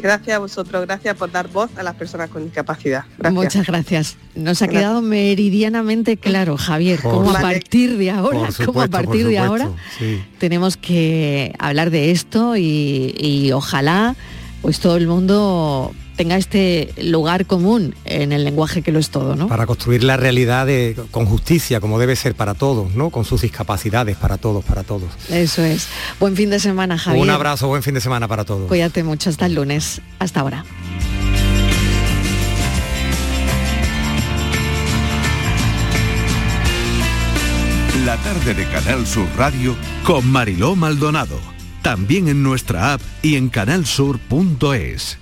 Gracias 0.00 0.36
a 0.36 0.38
vosotros, 0.38 0.86
gracias 0.86 1.16
por 1.16 1.30
dar 1.30 1.48
voz 1.48 1.70
a 1.76 1.82
las 1.82 1.94
personas 1.94 2.30
con 2.30 2.44
discapacidad. 2.44 3.04
Muchas 3.30 3.66
gracias. 3.66 4.16
Nos 4.34 4.62
ha 4.62 4.68
quedado 4.68 5.02
meridianamente 5.02 6.16
claro, 6.16 6.56
Javier, 6.56 7.00
cómo 7.00 7.30
a 7.30 7.40
partir 7.40 7.98
de 7.98 8.10
ahora, 8.10 8.48
a 8.48 8.88
partir 8.88 9.26
de 9.26 9.38
ahora 9.38 9.70
tenemos 10.38 10.76
que 10.76 11.54
hablar 11.58 11.90
de 11.90 12.10
esto 12.10 12.56
y, 12.56 13.14
y 13.18 13.52
ojalá 13.52 14.16
pues 14.62 14.78
todo 14.80 14.96
el 14.96 15.08
mundo 15.08 15.92
tenga 16.22 16.36
este 16.36 16.94
lugar 17.02 17.46
común 17.46 17.96
en 18.04 18.30
el 18.30 18.44
lenguaje 18.44 18.80
que 18.82 18.92
lo 18.92 19.00
es 19.00 19.10
todo, 19.10 19.34
¿no? 19.34 19.48
Para 19.48 19.66
construir 19.66 20.04
la 20.04 20.16
realidad 20.16 20.68
con 21.10 21.26
justicia, 21.26 21.80
como 21.80 21.98
debe 21.98 22.14
ser 22.14 22.36
para 22.36 22.54
todos, 22.54 22.94
¿no? 22.94 23.10
Con 23.10 23.24
sus 23.24 23.42
discapacidades, 23.42 24.16
para 24.16 24.38
todos, 24.38 24.64
para 24.64 24.84
todos. 24.84 25.10
Eso 25.30 25.64
es. 25.64 25.88
Buen 26.20 26.36
fin 26.36 26.48
de 26.48 26.60
semana, 26.60 26.96
Javier. 26.96 27.20
Un 27.20 27.30
abrazo, 27.30 27.66
buen 27.66 27.82
fin 27.82 27.94
de 27.94 28.00
semana 28.00 28.28
para 28.28 28.44
todos. 28.44 28.68
Cuídate 28.68 29.02
mucho, 29.02 29.30
hasta 29.30 29.46
el 29.46 29.56
lunes. 29.56 30.00
Hasta 30.20 30.38
ahora. 30.38 30.64
La 38.06 38.16
tarde 38.18 38.54
de 38.54 38.64
Canal 38.68 39.04
Sur 39.08 39.26
Radio 39.36 39.74
con 40.04 40.24
Mariló 40.30 40.76
Maldonado. 40.76 41.40
También 41.82 42.28
en 42.28 42.44
nuestra 42.44 42.92
app 42.92 43.00
y 43.22 43.34
en 43.34 43.48
canalsur.es. 43.48 45.21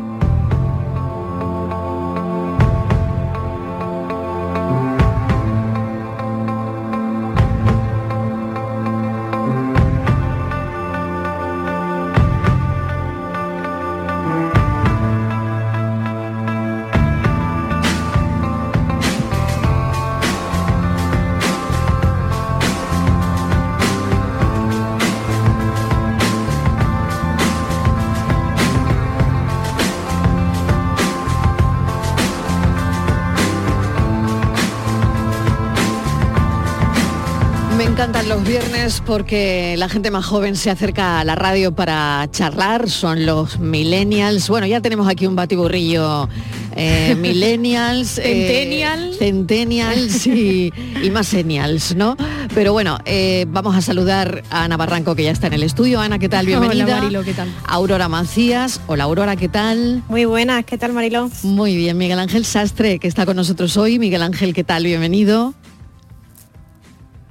Porque 39.05 39.75
la 39.77 39.89
gente 39.89 40.11
más 40.11 40.25
joven 40.25 40.55
se 40.55 40.69
acerca 40.69 41.19
a 41.19 41.23
la 41.23 41.35
radio 41.35 41.73
para 41.73 42.27
charlar, 42.31 42.89
son 42.89 43.25
los 43.25 43.59
millennials. 43.59 44.49
Bueno, 44.49 44.67
ya 44.67 44.81
tenemos 44.81 45.07
aquí 45.07 45.27
un 45.27 45.35
batiburrillo 45.35 46.29
eh, 46.75 47.15
millennials, 47.19 48.17
eh, 48.19 48.23
Centennial. 48.23 49.15
centennials 49.17 50.27
y, 50.27 50.71
y 51.01 51.09
más 51.09 51.27
senials, 51.27 51.95
¿no? 51.95 52.15
Pero 52.53 52.73
bueno, 52.73 52.97
eh, 53.05 53.45
vamos 53.49 53.75
a 53.75 53.81
saludar 53.81 54.43
a 54.49 54.63
Ana 54.65 54.77
Barranco 54.77 55.15
que 55.15 55.23
ya 55.23 55.31
está 55.31 55.47
en 55.47 55.53
el 55.53 55.63
estudio. 55.63 55.99
Ana, 55.99 56.19
¿qué 56.19 56.29
tal? 56.29 56.45
Bienvenida. 56.47 56.85
Hola, 56.85 56.97
Marilo, 56.97 57.23
¿qué 57.23 57.33
tal? 57.33 57.49
Aurora 57.65 58.07
Macías. 58.07 58.81
Hola 58.87 59.05
Aurora, 59.05 59.35
¿qué 59.35 59.49
tal? 59.49 60.03
Muy 60.09 60.25
buenas, 60.25 60.65
¿qué 60.65 60.77
tal 60.77 60.93
Mariló? 60.93 61.29
Muy 61.43 61.75
bien, 61.75 61.97
Miguel 61.97 62.19
Ángel 62.19 62.45
Sastre, 62.45 62.99
que 62.99 63.07
está 63.07 63.25
con 63.25 63.35
nosotros 63.35 63.77
hoy. 63.77 63.99
Miguel 63.99 64.21
Ángel, 64.21 64.53
¿qué 64.53 64.63
tal? 64.63 64.83
Bienvenido. 64.83 65.53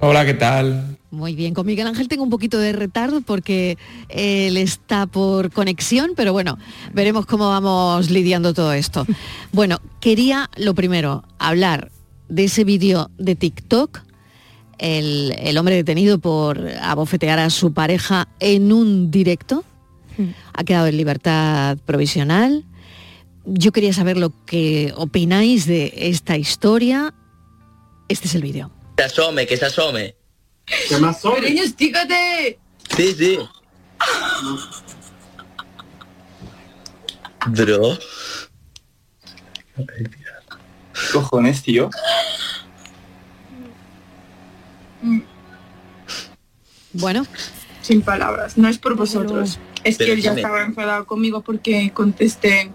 Hola, 0.03 0.25
¿qué 0.25 0.33
tal? 0.33 0.97
Muy 1.11 1.35
bien, 1.35 1.53
con 1.53 1.67
Miguel 1.67 1.85
Ángel 1.85 2.07
tengo 2.07 2.23
un 2.23 2.31
poquito 2.31 2.57
de 2.57 2.73
retardo 2.73 3.21
porque 3.21 3.77
él 4.09 4.57
está 4.57 5.05
por 5.05 5.51
conexión, 5.51 6.13
pero 6.15 6.33
bueno, 6.33 6.57
veremos 6.91 7.27
cómo 7.27 7.49
vamos 7.49 8.09
lidiando 8.09 8.55
todo 8.55 8.73
esto. 8.73 9.05
Bueno, 9.51 9.77
quería 9.99 10.49
lo 10.55 10.73
primero, 10.73 11.23
hablar 11.37 11.91
de 12.29 12.45
ese 12.45 12.63
vídeo 12.63 13.11
de 13.19 13.35
TikTok, 13.35 14.01
el, 14.79 15.35
el 15.37 15.57
hombre 15.59 15.75
detenido 15.75 16.17
por 16.17 16.67
abofetear 16.81 17.37
a 17.37 17.51
su 17.51 17.71
pareja 17.71 18.27
en 18.39 18.73
un 18.73 19.11
directo, 19.11 19.63
ha 20.53 20.63
quedado 20.63 20.87
en 20.87 20.97
libertad 20.97 21.77
provisional. 21.85 22.65
Yo 23.45 23.71
quería 23.71 23.93
saber 23.93 24.17
lo 24.17 24.33
que 24.45 24.93
opináis 24.95 25.67
de 25.67 25.93
esta 25.95 26.37
historia. 26.37 27.13
Este 28.07 28.27
es 28.27 28.33
el 28.35 28.41
vídeo. 28.41 28.71
Se 29.01 29.21
asome, 29.21 29.47
que 29.47 29.57
se 29.57 29.65
asome. 29.65 30.15
Que 30.87 30.97
me 30.97 31.07
asome. 31.07 31.41
Cariño, 31.41 31.63
estícate. 31.63 32.59
Sí, 32.95 33.13
sí. 33.13 33.39
Bro. 37.47 37.97
Cojones, 41.11 41.63
tío. 41.63 41.89
Bueno. 46.93 47.25
Sin 47.81 48.03
palabras, 48.03 48.57
no 48.59 48.67
es 48.67 48.77
por 48.77 48.95
vosotros. 48.95 49.57
Es 49.83 49.97
Pero 49.97 50.09
que 50.09 50.13
él 50.13 50.21
ya 50.21 50.33
estaba 50.33 50.61
enfadado 50.61 51.07
conmigo 51.07 51.41
porque 51.41 51.91
contesté 51.91 52.71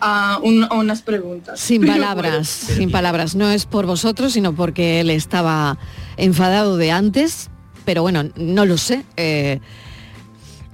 a, 0.00 0.38
unas 0.42 1.02
preguntas. 1.02 1.60
Sin 1.60 1.86
palabras, 1.86 2.48
sin 2.48 2.90
palabras. 2.90 3.34
No 3.34 3.50
es 3.50 3.66
por 3.66 3.86
vosotros, 3.86 4.32
sino 4.32 4.54
porque 4.54 5.00
él 5.00 5.10
estaba 5.10 5.78
enfadado 6.16 6.76
de 6.76 6.90
antes, 6.90 7.50
pero 7.84 8.02
bueno, 8.02 8.24
no 8.36 8.66
lo 8.66 8.78
sé. 8.78 9.04
Eh, 9.16 9.60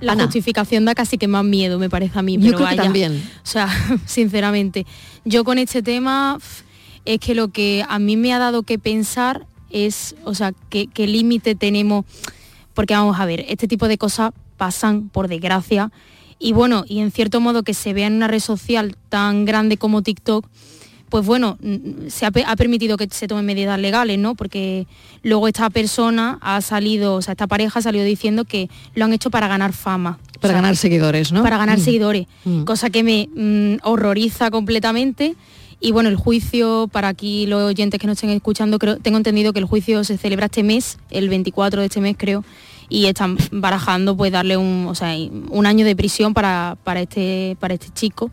la 0.00 0.14
justificación 0.14 0.84
da 0.84 0.94
casi 0.94 1.18
que 1.18 1.28
más 1.28 1.44
miedo, 1.44 1.78
me 1.78 1.88
parece 1.88 2.18
a 2.18 2.22
mí. 2.22 2.38
Pero 2.38 2.58
yo 2.58 2.76
también. 2.76 3.22
O 3.42 3.46
sea, 3.46 3.68
sinceramente, 4.06 4.86
yo 5.24 5.44
con 5.44 5.58
este 5.58 5.82
tema 5.82 6.38
es 7.04 7.18
que 7.18 7.34
lo 7.34 7.48
que 7.48 7.84
a 7.88 7.98
mí 7.98 8.16
me 8.16 8.32
ha 8.32 8.38
dado 8.38 8.62
que 8.62 8.78
pensar 8.78 9.46
es, 9.70 10.14
o 10.24 10.34
sea, 10.34 10.52
qué, 10.70 10.88
límite 11.06 11.54
tenemos, 11.54 12.04
porque 12.74 12.94
vamos 12.94 13.18
a 13.18 13.26
ver, 13.26 13.44
este 13.48 13.66
tipo 13.66 13.88
de 13.88 13.98
cosas 13.98 14.32
pasan, 14.56 15.08
por 15.08 15.28
desgracia, 15.28 15.90
y 16.38 16.52
bueno, 16.52 16.84
y 16.86 17.00
en 17.00 17.10
cierto 17.10 17.40
modo 17.40 17.62
que 17.62 17.74
se 17.74 17.92
vea 17.92 18.06
en 18.06 18.14
una 18.14 18.28
red 18.28 18.40
social 18.40 18.96
tan 19.08 19.44
grande 19.44 19.76
como 19.76 20.02
TikTok, 20.02 20.46
pues 21.14 21.26
bueno, 21.26 21.58
se 22.08 22.26
ha, 22.26 22.32
permitido 22.56 22.96
que 22.96 23.06
se 23.08 23.28
tomen 23.28 23.46
medidas 23.46 23.78
legales, 23.78 24.18
¿no? 24.18 24.34
Porque 24.34 24.88
luego 25.22 25.46
esta 25.46 25.70
persona 25.70 26.38
ha 26.40 26.60
salido, 26.60 27.14
o 27.14 27.22
sea, 27.22 27.32
esta 27.32 27.46
pareja 27.46 27.78
ha 27.78 27.82
salido 27.82 28.04
diciendo 28.04 28.44
que 28.44 28.68
lo 28.96 29.04
han 29.04 29.12
hecho 29.12 29.30
para 29.30 29.46
ganar 29.46 29.72
fama. 29.72 30.18
Para 30.40 30.54
ganar 30.54 30.76
seguidores, 30.76 31.30
¿no? 31.30 31.44
Para 31.44 31.56
ganar 31.56 31.78
mm. 31.78 31.82
seguidores, 31.82 32.26
mm. 32.44 32.64
cosa 32.64 32.90
que 32.90 33.04
me 33.04 33.28
mm, 33.32 33.86
horroriza 33.86 34.50
completamente. 34.50 35.36
Y 35.78 35.92
bueno, 35.92 36.08
el 36.08 36.16
juicio, 36.16 36.88
para 36.90 37.06
aquí 37.06 37.46
los 37.46 37.62
oyentes 37.62 38.00
que 38.00 38.08
nos 38.08 38.16
estén 38.16 38.30
escuchando, 38.30 38.80
creo, 38.80 38.96
tengo 38.96 39.16
entendido 39.16 39.52
que 39.52 39.60
el 39.60 39.66
juicio 39.66 40.02
se 40.02 40.18
celebra 40.18 40.46
este 40.46 40.64
mes, 40.64 40.98
el 41.10 41.28
24 41.28 41.80
de 41.80 41.86
este 41.86 42.00
mes 42.00 42.16
creo, 42.18 42.44
y 42.88 43.06
están 43.06 43.36
barajando 43.50 44.16
pues 44.16 44.32
darle 44.32 44.56
un, 44.56 44.86
o 44.88 44.94
sea, 44.94 45.16
un 45.16 45.66
año 45.66 45.84
de 45.84 45.96
prisión 45.96 46.34
para, 46.34 46.76
para, 46.84 47.00
este, 47.00 47.56
para 47.60 47.74
este 47.74 47.88
chico. 47.90 48.30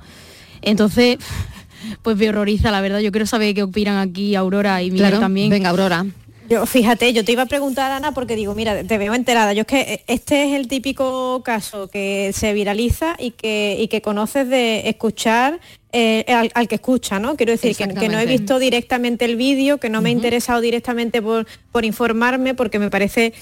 Entonces, 0.62 1.18
pues 2.02 2.18
me 2.18 2.30
horroriza, 2.30 2.72
la 2.72 2.82
verdad. 2.82 3.00
Yo 3.00 3.12
quiero 3.12 3.26
saber 3.26 3.54
qué 3.54 3.64
opinan 3.64 3.98
aquí 3.98 4.36
Aurora 4.36 4.82
y 4.84 4.92
Miguel 4.92 5.20
también. 5.20 5.50
Venga, 5.50 5.70
Aurora. 5.70 6.06
Yo, 6.52 6.66
fíjate, 6.66 7.14
yo 7.14 7.24
te 7.24 7.32
iba 7.32 7.44
a 7.44 7.46
preguntar, 7.46 7.94
Ana, 7.94 8.14
porque 8.14 8.36
digo, 8.36 8.54
mira, 8.54 8.84
te 8.84 8.98
veo 8.98 9.14
enterada. 9.14 9.54
Yo 9.54 9.62
es 9.62 9.68
que 9.68 10.04
este 10.08 10.50
es 10.50 10.54
el 10.54 10.68
típico 10.68 11.42
caso 11.46 11.88
que 11.88 12.32
se 12.34 12.52
viraliza 12.52 13.16
y 13.18 13.32
que, 13.32 13.78
y 13.80 13.88
que 13.88 14.02
conoces 14.02 14.50
de 14.50 14.90
escuchar 14.90 15.62
eh, 15.94 16.26
al, 16.54 16.68
que 16.68 16.76
escucha, 16.76 17.20
¿no? 17.20 17.38
Quiero 17.38 17.54
decir 17.54 17.74
que, 17.78 17.88
no 17.88 18.20
he 18.20 18.26
visto 18.26 18.60
directamente 18.60 19.24
el 19.24 19.38
vídeo, 19.38 19.78
que 19.78 19.90
no 19.90 20.02
me 20.02 20.10
he 20.10 20.12
interesado 20.12 20.60
directamente 20.60 21.22
por, 21.22 21.48
por 21.72 21.86
informarme, 21.86 22.54
porque 22.54 22.80
me 22.80 22.90
parece 22.90 23.34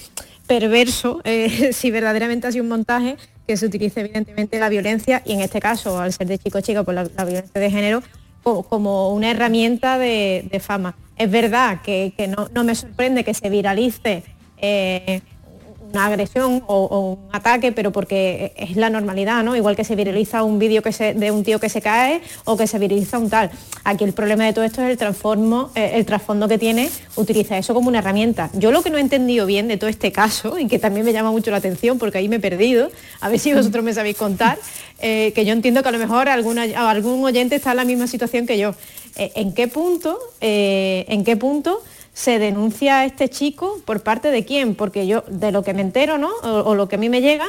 perverso 0.50 1.20
eh, 1.22 1.72
si 1.72 1.92
verdaderamente 1.92 2.48
ha 2.48 2.50
sido 2.50 2.64
un 2.64 2.70
montaje 2.70 3.16
que 3.46 3.56
se 3.56 3.66
utilice 3.66 4.00
evidentemente 4.00 4.58
la 4.58 4.68
violencia 4.68 5.22
y 5.24 5.32
en 5.34 5.42
este 5.42 5.60
caso, 5.60 6.00
al 6.00 6.12
ser 6.12 6.26
de 6.26 6.38
chico 6.38 6.60
chica, 6.60 6.82
por 6.82 6.92
la 6.92 7.04
violencia 7.04 7.60
de 7.60 7.70
género, 7.70 8.02
como 8.42 9.12
una 9.12 9.30
herramienta 9.30 9.96
de, 9.98 10.60
fama. 10.60 10.96
Es 11.16 11.30
verdad 11.30 11.82
que, 11.82 12.12
no, 12.52 12.64
me 12.64 12.74
sorprende 12.74 13.22
que 13.22 13.32
se 13.32 13.48
viralice 13.48 14.24
eh, 14.56 15.20
una 15.92 16.06
agresión 16.06 16.62
o, 16.66 17.18
un 17.24 17.34
ataque, 17.34 17.72
pero 17.72 17.92
porque 17.92 18.52
es 18.56 18.76
la 18.76 18.90
normalidad, 18.90 19.42
¿no? 19.42 19.56
Igual 19.56 19.76
que 19.76 19.84
se 19.84 19.96
viraliza 19.96 20.42
un 20.42 20.58
vídeo 20.58 20.82
que 20.82 20.90
de 21.14 21.30
un 21.30 21.42
tío 21.44 21.58
que 21.58 21.68
se 21.68 21.80
cae 21.80 22.20
o 22.44 22.56
que 22.56 22.66
se 22.66 22.78
viraliza 22.78 23.18
un 23.18 23.30
tal. 23.30 23.50
Aquí 23.84 24.04
el 24.04 24.12
problema 24.12 24.44
de 24.44 24.52
todo 24.52 24.64
esto 24.64 24.82
es 24.82 24.90
el 24.90 24.96
transformo, 24.96 25.70
eh, 25.74 25.92
el 25.94 26.06
trasfondo 26.06 26.48
que 26.48 26.58
tiene, 26.58 26.90
utiliza 27.16 27.58
eso 27.58 27.74
como 27.74 27.88
una 27.88 27.98
herramienta. 27.98 28.50
Yo 28.54 28.70
lo 28.70 28.82
que 28.82 28.90
no 28.90 28.98
he 28.98 29.00
entendido 29.00 29.46
bien 29.46 29.68
de 29.68 29.76
todo 29.76 29.90
este 29.90 30.12
caso, 30.12 30.58
y 30.58 30.68
que 30.68 30.78
también 30.78 31.04
me 31.04 31.12
llama 31.12 31.30
mucho 31.30 31.50
la 31.50 31.56
atención 31.56 31.98
porque 31.98 32.18
ahí 32.18 32.28
me 32.28 32.36
he 32.36 32.40
perdido, 32.40 32.90
a 33.20 33.28
ver 33.28 33.38
si 33.38 33.52
vosotros 33.54 33.84
me 33.84 33.94
sabéis 33.94 34.16
contar, 34.16 34.58
eh, 35.00 35.32
que 35.34 35.44
yo 35.44 35.52
entiendo 35.52 35.82
que 35.82 35.88
a 35.88 35.92
lo 35.92 35.98
mejor 35.98 36.28
alguna, 36.28 36.62
algún 36.90 37.24
oyente 37.24 37.56
está 37.56 37.72
en 37.72 37.78
la 37.78 37.84
misma 37.84 38.06
situación 38.06 38.46
que 38.46 38.58
yo. 38.58 38.74
Eh, 39.16 39.32
¿En 39.34 39.52
qué 39.52 39.66
punto? 39.66 40.18
¿En 40.40 41.24
qué 41.24 41.36
punto? 41.36 41.82
Se 42.20 42.38
denuncia 42.38 42.98
a 42.98 43.04
este 43.06 43.30
chico 43.30 43.80
por 43.86 44.02
parte 44.02 44.30
de 44.30 44.44
quién, 44.44 44.74
porque 44.74 45.06
yo 45.06 45.24
de 45.28 45.52
lo 45.52 45.62
que 45.62 45.72
me 45.72 45.80
entero, 45.80 46.18
¿no? 46.18 46.28
O, 46.42 46.74
lo 46.74 46.86
que 46.86 46.96
a 46.96 46.98
mí 46.98 47.08
me 47.08 47.22
llega 47.22 47.46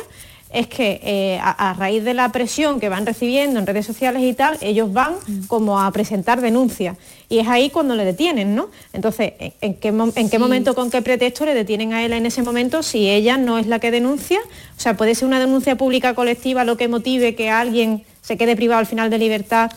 es 0.49 0.67
que 0.67 1.01
eh, 1.03 1.39
a, 1.43 1.73
raíz 1.73 2.05
de 2.05 2.13
la 2.13 2.31
presión 2.31 2.79
que 2.79 2.87
van 2.87 3.05
recibiendo 3.05 3.59
en 3.59 3.67
redes 3.67 3.85
sociales 3.85 4.23
y 4.23 4.33
tal, 4.33 4.57
ellos 4.61 4.93
van 4.93 5.15
como 5.47 5.81
a 5.81 5.91
presentar 5.91 6.39
denuncias. 6.39 6.95
Y 7.27 7.39
es 7.39 7.49
ahí 7.49 7.69
cuando 7.69 7.97
le 7.97 8.05
detienen, 8.05 8.55
¿no? 8.55 8.69
Entonces, 8.93 9.33
¿en 9.59 9.73
qué, 9.73 9.89
en 9.89 10.29
qué 10.29 10.39
momento, 10.39 10.73
con 10.73 10.89
qué 10.89 11.01
pretexto 11.01 11.45
le 11.45 11.53
detienen 11.53 11.91
a 11.91 12.05
él 12.05 12.13
en 12.13 12.25
ese 12.25 12.41
momento 12.41 12.81
si 12.81 13.09
ella 13.09 13.35
no 13.35 13.57
es 13.57 13.67
la 13.67 13.79
que 13.79 13.91
denuncia? 13.91 14.39
O 14.77 14.79
sea, 14.79 14.95
puede 14.95 15.15
ser 15.15 15.27
una 15.27 15.41
denuncia 15.41 15.75
pública 15.75 16.13
colectiva 16.15 16.63
lo 16.63 16.77
que 16.77 16.87
motive 16.87 17.35
que 17.35 17.49
alguien 17.49 18.05
se 18.21 18.37
quede 18.37 18.55
privado 18.55 18.79
al 18.79 18.85
final 18.85 19.09
de 19.09 19.17
libertad 19.17 19.69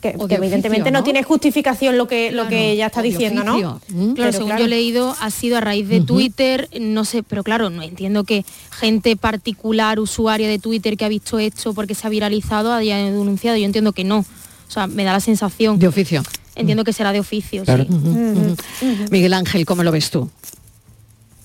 que, 0.00 0.14
evidentemente 0.30 0.90
¿no? 0.90 1.02
tiene 1.02 1.22
justificación 1.22 1.98
lo 1.98 2.06
que, 2.06 2.30
lo 2.30 2.48
que 2.48 2.70
ella 2.70 2.86
está 2.86 3.02
diciendo, 3.02 3.44
¿no? 3.44 3.80
Mm. 3.88 4.12
Claro, 4.12 4.32
según 4.32 4.56
yo 4.56 4.64
he 4.64 4.68
leído, 4.68 5.16
ha 5.20 5.30
sido 5.30 5.56
a 5.56 5.60
raíz 5.60 5.88
de 5.88 6.00
Twitter, 6.00 6.68
no 6.80 7.04
sé, 7.04 7.22
pero 7.22 7.42
claro, 7.42 7.70
no 7.70 7.82
entiendo 7.82 8.24
que 8.24 8.44
gente 8.70 9.16
particular, 9.16 9.98
usuaria 9.98 10.48
de 10.48 10.58
Twitter 10.58 10.96
que 10.96 11.04
ha 11.04 11.08
visto 11.08 11.38
esto 11.38 11.74
porque 11.74 11.94
se 11.94 12.06
ha 12.06 12.10
viralizado, 12.10 12.72
haya 12.72 12.98
denunciado. 12.98 13.56
Yo 13.56 13.64
entiendo 13.64 13.92
que 13.92 14.04
no. 14.04 14.18
O 14.18 14.70
sea, 14.70 14.86
me 14.86 15.04
da 15.04 15.12
la 15.12 15.20
sensación. 15.20 15.78
De 15.78 15.88
oficio. 15.88 16.22
Entiendo 16.54 16.84
que 16.84 16.92
será 16.92 17.12
de 17.12 17.20
oficio, 17.20 17.62
Miguel 19.10 19.32
Ángel, 19.32 19.64
¿cómo 19.64 19.84
lo 19.84 19.92
ves 19.92 20.10
tú? 20.10 20.28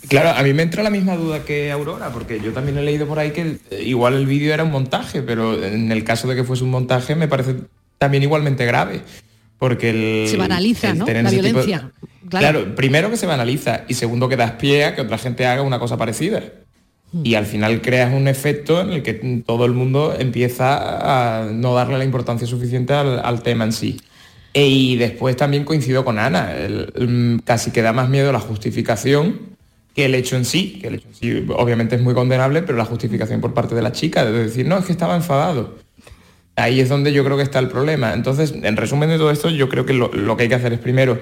Claro, 0.08 0.32
a 0.32 0.44
mí 0.44 0.54
me 0.54 0.64
entra 0.64 0.84
la 0.84 0.90
misma 0.90 1.16
duda 1.16 1.46
que 1.46 1.72
Aurora, 1.72 2.12
porque 2.12 2.42
yo 2.42 2.52
también 2.52 2.78
he 2.78 2.82
leído 2.82 3.08
por 3.08 3.20
ahí 3.20 3.32
que 3.32 3.60
igual 3.80 4.16
el 4.16 4.26
vídeo 4.26 4.54
era 4.54 4.64
un 4.64 4.72
montaje, 4.72 5.22
pero 5.22 5.64
en 5.64 5.92
el 5.92 6.04
caso 6.04 6.28
de 6.28 6.36
que 6.36 6.44
fuese 6.44 6.64
un 6.64 6.72
montaje 6.72 7.16
me 7.16 7.28
parece 7.28 7.56
también 8.04 8.24
igualmente 8.24 8.66
grave. 8.66 9.02
Porque 9.58 9.92
el, 9.92 10.28
se 10.28 10.36
banaliza, 10.36 10.94
¿no? 10.94 11.06
La 11.06 11.32
violencia. 11.32 11.90
claro. 12.28 12.76
primero 12.76 13.10
que 13.10 13.16
se 13.16 13.26
banaliza 13.26 13.86
y 13.88 13.94
segundo 13.94 14.28
que 14.28 14.36
das 14.36 14.52
pie 14.54 14.84
a 14.84 14.94
que 14.94 15.00
otra 15.00 15.18
gente 15.18 15.46
haga 15.46 15.62
una 15.62 15.80
cosa 15.80 15.96
parecida. 15.96 16.44
Hmm. 17.14 17.26
Y 17.26 17.36
al 17.36 17.46
final 17.46 17.82
creas 17.82 18.14
un 18.14 18.28
efecto 18.28 18.82
en 18.82 18.90
el 18.90 19.04
que 19.04 19.14
todo 19.46 19.64
el 19.64 19.72
mundo 19.72 20.14
empieza 20.20 21.44
a 21.44 21.46
no 21.46 21.74
darle 21.76 21.98
la 21.98 22.04
importancia 22.04 22.46
suficiente 22.46 22.94
al, 22.94 23.42
tema 23.42 23.64
en 23.64 23.72
sí. 23.72 24.02
E, 24.54 24.68
y 24.68 24.98
después 24.98 25.38
también 25.38 25.64
coincido 25.64 26.04
con 26.04 26.20
Ana, 26.20 26.54
casi 27.46 27.72
que 27.72 27.82
da 27.82 27.94
más 27.94 28.10
miedo 28.10 28.34
la 28.34 28.42
justificación 28.42 29.54
que 29.96 30.06
el 30.06 30.16
hecho 30.16 30.36
en 30.36 30.44
sí, 30.44 30.80
que 30.82 30.88
el 30.88 30.96
hecho 30.96 31.08
en 31.08 31.16
sí 31.16 31.46
obviamente 31.56 31.96
es 31.96 32.02
muy 32.02 32.14
condenable, 32.14 32.64
pero 32.64 32.78
la 32.78 32.86
justificación 32.86 33.40
por 33.40 33.54
parte 33.54 33.76
de 33.76 33.82
la 33.82 33.94
chica, 33.94 34.26
de 34.26 34.34
decir, 34.34 34.68
no, 34.68 34.78
es 34.78 34.86
que 34.86 34.92
estaba 34.92 35.16
enfadado. 35.16 35.83
Ahí 36.56 36.80
es 36.80 36.90
donde 36.90 37.12
yo 37.12 37.24
creo 37.24 37.38
que 37.38 37.44
está 37.44 37.60
el 37.60 37.68
problema. 37.68 38.14
Entonces, 38.14 38.54
en 38.62 38.78
resumen 38.78 39.10
de 39.10 39.18
todo 39.18 39.32
esto, 39.32 39.50
yo 39.50 39.70
creo 39.70 39.86
que 39.86 39.94
lo, 39.94 40.10
que 40.38 40.44
hay 40.44 40.50
que 40.50 40.56
hacer 40.56 40.74
es 40.74 40.80
primero 40.80 41.20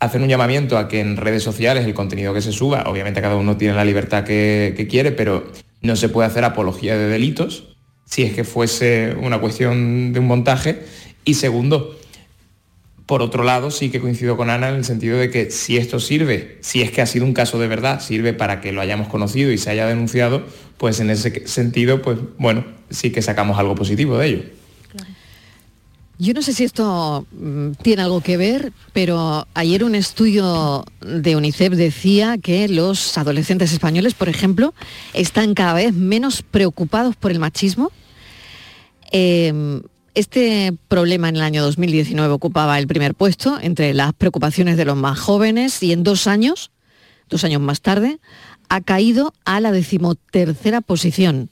hacer 0.00 0.20
un 0.20 0.28
llamamiento 0.28 0.76
a 0.76 0.86
que 0.86 1.00
en 1.00 1.16
redes 1.16 1.42
sociales 1.42 1.86
el 1.86 1.94
contenido 1.94 2.34
que 2.34 2.42
se 2.42 2.52
suba, 2.52 2.84
obviamente 2.86 3.22
cada 3.22 3.36
uno 3.36 3.56
tiene 3.56 3.74
la 3.74 3.84
libertad 3.84 4.24
que, 4.24 4.86
quiere, 4.90 5.12
pero 5.12 5.50
no 5.80 5.96
se 5.96 6.10
puede 6.10 6.28
hacer 6.28 6.44
apología 6.44 6.96
de 6.96 7.08
delitos 7.08 7.74
si 8.04 8.22
es 8.22 8.34
que 8.34 8.44
fuese 8.44 9.16
una 9.18 9.40
cuestión 9.40 10.12
de 10.12 10.20
un 10.20 10.26
montaje. 10.26 10.82
Y 11.24 11.34
segundo, 11.34 11.98
por 13.06 13.20
otro 13.20 13.44
lado, 13.44 13.70
sí 13.70 13.90
que 13.90 14.00
coincido 14.00 14.36
con 14.36 14.48
Ana 14.48 14.70
en 14.70 14.76
el 14.76 14.84
sentido 14.84 15.18
de 15.18 15.30
que 15.30 15.50
si 15.50 15.76
esto 15.76 16.00
sirve, 16.00 16.58
si 16.62 16.80
es 16.80 16.90
que 16.90 17.02
ha 17.02 17.06
sido 17.06 17.26
un 17.26 17.34
caso 17.34 17.58
de 17.58 17.68
verdad, 17.68 18.00
sirve 18.00 18.32
para 18.32 18.60
que 18.60 18.72
lo 18.72 18.80
hayamos 18.80 19.08
conocido 19.08 19.52
y 19.52 19.58
se 19.58 19.70
haya 19.70 19.86
denunciado, 19.86 20.44
pues 20.78 21.00
en 21.00 21.10
ese 21.10 21.46
sentido, 21.46 22.00
pues 22.00 22.18
bueno, 22.38 22.64
sí 22.88 23.10
que 23.10 23.20
sacamos 23.20 23.58
algo 23.58 23.74
positivo 23.74 24.16
de 24.18 24.26
ello. 24.26 24.42
Yo 26.16 26.32
no 26.32 26.42
sé 26.42 26.52
si 26.52 26.62
esto 26.62 27.26
mm, 27.32 27.72
tiene 27.82 28.02
algo 28.02 28.20
que 28.20 28.36
ver, 28.36 28.72
pero 28.92 29.48
ayer 29.52 29.82
un 29.82 29.96
estudio 29.96 30.84
de 31.00 31.34
UNICEF 31.34 31.72
decía 31.74 32.38
que 32.38 32.68
los 32.68 33.18
adolescentes 33.18 33.72
españoles, 33.72 34.14
por 34.14 34.28
ejemplo, 34.28 34.74
están 35.12 35.54
cada 35.54 35.74
vez 35.74 35.92
menos 35.92 36.42
preocupados 36.42 37.16
por 37.16 37.32
el 37.32 37.40
machismo. 37.40 37.90
Em, 39.10 39.82
este 40.14 40.72
problema 40.88 41.28
en 41.28 41.36
el 41.36 41.42
año 41.42 41.62
2019 41.62 42.32
ocupaba 42.32 42.78
el 42.78 42.86
primer 42.86 43.14
puesto 43.14 43.58
entre 43.60 43.92
las 43.94 44.12
preocupaciones 44.12 44.76
de 44.76 44.84
los 44.84 44.96
más 44.96 45.18
jóvenes 45.18 45.82
y 45.82 45.92
en 45.92 46.04
dos 46.04 46.26
años, 46.26 46.70
dos 47.28 47.42
años 47.44 47.60
más 47.60 47.80
tarde, 47.80 48.20
ha 48.68 48.80
caído 48.80 49.34
a 49.44 49.60
la 49.60 49.72
decimotercera 49.72 50.80
posición. 50.80 51.50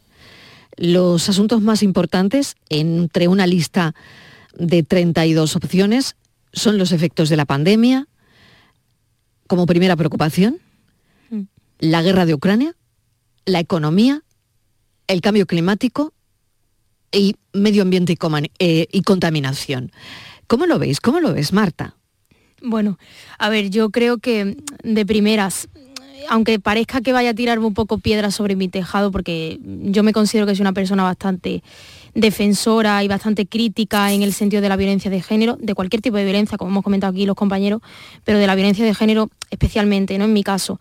Los 0.77 1.29
asuntos 1.29 1.61
más 1.61 1.83
importantes, 1.83 2.55
entre 2.69 3.29
una 3.29 3.47
lista 3.47 3.95
de 4.57 4.83
32 4.83 5.57
opciones, 5.57 6.17
son 6.53 6.79
los 6.79 6.93
efectos 6.93 7.29
de 7.29 7.37
la 7.37 7.45
pandemia, 7.45 8.07
como 9.49 9.67
primera 9.67 9.97
preocupación, 9.97 10.61
mm. 11.31 11.43
la 11.81 12.03
guerra 12.03 12.27
de 12.27 12.35
Ucrania, 12.35 12.77
la 13.45 13.59
economía, 13.59 14.23
el 15.09 15.21
cambio 15.21 15.47
climático 15.47 16.13
y 17.13 17.37
medio 17.53 17.83
ambiente 17.83 18.13
y, 18.13 18.19
eh, 18.59 18.89
y 18.91 19.03
contaminación. 19.03 19.93
¿Cómo 20.47 20.67
lo 20.67 20.79
veis? 20.79 21.01
¿Cómo 21.01 21.21
lo 21.21 21.33
ves, 21.33 21.53
Marta? 21.53 21.97
Bueno, 22.63 22.99
a 23.39 23.49
ver, 23.49 23.71
yo 23.71 23.91
creo 23.91 24.19
que 24.19 24.57
de 24.83 25.07
primeras 25.07 25.69
aunque 26.29 26.59
parezca 26.61 27.01
que 27.01 27.13
vaya 27.13 27.31
a 27.31 27.35
tirarme 27.35 27.67
un 27.67 27.75
poco 27.75 27.99
piedra 27.99 28.31
sobre 28.31 28.57
mi 28.57 28.69
tejado, 28.69 29.11
porque 29.11 29.59
yo 29.63 30.03
me 30.03 30.13
considero 30.13 30.47
que 30.47 30.55
soy 30.55 30.63
una 30.63 30.73
persona 30.73 31.03
bastante 31.03 31.63
defensora 32.15 33.03
y 33.03 33.09
bastante 33.09 33.47
crítica 33.47 34.13
en 34.13 34.23
el 34.23 34.33
sentido 34.33 34.61
de 34.63 34.69
la 34.69 34.77
violencia 34.77 35.11
de 35.11 35.23
género, 35.23 35.57
de 35.61 35.75
cualquier 35.75 36.03
tipo 36.03 36.17
de 36.17 36.25
violencia, 36.25 36.59
como 36.59 36.71
hemos 36.71 36.85
comentado 36.85 37.11
aquí 37.13 37.27
los 37.27 37.37
compañeros, 37.37 37.81
pero 38.25 38.39
de 38.39 38.47
la 38.47 38.55
violencia 38.55 38.85
de 38.85 38.95
género 38.95 39.31
especialmente, 39.51 40.19
¿no? 40.19 40.25
En 40.25 40.33
mi 40.33 40.43
caso. 40.43 40.79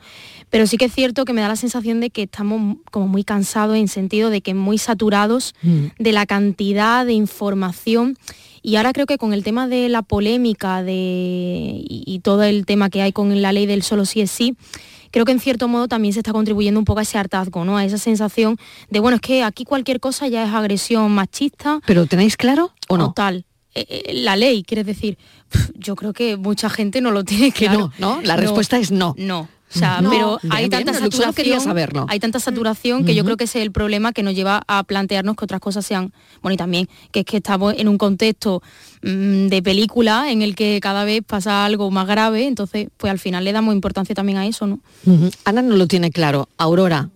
Pero 0.50 0.68
sí 0.68 0.78
que 0.78 0.86
es 0.86 0.94
cierto 0.94 1.24
que 1.26 1.34
me 1.34 1.42
da 1.42 1.48
la 1.48 1.56
sensación 1.56 2.00
de 2.02 2.10
que 2.10 2.24
estamos 2.24 2.78
como 2.92 3.08
muy 3.08 3.24
cansados 3.24 3.78
en 3.78 3.88
sentido 3.88 4.30
de 4.30 4.42
que 4.42 4.54
muy 4.54 4.78
saturados 4.78 5.54
Mm. 5.64 5.86
de 6.00 6.12
la 6.12 6.26
cantidad 6.26 7.06
de 7.06 7.14
información. 7.14 8.18
Y 8.64 8.76
ahora 8.76 8.94
creo 8.94 9.06
que 9.06 9.18
con 9.18 9.34
el 9.34 9.44
tema 9.44 9.68
de 9.68 9.90
la 9.90 10.02
polémica 10.04 10.84
de, 10.84 10.94
y, 10.94 12.04
y 12.06 12.20
todo 12.20 12.44
el 12.44 12.66
tema 12.66 12.90
que 12.90 13.02
hay 13.02 13.12
con 13.12 13.42
la 13.42 13.52
ley 13.54 13.66
del 13.66 13.82
solo 13.84 14.06
sí 14.06 14.22
es 14.22 14.30
sí, 14.32 14.56
creo 15.12 15.26
que 15.26 15.32
en 15.32 15.40
cierto 15.40 15.68
modo 15.68 15.88
también 15.88 16.14
se 16.14 16.20
está 16.20 16.34
contribuyendo 16.34 16.80
un 16.80 16.86
poco 16.86 17.00
a 17.00 17.04
ese 17.04 17.18
hartazgo, 17.18 17.66
¿no? 17.66 17.78
A 17.78 17.86
esa 17.86 17.98
sensación 17.98 18.58
de, 18.90 19.00
bueno, 19.00 19.16
es 19.16 19.22
que 19.22 19.44
aquí 19.44 19.66
cualquier 19.66 20.00
cosa 20.00 20.28
ya 20.28 20.44
es 20.44 20.54
agresión 20.54 21.12
machista. 21.12 21.80
¿Pero 21.86 22.06
tenéis 22.06 22.38
claro 22.38 22.72
o 22.88 22.98
no? 22.98 23.08
Total. 23.08 23.46
Eh, 23.74 23.86
eh, 23.88 24.14
la 24.16 24.36
ley, 24.36 24.64
quieres 24.64 24.86
decir, 24.86 25.18
yo 25.76 25.96
creo 25.96 26.14
que 26.14 26.36
mucha 26.38 26.70
gente 26.70 27.00
no 27.02 27.12
lo 27.12 27.24
tiene 27.24 27.52
Que 27.52 27.68
claro. 27.68 27.92
no, 28.00 28.18
¿no? 28.18 28.22
La 28.22 28.36
respuesta 28.36 28.78
es 28.78 28.92
no. 28.92 29.16
No. 29.18 29.48
O 29.74 29.78
sea, 29.80 30.02
No, 30.02 30.10
pero 30.10 30.40
bien, 30.42 30.54
hay 30.54 30.70
bien, 30.70 30.84
tanta 30.84 30.94
solo 30.94 31.06
saturación, 31.12 31.34
quería 31.34 31.60
saberlo. 31.60 32.06
hay 32.10 32.20
tanta 32.20 32.40
saturación 32.40 33.06
que 33.06 33.16
yo 33.16 33.24
creo 33.24 33.38
que 33.38 33.46
ese 33.46 33.60
es 33.60 33.64
el 33.66 33.72
problema 33.72 34.12
que 34.14 34.22
nos 34.24 34.36
lleva 34.36 34.64
a 34.68 34.84
plantearnos 34.84 35.36
que 35.36 35.46
otras 35.46 35.62
cosas 35.62 35.86
sean, 35.86 36.12
bueno, 36.42 36.54
y 36.56 36.58
también 36.58 36.90
que 37.12 37.22
es 37.22 37.26
que 37.26 37.38
estamos 37.38 37.74
en 37.78 37.88
un 37.88 37.98
contexto 37.98 38.62
mm, 39.02 39.48
de 39.48 39.62
película 39.64 40.32
en 40.32 40.42
el 40.42 40.56
que 40.56 40.80
cada 40.82 41.04
vez 41.06 41.22
pasa 41.26 41.64
algo 41.66 41.90
más 41.92 42.08
grave, 42.08 42.48
entonces 42.48 42.90
pues 42.98 43.12
al 43.12 43.20
final 43.20 43.44
le 43.44 43.54
damos 43.54 43.74
importancia 43.74 44.14
también 44.14 44.38
a 44.38 44.46
eso, 44.46 44.68
¿no? 44.68 44.80
Ujú. 45.06 45.30
Ana 45.46 45.62
no 45.62 45.76
lo 45.78 45.88
tiene 45.88 46.12
claro. 46.12 46.50
Aurora, 46.58 47.10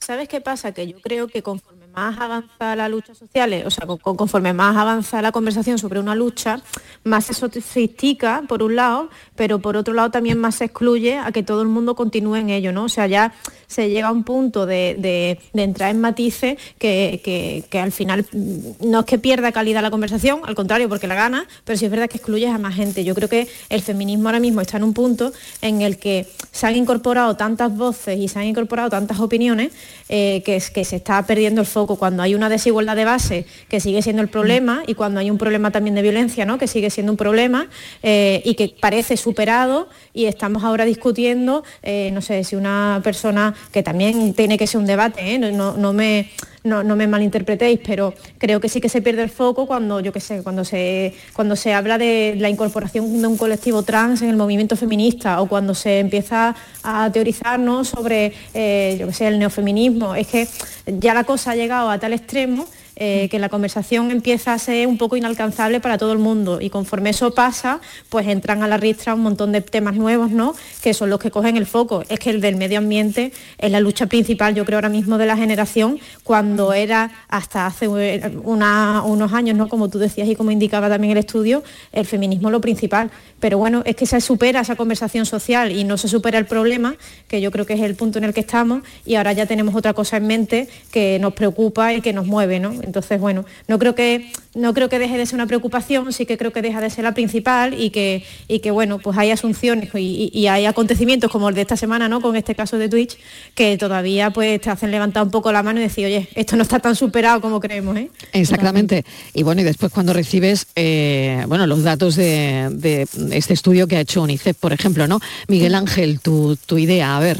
¿Sabes 0.00 0.28
qué 0.28 0.40
pasa? 0.40 0.72
Que 0.72 0.88
yo 0.88 1.00
creo 1.00 1.28
que 1.28 1.42
conforme 1.44 1.81
más 1.92 2.18
avanza 2.18 2.74
la 2.76 2.88
lucha 2.88 3.14
social, 3.14 3.62
o 3.66 3.70
sea, 3.70 3.86
con- 3.86 3.98
con- 3.98 4.16
conforme 4.16 4.52
más 4.52 4.76
avanza 4.76 5.20
la 5.20 5.32
conversación 5.32 5.78
sobre 5.78 6.00
una 6.00 6.14
lucha, 6.14 6.60
más 7.04 7.24
se 7.26 7.34
sofistica, 7.34 8.42
por 8.48 8.62
un 8.62 8.76
lado, 8.76 9.10
pero 9.36 9.58
por 9.60 9.76
otro 9.76 9.92
lado 9.92 10.10
también 10.10 10.38
más 10.38 10.54
se 10.56 10.64
excluye 10.66 11.18
a 11.18 11.32
que 11.32 11.42
todo 11.42 11.60
el 11.62 11.68
mundo 11.68 11.94
continúe 11.94 12.36
en 12.36 12.50
ello, 12.50 12.72
¿no? 12.72 12.84
O 12.84 12.88
sea, 12.88 13.06
ya 13.06 13.32
se 13.66 13.88
llega 13.90 14.08
a 14.08 14.12
un 14.12 14.24
punto 14.24 14.66
de, 14.66 14.96
de- 14.98 15.62
entrar 15.62 15.90
en 15.90 16.00
matices 16.00 16.58
que, 16.78 17.20
que- 17.24 17.64
que 17.70 17.78
al 17.80 17.92
final 17.92 18.24
mm, 18.32 18.88
no 18.90 19.00
es 19.00 19.06
que 19.06 19.18
pierda 19.18 19.52
calidad 19.52 19.82
la 19.82 19.90
conversación, 19.90 20.40
al 20.44 20.54
contrario, 20.54 20.88
porque 20.88 21.06
la 21.06 21.14
gana, 21.14 21.46
pero 21.64 21.78
sí 21.78 21.84
es 21.84 21.90
verdad 21.90 22.08
que 22.08 22.18
excluyes 22.18 22.50
a 22.50 22.58
más 22.58 22.74
gente. 22.74 23.04
Yo 23.04 23.14
creo 23.14 23.28
que 23.28 23.48
el 23.68 23.82
feminismo 23.82 24.28
ahora 24.28 24.40
mismo 24.40 24.60
está 24.60 24.76
en 24.78 24.84
un 24.84 24.94
punto 24.94 25.32
en 25.60 25.82
el 25.82 25.98
que 25.98 26.26
se 26.52 26.66
han 26.66 26.76
incorporado 26.76 27.36
tantas 27.36 27.74
voces 27.76 28.18
y 28.18 28.28
se 28.28 28.38
han 28.38 28.46
incorporado 28.46 28.88
tantas 28.90 29.20
opiniones 29.20 29.72
eh, 30.08 30.42
que, 30.44 30.62
que 30.74 30.84
se 30.84 30.96
está 30.96 31.24
perdiendo 31.26 31.60
el 31.60 31.66
foco. 31.66 31.81
Cuando 31.86 32.22
hay 32.22 32.34
una 32.34 32.48
desigualdad 32.48 32.96
de 32.96 33.04
base, 33.04 33.46
que 33.68 33.80
sigue 33.80 34.02
siendo 34.02 34.22
el 34.22 34.28
problema, 34.28 34.82
y 34.86 34.94
cuando 34.94 35.20
hay 35.20 35.30
un 35.30 35.38
problema 35.38 35.70
también 35.70 35.94
de 35.94 36.02
violencia, 36.02 36.44
¿no? 36.46 36.58
que 36.58 36.66
sigue 36.66 36.90
siendo 36.90 37.12
un 37.12 37.16
problema, 37.18 37.68
eh, 38.02 38.40
y 38.44 38.54
que 38.54 38.74
parece 38.80 39.16
superado, 39.16 39.88
y 40.14 40.26
estamos 40.26 40.64
ahora 40.64 40.84
discutiendo, 40.84 41.64
eh, 41.82 42.10
no 42.12 42.20
sé, 42.22 42.44
si 42.44 42.56
una 42.56 43.00
persona, 43.02 43.54
que 43.72 43.82
también 43.82 44.34
tiene 44.34 44.56
que 44.58 44.66
ser 44.66 44.80
un 44.80 44.86
debate, 44.86 45.34
¿eh? 45.34 45.38
no, 45.38 45.50
no- 45.50 45.76
no 45.76 45.92
me 45.92 46.30
no, 46.64 46.82
no 46.82 46.96
me 46.96 47.06
malinterpretéis, 47.06 47.80
pero 47.84 48.14
creo 48.38 48.60
que 48.60 48.68
sí 48.68 48.80
que 48.80 48.88
se 48.88 49.02
pierde 49.02 49.22
el 49.22 49.30
foco 49.30 49.66
cuando, 49.66 50.00
yo 50.00 50.12
sé, 50.20 50.42
cuando 50.42 50.64
se, 50.64 51.14
cuando 51.32 51.56
se 51.56 51.74
habla 51.74 51.98
de 51.98 52.36
la 52.38 52.48
incorporación 52.48 53.20
de 53.20 53.26
un 53.26 53.36
colectivo 53.36 53.82
trans 53.82 54.22
en 54.22 54.30
el 54.30 54.36
movimiento 54.36 54.76
feminista 54.76 55.40
o 55.40 55.46
cuando 55.46 55.74
se 55.74 55.98
empieza 55.98 56.54
a 56.82 57.10
teorizar 57.12 57.58
¿no? 57.58 57.84
sobre, 57.84 58.32
eh, 58.54 58.96
yo 58.98 59.08
qué 59.08 59.12
sé, 59.12 59.28
el 59.28 59.38
neofeminismo. 59.38 60.14
Es 60.14 60.28
que 60.28 60.48
ya 60.86 61.14
la 61.14 61.24
cosa 61.24 61.52
ha 61.52 61.56
llegado 61.56 61.90
a 61.90 61.98
tal 61.98 62.12
extremo 62.12 62.66
eh, 62.96 63.28
que 63.30 63.38
la 63.38 63.48
conversación 63.48 64.10
empieza 64.10 64.52
a 64.52 64.58
ser 64.58 64.86
un 64.86 64.98
poco 64.98 65.16
inalcanzable 65.16 65.80
para 65.80 65.98
todo 65.98 66.12
el 66.12 66.18
mundo 66.18 66.60
y 66.60 66.70
conforme 66.70 67.10
eso 67.10 67.34
pasa, 67.34 67.80
pues 68.08 68.26
entran 68.28 68.62
a 68.62 68.68
la 68.68 68.76
ristra 68.76 69.14
un 69.14 69.22
montón 69.22 69.52
de 69.52 69.60
temas 69.62 69.94
nuevos, 69.96 70.30
¿no? 70.30 70.54
Que 70.82 70.94
son 70.94 71.10
los 71.10 71.18
que 71.18 71.30
cogen 71.30 71.56
el 71.56 71.66
foco. 71.66 72.04
Es 72.08 72.18
que 72.18 72.30
el 72.30 72.40
del 72.40 72.56
medio 72.56 72.78
ambiente 72.78 73.32
es 73.58 73.70
la 73.70 73.80
lucha 73.80 74.06
principal, 74.06 74.54
yo 74.54 74.64
creo 74.64 74.78
ahora 74.78 74.88
mismo 74.88 75.18
de 75.18 75.26
la 75.26 75.36
generación, 75.36 75.98
cuando 76.22 76.72
era 76.72 77.10
hasta 77.28 77.66
hace 77.66 77.88
una- 77.88 79.02
unos 79.04 79.32
años, 79.32 79.56
¿no? 79.56 79.68
Como 79.68 79.88
tú 79.88 79.98
decías 79.98 80.28
y 80.28 80.36
como 80.36 80.50
indicaba 80.50 80.88
también 80.88 81.12
el 81.12 81.18
estudio, 81.18 81.62
el 81.92 82.06
feminismo 82.06 82.50
lo 82.50 82.60
principal. 82.60 83.10
Pero 83.40 83.58
bueno, 83.58 83.82
es 83.84 83.96
que 83.96 84.06
se 84.06 84.20
supera 84.20 84.60
esa 84.60 84.76
conversación 84.76 85.26
social 85.26 85.72
y 85.72 85.84
no 85.84 85.96
se 85.96 86.08
supera 86.08 86.38
el 86.38 86.46
problema, 86.46 86.96
que 87.28 87.40
yo 87.40 87.50
creo 87.50 87.66
que 87.66 87.74
es 87.74 87.80
el 87.80 87.94
punto 87.94 88.18
en 88.18 88.24
el 88.24 88.34
que 88.34 88.40
estamos, 88.40 88.82
y 89.04 89.16
ahora 89.16 89.32
ya 89.32 89.46
tenemos 89.46 89.74
otra 89.74 89.94
cosa 89.94 90.16
en 90.18 90.26
mente 90.26 90.68
que 90.92 91.18
nos 91.18 91.32
preocupa 91.32 91.92
y 91.94 92.00
que 92.00 92.12
nos 92.12 92.26
mueve, 92.26 92.60
¿no? 92.60 92.72
Entonces, 92.84 93.20
bueno, 93.20 93.44
no 93.68 93.78
creo 93.78 93.94
que, 93.94 94.30
no 94.54 94.74
creo 94.74 94.88
que 94.88 94.98
deje 94.98 95.16
de 95.18 95.26
ser 95.26 95.34
una 95.36 95.46
preocupación, 95.46 96.12
sí 96.12 96.26
que 96.26 96.36
creo 96.38 96.52
que 96.52 96.62
deja 96.62 96.80
de 96.80 96.90
ser 96.90 97.04
la 97.04 97.14
principal 97.14 97.78
y 97.80 97.90
que, 97.90 98.24
y 98.48 98.58
que 98.60 98.70
bueno, 98.70 98.98
pues 98.98 99.16
hay 99.18 99.30
asunciones 99.30 99.90
y, 99.94 100.30
y- 100.34 100.38
y 100.38 100.46
hay 100.48 100.66
acontecimientos 100.66 101.30
como 101.30 101.48
el 101.48 101.54
de 101.54 101.62
esta 101.62 101.76
semana, 101.76 102.08
¿no? 102.08 102.20
Con 102.20 102.36
este 102.36 102.54
caso 102.54 102.78
de 102.78 102.88
Twitch, 102.88 103.16
que 103.54 103.76
todavía 103.78 104.30
pues 104.30 104.60
te 104.60 104.70
hacen 104.70 104.90
levantar 104.90 105.22
un 105.22 105.30
poco 105.30 105.52
la 105.52 105.62
mano 105.62 105.80
y 105.80 105.84
decir, 105.84 106.06
oye, 106.06 106.28
esto 106.34 106.56
no 106.56 106.62
está 106.62 106.78
tan 106.78 106.96
superado 106.96 107.40
como 107.40 107.60
creemos, 107.60 107.96
¿eh? 107.96 108.10
Exactamente. 108.32 109.04
Y 109.34 109.42
bueno, 109.42 109.60
y 109.60 109.64
después 109.64 109.92
cuando 109.92 110.12
recibes 110.12 110.66
eh, 110.76 111.44
bueno, 111.48 111.66
los 111.66 111.82
datos 111.82 112.16
de, 112.16 112.68
de 112.72 113.06
este 113.32 113.54
estudio 113.54 113.86
que 113.86 113.96
ha 113.96 114.00
hecho 114.00 114.22
UNICEF, 114.22 114.56
por 114.58 114.72
ejemplo, 114.72 115.06
¿no? 115.06 115.20
Miguel 115.48 115.74
Ángel, 115.74 116.20
tu, 116.20 116.56
tu 116.66 116.78
idea, 116.78 117.16
a 117.16 117.20
ver. 117.20 117.38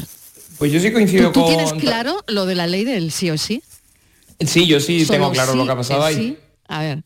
Pues 0.57 0.71
yo 0.71 0.79
sí 0.79 0.87
¿Tú, 0.87 0.93
coincido 0.93 1.31
tú 1.31 1.41
con... 1.41 1.49
tienes 1.49 1.73
claro 1.73 2.15
lo 2.27 2.45
de 2.45 2.55
la 2.55 2.67
ley 2.67 2.83
del 2.85 3.11
sí 3.11 3.29
o 3.31 3.37
sí? 3.37 3.61
Sí, 4.47 4.65
yo 4.67 4.79
sí 4.79 5.05
Solo 5.05 5.19
tengo 5.19 5.31
claro 5.31 5.51
sí 5.53 5.57
lo 5.57 5.65
que 5.65 5.71
ha 5.71 5.75
pasado 5.75 6.07
es 6.07 6.15
ahí. 6.17 6.23
sí. 6.23 6.37
A 6.67 6.81
ver. 6.81 7.03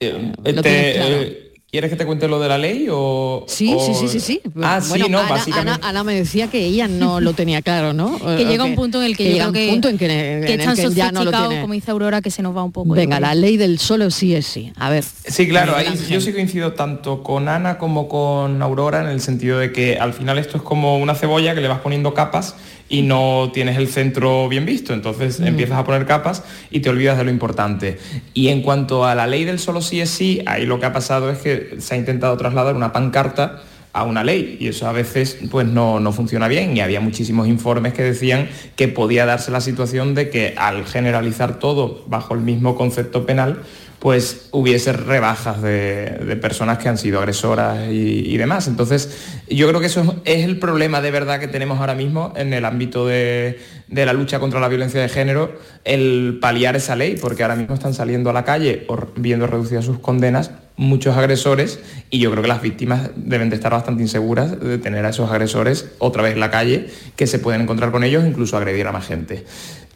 Eh, 0.00 0.32
Lo 0.44 0.62
te- 0.62 0.62
tienes 0.62 0.96
claro. 0.96 1.14
eh, 1.22 1.42
¿Quieres 1.68 1.90
que 1.90 1.96
te 1.96 2.06
cuente 2.06 2.26
lo 2.28 2.38
de 2.40 2.48
la 2.48 2.56
ley 2.56 2.86
o...? 2.90 3.44
Sí, 3.48 3.74
o- 3.76 3.84
sí, 3.84 3.92
sí, 3.94 4.08
sí, 4.08 4.20
sí. 4.20 4.40
Ah, 4.62 4.80
Bueno, 4.88 5.06
sí, 5.06 5.10
no, 5.10 5.18
Ana, 5.18 5.28
básicamente... 5.28 5.72
Ana- 5.72 5.88
Ana 5.88 6.04
me 6.04 6.14
decía 6.14 6.48
que 6.48 6.64
ella 6.64 6.86
no 6.88 7.20
lo 7.20 7.34
tenía 7.34 7.60
claro, 7.60 7.92
¿no? 7.92 8.16
Que 8.36 8.42
Eh, 8.42 8.46
llega 8.46 8.64
un 8.64 8.76
punto 8.76 8.98
en 9.02 9.06
el 9.08 9.16
que, 9.16 9.24
yo 9.24 9.30
llega 9.32 9.50
creo 9.50 9.52
que, 9.52 9.66
un 9.66 9.72
punto 9.74 9.88
en 9.88 9.98
que, 9.98 10.06
que 10.06 10.14
en 10.54 10.60
el 10.60 10.74
que 10.74 10.90
ya 10.94 11.10
no 11.10 11.24
lo 11.24 11.30
sofisticado, 11.32 11.48
tiene. 11.48 11.60
como 11.62 11.74
dice 11.74 11.90
Aurora, 11.90 12.22
que 12.22 12.30
se 12.30 12.40
nos 12.40 12.56
va 12.56 12.62
un 12.62 12.72
poco. 12.72 12.94
Venga, 12.94 13.18
la 13.20 13.34
ley 13.34 13.56
del 13.58 13.78
solo 13.78 14.10
sí 14.10 14.34
es 14.34 14.46
sí. 14.46 14.72
A 14.76 14.88
ver. 14.88 15.04
Sí, 15.04 15.48
claro, 15.48 15.74
ahí 15.76 15.88
yo 16.08 16.20
sí 16.20 16.32
coincido 16.32 16.72
tanto 16.72 17.22
con 17.22 17.48
Ana 17.48 17.76
como 17.78 18.08
con 18.08 18.62
Aurora 18.62 19.02
en 19.02 19.08
el 19.08 19.20
sentido 19.20 19.58
de 19.58 19.72
que 19.72 19.98
al 19.98 20.14
final 20.14 20.38
esto 20.38 20.56
es 20.56 20.62
como 20.62 20.96
una 20.98 21.14
cebolla 21.14 21.54
que 21.54 21.60
le 21.60 21.68
vas 21.68 21.80
poniendo 21.80 22.14
capas 22.14 22.54
y 22.88 23.02
no 23.02 23.50
tienes 23.52 23.76
el 23.78 23.88
centro 23.88 24.48
bien 24.48 24.64
visto, 24.64 24.94
entonces 24.94 25.40
Mm. 25.40 25.46
empiezas 25.48 25.78
a 25.78 25.84
poner 25.84 26.06
capas 26.06 26.44
y 26.70 26.80
te 26.80 26.88
olvidas 26.90 27.18
de 27.18 27.24
lo 27.24 27.30
importante. 27.30 27.98
Y 28.32 28.48
en 28.48 28.62
cuanto 28.62 29.04
a 29.04 29.14
la 29.14 29.26
ley 29.26 29.44
del 29.44 29.58
solo 29.58 29.80
sí 29.82 30.00
es 30.00 30.10
sí, 30.10 30.40
ahí 30.46 30.66
lo 30.66 30.78
que 30.78 30.86
ha 30.86 30.92
pasado 30.92 31.30
es 31.30 31.38
que 31.38 31.76
se 31.78 31.94
ha 31.94 31.96
intentado 31.98 32.36
trasladar 32.36 32.76
una 32.76 32.92
pancarta 32.92 33.62
a 33.92 34.04
una 34.04 34.22
ley 34.22 34.58
y 34.60 34.68
eso 34.68 34.86
a 34.86 34.92
veces 34.92 35.38
pues 35.50 35.66
no, 35.66 36.00
no 36.00 36.12
funciona 36.12 36.48
bien 36.48 36.76
y 36.76 36.80
había 36.80 37.00
muchísimos 37.00 37.48
informes 37.48 37.94
que 37.94 38.02
decían 38.02 38.46
que 38.76 38.88
podía 38.88 39.24
darse 39.24 39.50
la 39.50 39.62
situación 39.62 40.14
de 40.14 40.28
que 40.28 40.54
al 40.58 40.84
generalizar 40.84 41.58
todo 41.58 42.04
bajo 42.06 42.34
el 42.34 42.40
mismo 42.40 42.76
concepto 42.76 43.24
penal 43.24 43.62
pues 44.06 44.50
hubiese 44.52 44.92
rebajas 44.92 45.60
de, 45.62 46.38
personas 46.40 46.78
que 46.78 46.88
han 46.88 46.96
sido 46.96 47.18
agresoras 47.18 47.88
y, 47.90 48.36
demás. 48.36 48.68
Entonces, 48.68 49.42
yo 49.50 49.66
creo 49.66 49.80
que 49.80 49.86
eso 49.86 50.22
es, 50.24 50.44
el 50.44 50.60
problema 50.60 51.00
de 51.00 51.10
verdad 51.10 51.40
que 51.40 51.48
tenemos 51.48 51.80
ahora 51.80 51.96
mismo 51.96 52.32
en 52.36 52.52
el 52.52 52.64
ámbito 52.66 53.04
de, 53.04 53.58
la 53.88 54.12
lucha 54.12 54.38
contra 54.38 54.60
la 54.60 54.68
violencia 54.68 55.00
de 55.00 55.08
género, 55.08 55.58
el 55.82 56.38
paliar 56.40 56.76
esa 56.76 56.94
ley, 56.94 57.16
porque 57.20 57.42
ahora 57.42 57.56
mismo 57.56 57.74
están 57.74 57.94
saliendo 57.94 58.30
a 58.30 58.32
la 58.32 58.44
calle 58.44 58.84
o 58.86 58.96
viendo 59.16 59.48
reducidas 59.48 59.84
sus 59.84 59.98
condenas 59.98 60.52
muchos 60.76 61.16
agresores 61.16 61.80
y 62.10 62.18
yo 62.18 62.30
creo 62.30 62.42
que 62.42 62.48
las 62.48 62.60
víctimas 62.60 63.10
deben 63.16 63.48
de 63.48 63.56
estar 63.56 63.72
bastante 63.72 64.02
inseguras 64.02 64.60
de 64.60 64.78
tener 64.78 65.06
a 65.06 65.08
esos 65.08 65.30
agresores 65.30 65.90
otra 65.98 66.22
vez 66.22 66.36
la 66.36 66.50
calle, 66.52 66.88
que 67.16 67.26
se 67.26 67.40
pueden 67.40 67.62
encontrar 67.62 67.90
con 67.90 68.04
ellos, 68.04 68.24
incluso 68.24 68.56
agredir 68.56 68.86
a 68.86 68.92
más 68.92 69.06
gente. 69.06 69.46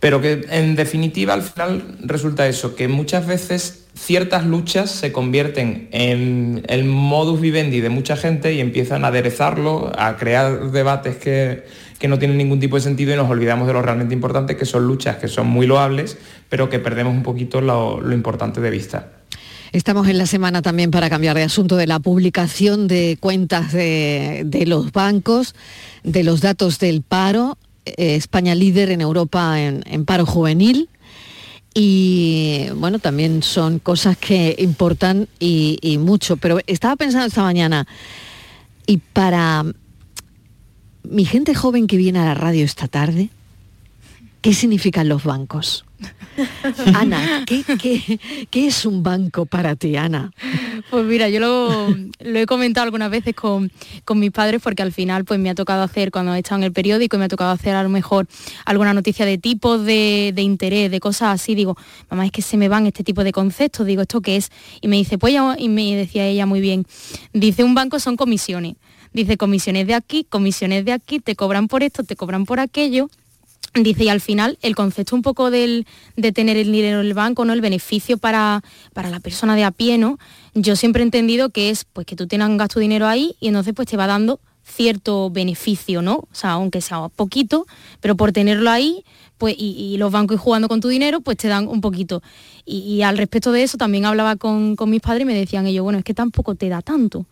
Pero 0.00 0.20
que 0.22 0.46
en 0.50 0.76
definitiva 0.76 1.34
al 1.34 1.42
final 1.42 1.98
resulta 2.00 2.48
eso, 2.48 2.74
que 2.74 2.88
muchas 2.88 3.26
veces 3.26 3.84
ciertas 3.94 4.46
luchas 4.46 4.90
se 4.90 5.12
convierten 5.12 5.88
en 5.92 6.62
el 6.68 6.84
modus 6.84 7.40
vivendi 7.40 7.80
de 7.80 7.90
mucha 7.90 8.16
gente 8.16 8.54
y 8.54 8.60
empiezan 8.60 9.04
a 9.04 9.08
aderezarlo, 9.08 9.92
a 9.96 10.16
crear 10.16 10.70
debates 10.70 11.16
que, 11.16 11.64
que 11.98 12.08
no 12.08 12.18
tienen 12.18 12.38
ningún 12.38 12.60
tipo 12.60 12.76
de 12.76 12.82
sentido 12.82 13.12
y 13.12 13.16
nos 13.16 13.28
olvidamos 13.28 13.66
de 13.66 13.74
lo 13.74 13.82
realmente 13.82 14.14
importante, 14.14 14.56
que 14.56 14.64
son 14.64 14.86
luchas 14.86 15.16
que 15.16 15.28
son 15.28 15.48
muy 15.48 15.66
loables, 15.66 16.16
pero 16.48 16.70
que 16.70 16.78
perdemos 16.78 17.12
un 17.12 17.22
poquito 17.22 17.60
lo, 17.60 18.00
lo 18.00 18.14
importante 18.14 18.62
de 18.62 18.70
vista. 18.70 19.08
Estamos 19.72 20.08
en 20.08 20.18
la 20.18 20.26
semana 20.26 20.62
también 20.62 20.90
para 20.90 21.08
cambiar 21.08 21.36
de 21.36 21.44
asunto 21.44 21.76
de 21.76 21.86
la 21.86 22.00
publicación 22.00 22.88
de 22.88 23.18
cuentas 23.20 23.72
de, 23.72 24.42
de 24.44 24.66
los 24.66 24.90
bancos, 24.90 25.54
de 26.02 26.24
los 26.24 26.40
datos 26.40 26.80
del 26.80 27.02
paro. 27.02 27.56
Eh, 27.96 28.16
España 28.16 28.54
líder 28.54 28.90
en 28.90 29.00
Europa 29.00 29.60
en, 29.60 30.04
paro 30.04 30.26
juvenil. 30.26 30.88
Y 31.72 32.66
bueno, 32.74 32.98
también 32.98 33.42
son 33.42 33.78
cosas 33.78 34.16
que 34.16 34.56
importan 34.58 35.28
y 35.38 35.98
mucho. 36.00 36.36
Pero 36.36 36.58
estaba 36.66 36.96
pensando 36.96 37.26
esta 37.26 37.42
mañana, 37.42 37.86
y 38.86 38.96
para 38.96 39.64
mi 41.04 41.24
gente 41.24 41.54
joven 41.54 41.86
que 41.86 41.96
viene 41.96 42.18
a 42.18 42.24
la 42.24 42.34
radio 42.34 42.64
esta 42.64 42.88
tarde, 42.88 43.30
¿Qué 44.40 44.54
significan 44.54 45.08
los 45.08 45.24
bancos? 45.24 45.84
Ana, 46.94 47.44
¿qué, 47.46 47.62
qué, 48.50 48.66
es 48.66 48.86
un 48.86 49.02
banco 49.02 49.44
para 49.44 49.76
ti, 49.76 49.96
Ana? 49.96 50.32
Pues 50.90 51.04
mira, 51.04 51.28
yo 51.28 51.40
lo, 51.40 51.94
he 52.20 52.46
comentado 52.46 52.84
algunas 52.84 53.10
veces 53.10 53.34
con, 53.34 53.70
mis 54.14 54.30
padres 54.30 54.62
porque 54.62 54.82
al 54.82 54.92
final 54.92 55.26
pues 55.26 55.38
me 55.38 55.50
ha 55.50 55.54
tocado 55.54 55.82
hacer, 55.82 56.10
cuando 56.10 56.34
he 56.34 56.38
estado 56.38 56.60
en 56.60 56.64
el 56.64 56.72
periódico, 56.72 57.18
me 57.18 57.26
ha 57.26 57.28
tocado 57.28 57.50
hacer 57.50 57.74
a 57.74 57.82
lo 57.82 57.90
mejor 57.90 58.26
alguna 58.64 58.94
noticia 58.94 59.26
de 59.26 59.36
tipo 59.36 59.76
de, 59.76 60.32
interés, 60.38 60.90
de 60.90 61.00
cosas 61.00 61.34
así. 61.34 61.54
Digo, 61.54 61.76
mamá, 62.08 62.24
es 62.24 62.32
que 62.32 62.40
se 62.40 62.56
me 62.56 62.68
van 62.68 62.86
este 62.86 63.04
tipo 63.04 63.22
de 63.24 63.32
conceptos. 63.32 63.86
Digo, 63.86 64.02
¿esto 64.02 64.22
qué 64.22 64.36
es? 64.36 64.50
Y 64.80 64.88
me 64.88 64.96
dice, 64.96 65.18
pues 65.18 65.34
y 65.58 65.68
me 65.68 65.94
decía 65.96 66.26
ella 66.26 66.46
muy 66.46 66.60
bien, 66.60 66.86
dice, 67.34 67.62
un 67.62 67.74
banco 67.74 68.00
son 68.00 68.16
comisiones. 68.16 68.76
Dice, 69.12 69.36
comisiones 69.36 69.86
de 69.86 69.94
aquí, 69.94 70.24
comisiones 70.28 70.84
de 70.84 70.92
aquí, 70.92 71.20
te 71.20 71.36
cobran 71.36 71.68
por 71.68 71.82
esto, 71.82 72.04
te 72.04 72.16
cobran 72.16 72.46
por 72.46 72.58
aquello 72.58 73.10
Dice, 73.74 74.04
y 74.04 74.08
al 74.08 74.20
final 74.20 74.58
el 74.62 74.74
concepto 74.74 75.14
un 75.14 75.22
poco 75.22 75.50
del, 75.50 75.86
de 76.16 76.32
tener 76.32 76.56
el 76.56 76.72
dinero 76.72 77.00
en 77.00 77.06
el 77.06 77.14
banco, 77.14 77.44
¿no? 77.44 77.52
El 77.52 77.60
beneficio 77.60 78.18
para, 78.18 78.64
para 78.92 79.10
la 79.10 79.20
persona 79.20 79.54
de 79.54 79.62
a 79.62 79.70
pie, 79.70 79.96
¿no? 79.96 80.18
Yo 80.54 80.74
siempre 80.74 81.02
he 81.02 81.04
entendido 81.04 81.50
que 81.50 81.70
es 81.70 81.84
pues 81.84 82.04
que 82.04 82.16
tú 82.16 82.26
tengas 82.26 82.68
tu 82.68 82.80
dinero 82.80 83.06
ahí 83.06 83.36
y 83.38 83.46
entonces 83.46 83.72
pues 83.72 83.86
te 83.86 83.96
va 83.96 84.08
dando 84.08 84.40
cierto 84.64 85.30
beneficio, 85.30 86.02
¿no? 86.02 86.16
O 86.16 86.28
sea, 86.32 86.52
aunque 86.52 86.80
sea 86.80 87.08
poquito, 87.08 87.66
pero 88.00 88.16
por 88.16 88.32
tenerlo 88.32 88.70
ahí, 88.70 89.04
pues, 89.38 89.54
y, 89.56 89.96
los 89.96 90.12
bancos 90.12 90.38
jugando 90.38 90.68
con 90.68 90.80
tu 90.80 90.88
dinero, 90.88 91.20
pues 91.22 91.38
te 91.38 91.48
dan 91.48 91.66
un 91.66 91.80
poquito. 91.80 92.22
Y, 92.66 93.02
al 93.02 93.16
respecto 93.16 93.52
de 93.52 93.62
eso 93.62 93.78
también 93.78 94.04
hablaba 94.04 94.36
con, 94.36 94.76
mis 94.86 95.00
padres 95.00 95.22
y 95.22 95.24
me 95.24 95.34
decían 95.34 95.66
ellos, 95.66 95.82
bueno, 95.82 95.98
es 95.98 96.04
que 96.04 96.12
tampoco 96.14 96.54
te 96.54 96.68
da 96.68 96.82
tanto. 96.82 97.26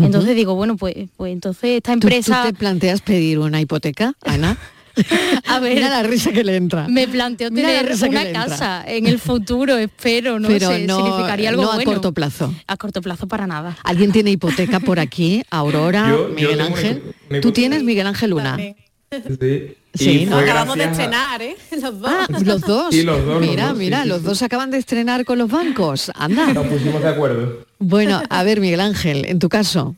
Entonces 0.00 0.34
digo, 0.34 0.54
bueno, 0.54 0.76
pues, 0.76 0.94
pues 1.16 1.32
entonces 1.32 1.70
esta 1.76 1.92
empresa... 1.92 2.42
¿Tú, 2.42 2.52
te 2.52 2.58
planteas 2.58 3.00
pedir 3.00 3.38
una 3.38 3.60
hipoteca, 3.60 4.14
Ana? 4.24 4.58
A 5.46 5.60
ver, 5.60 5.74
Mira 5.74 5.90
la 5.90 6.02
risa 6.02 6.32
que 6.32 6.44
le 6.44 6.56
entra. 6.56 6.88
Me 6.88 7.08
planteo 7.08 7.50
tener 7.50 7.92
una 8.08 8.32
casa 8.32 8.84
en 8.86 9.06
el 9.06 9.18
futuro, 9.18 9.76
espero, 9.76 10.38
no 10.38 10.48
Pero 10.48 10.68
sé, 10.68 10.86
no, 10.86 10.96
significaría 10.96 11.50
algo 11.50 11.62
no 11.62 11.72
a 11.72 11.82
corto 11.82 12.12
plazo. 12.12 12.54
A 12.66 12.76
corto 12.76 13.02
plazo 13.02 13.26
para 13.26 13.46
nada. 13.46 13.76
¿Alguien 13.82 14.12
tiene 14.12 14.30
hipoteca 14.30 14.80
por 14.80 14.98
aquí? 15.00 15.42
Aurora, 15.50 16.14
Miguel 16.34 16.60
Ángel. 16.60 17.02
¿Tú 17.42 17.52
tienes 17.52 17.82
Miguel 17.82 18.06
Ángel 18.06 18.30
Luna? 18.30 18.56
Sí. 18.56 19.76
Sí, 19.94 20.26
¿no? 20.26 20.38
acabamos 20.38 20.76
de 20.76 20.84
estrenar, 20.84 21.40
¿eh? 21.40 21.56
Los 21.80 22.00
dos. 22.00 22.10
Ah, 22.10 22.26
los 22.44 22.60
dos. 22.62 22.86
Sí, 22.90 23.04
los 23.04 23.24
dos. 23.24 23.40
Mira, 23.40 23.72
mira, 23.74 24.04
los 24.04 24.24
dos 24.24 24.42
acaban 24.42 24.72
de 24.72 24.78
estrenar 24.78 25.24
con 25.24 25.38
los 25.38 25.48
bancos. 25.48 26.10
Anda. 26.16 26.52
Nos 26.52 26.66
pusimos 26.66 27.00
de 27.00 27.08
acuerdo. 27.08 27.64
Bueno, 27.78 28.20
a 28.28 28.42
ver, 28.42 28.60
Miguel 28.60 28.80
Ángel, 28.80 29.24
en 29.26 29.38
tu 29.38 29.48
caso. 29.48 29.94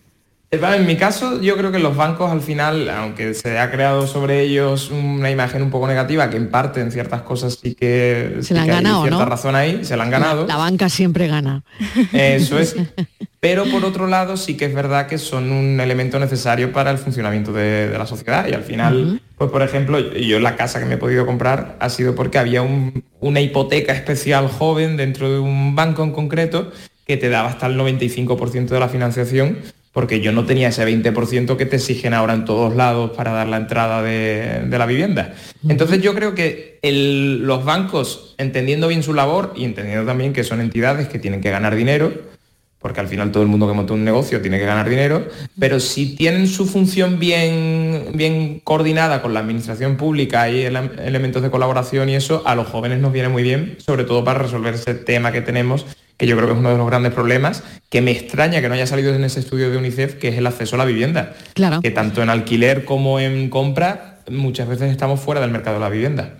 En 0.50 0.86
mi 0.86 0.96
caso, 0.96 1.40
yo 1.42 1.56
creo 1.56 1.72
que 1.72 1.80
los 1.80 1.96
bancos 1.96 2.30
al 2.30 2.40
final, 2.40 2.88
aunque 2.88 3.34
se 3.34 3.58
ha 3.58 3.68
creado 3.70 4.06
sobre 4.06 4.42
ellos 4.42 4.90
una 4.90 5.28
imagen 5.30 5.60
un 5.60 5.70
poco 5.70 5.88
negativa, 5.88 6.30
que 6.30 6.36
en 6.36 6.50
parte 6.50 6.80
en 6.80 6.92
ciertas 6.92 7.22
cosas 7.22 7.58
sí 7.60 7.74
que, 7.74 8.38
se 8.42 8.54
la 8.54 8.62
han 8.62 8.68
ganado, 8.68 9.02
hay 9.02 9.08
cierta 9.08 9.24
razón 9.24 9.56
ahí, 9.56 9.84
se 9.84 9.96
la 9.96 10.04
han 10.04 10.10
ganado. 10.10 10.46
La, 10.46 10.56
banca 10.56 10.88
siempre 10.88 11.26
gana. 11.26 11.64
Eso 12.12 12.60
es. 12.60 12.76
Pero 13.40 13.64
por 13.66 13.84
otro 13.84 14.06
lado, 14.06 14.36
sí 14.36 14.56
que 14.56 14.64
es 14.66 14.74
verdad 14.74 15.06
que 15.08 15.18
son 15.18 15.50
un 15.50 15.80
elemento 15.80 16.18
necesario 16.18 16.72
para 16.72 16.90
el 16.90 16.98
funcionamiento 16.98 17.52
de, 17.52 17.92
la 17.96 18.06
sociedad. 18.06 18.46
Y 18.48 18.54
al 18.54 18.62
final, 18.62 19.20
pues 19.36 19.50
por 19.50 19.62
ejemplo, 19.62 19.98
yo 19.98 20.40
la 20.40 20.56
casa 20.56 20.78
que 20.78 20.84
me 20.86 20.94
he 20.94 20.98
podido 20.98 21.26
comprar 21.26 21.76
ha 21.80 21.88
sido 21.88 22.14
porque 22.14 22.38
había 22.38 22.62
una 23.20 23.40
hipoteca 23.40 23.92
especial 23.92 24.48
joven 24.48 24.96
dentro 24.96 25.30
de 25.30 25.38
un 25.38 25.74
banco 25.74 26.02
en 26.02 26.12
concreto 26.12 26.72
que 27.06 27.16
te 27.16 27.28
daba 27.28 27.48
hasta 27.48 27.66
el 27.66 27.78
95% 27.78 28.66
de 28.66 28.80
la 28.80 28.88
financiación 28.88 29.58
porque 29.96 30.20
yo 30.20 30.30
no 30.30 30.44
tenía 30.44 30.68
ese 30.68 30.86
20% 30.86 31.56
que 31.56 31.64
te 31.64 31.76
exigen 31.76 32.12
ahora 32.12 32.34
en 32.34 32.44
todos 32.44 32.76
lados 32.76 33.12
para 33.16 33.32
dar 33.32 33.48
la 33.48 33.56
entrada 33.56 34.02
de, 34.02 34.66
la 34.68 34.84
vivienda. 34.84 35.32
Entonces 35.66 36.02
yo 36.02 36.14
creo 36.14 36.34
que 36.34 36.78
los 36.82 37.64
bancos, 37.64 38.34
entendiendo 38.36 38.88
bien 38.88 39.02
su 39.02 39.14
labor 39.14 39.54
y 39.56 39.64
entendiendo 39.64 40.04
también 40.04 40.34
que 40.34 40.44
son 40.44 40.60
entidades 40.60 41.08
que 41.08 41.18
tienen 41.18 41.40
que 41.40 41.50
ganar 41.50 41.74
dinero, 41.74 42.12
porque 42.78 43.00
al 43.00 43.08
final 43.08 43.32
todo 43.32 43.42
el 43.42 43.48
mundo 43.48 43.66
que 43.66 43.72
monta 43.72 43.94
un 43.94 44.04
negocio 44.04 44.42
tiene 44.42 44.58
que 44.58 44.66
ganar 44.66 44.86
dinero, 44.86 45.28
pero 45.58 45.80
si 45.80 46.14
tienen 46.14 46.46
su 46.46 46.66
función 46.66 47.18
bien, 47.18 48.08
bien 48.12 48.60
coordinada 48.64 49.22
con 49.22 49.32
la 49.32 49.40
administración 49.40 49.96
pública 49.96 50.50
y 50.50 50.60
elementos 50.60 51.42
de 51.42 51.50
colaboración 51.50 52.10
y 52.10 52.16
eso, 52.16 52.42
a 52.44 52.54
los 52.54 52.68
jóvenes 52.68 53.00
nos 53.00 53.14
viene 53.14 53.30
muy 53.30 53.42
bien, 53.42 53.78
sobre 53.78 54.04
todo 54.04 54.22
para 54.24 54.40
resolver 54.40 54.74
ese 54.74 54.92
tema 54.92 55.32
que 55.32 55.40
tenemos 55.40 55.86
que 56.16 56.26
yo 56.26 56.36
creo 56.36 56.48
que 56.48 56.54
es 56.54 56.58
uno 56.58 56.70
de 56.70 56.78
los 56.78 56.86
grandes 56.86 57.12
problemas, 57.12 57.62
que 57.90 58.00
me 58.00 58.10
extraña 58.10 58.60
que 58.60 58.68
no 58.68 58.74
haya 58.74 58.86
salido 58.86 59.14
en 59.14 59.24
ese 59.24 59.40
estudio 59.40 59.70
de 59.70 59.76
UNICEF, 59.76 60.14
que 60.14 60.28
es 60.28 60.38
el 60.38 60.46
acceso 60.46 60.76
a 60.76 60.78
la 60.78 60.84
vivienda. 60.84 61.34
Claro. 61.54 61.80
Que 61.82 61.90
tanto 61.90 62.22
en 62.22 62.30
alquiler 62.30 62.84
como 62.84 63.20
en 63.20 63.50
compra, 63.50 64.20
muchas 64.30 64.68
veces 64.68 64.90
estamos 64.90 65.20
fuera 65.20 65.40
del 65.40 65.50
mercado 65.50 65.76
de 65.76 65.80
la 65.80 65.88
vivienda. 65.88 66.38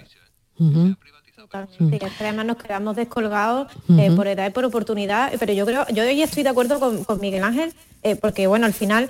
además 2.21 2.47
nos 2.47 2.57
quedamos 2.57 2.97
descolgados 2.97 3.69
eh, 3.99 4.11
por 4.17 4.27
edad 4.27 4.49
y 4.49 4.51
por 4.51 4.65
oportunidad, 4.65 5.33
pero 5.39 5.53
yo 5.53 5.67
creo, 5.67 5.87
yo 5.89 6.03
hoy 6.05 6.23
estoy 6.23 6.43
de 6.43 6.49
acuerdo 6.49 6.81
con, 6.81 7.21
Miguel 7.21 7.45
Ángel, 7.45 7.73
eh, 8.03 8.17
porque 8.17 8.47
bueno, 8.47 8.67
al 8.67 8.73
final 8.73 9.09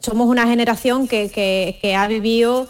somos 0.00 0.28
una 0.28 0.46
generación 0.46 1.08
que, 1.08 1.30
que 1.80 1.96
ha 1.96 2.06
vivido 2.06 2.68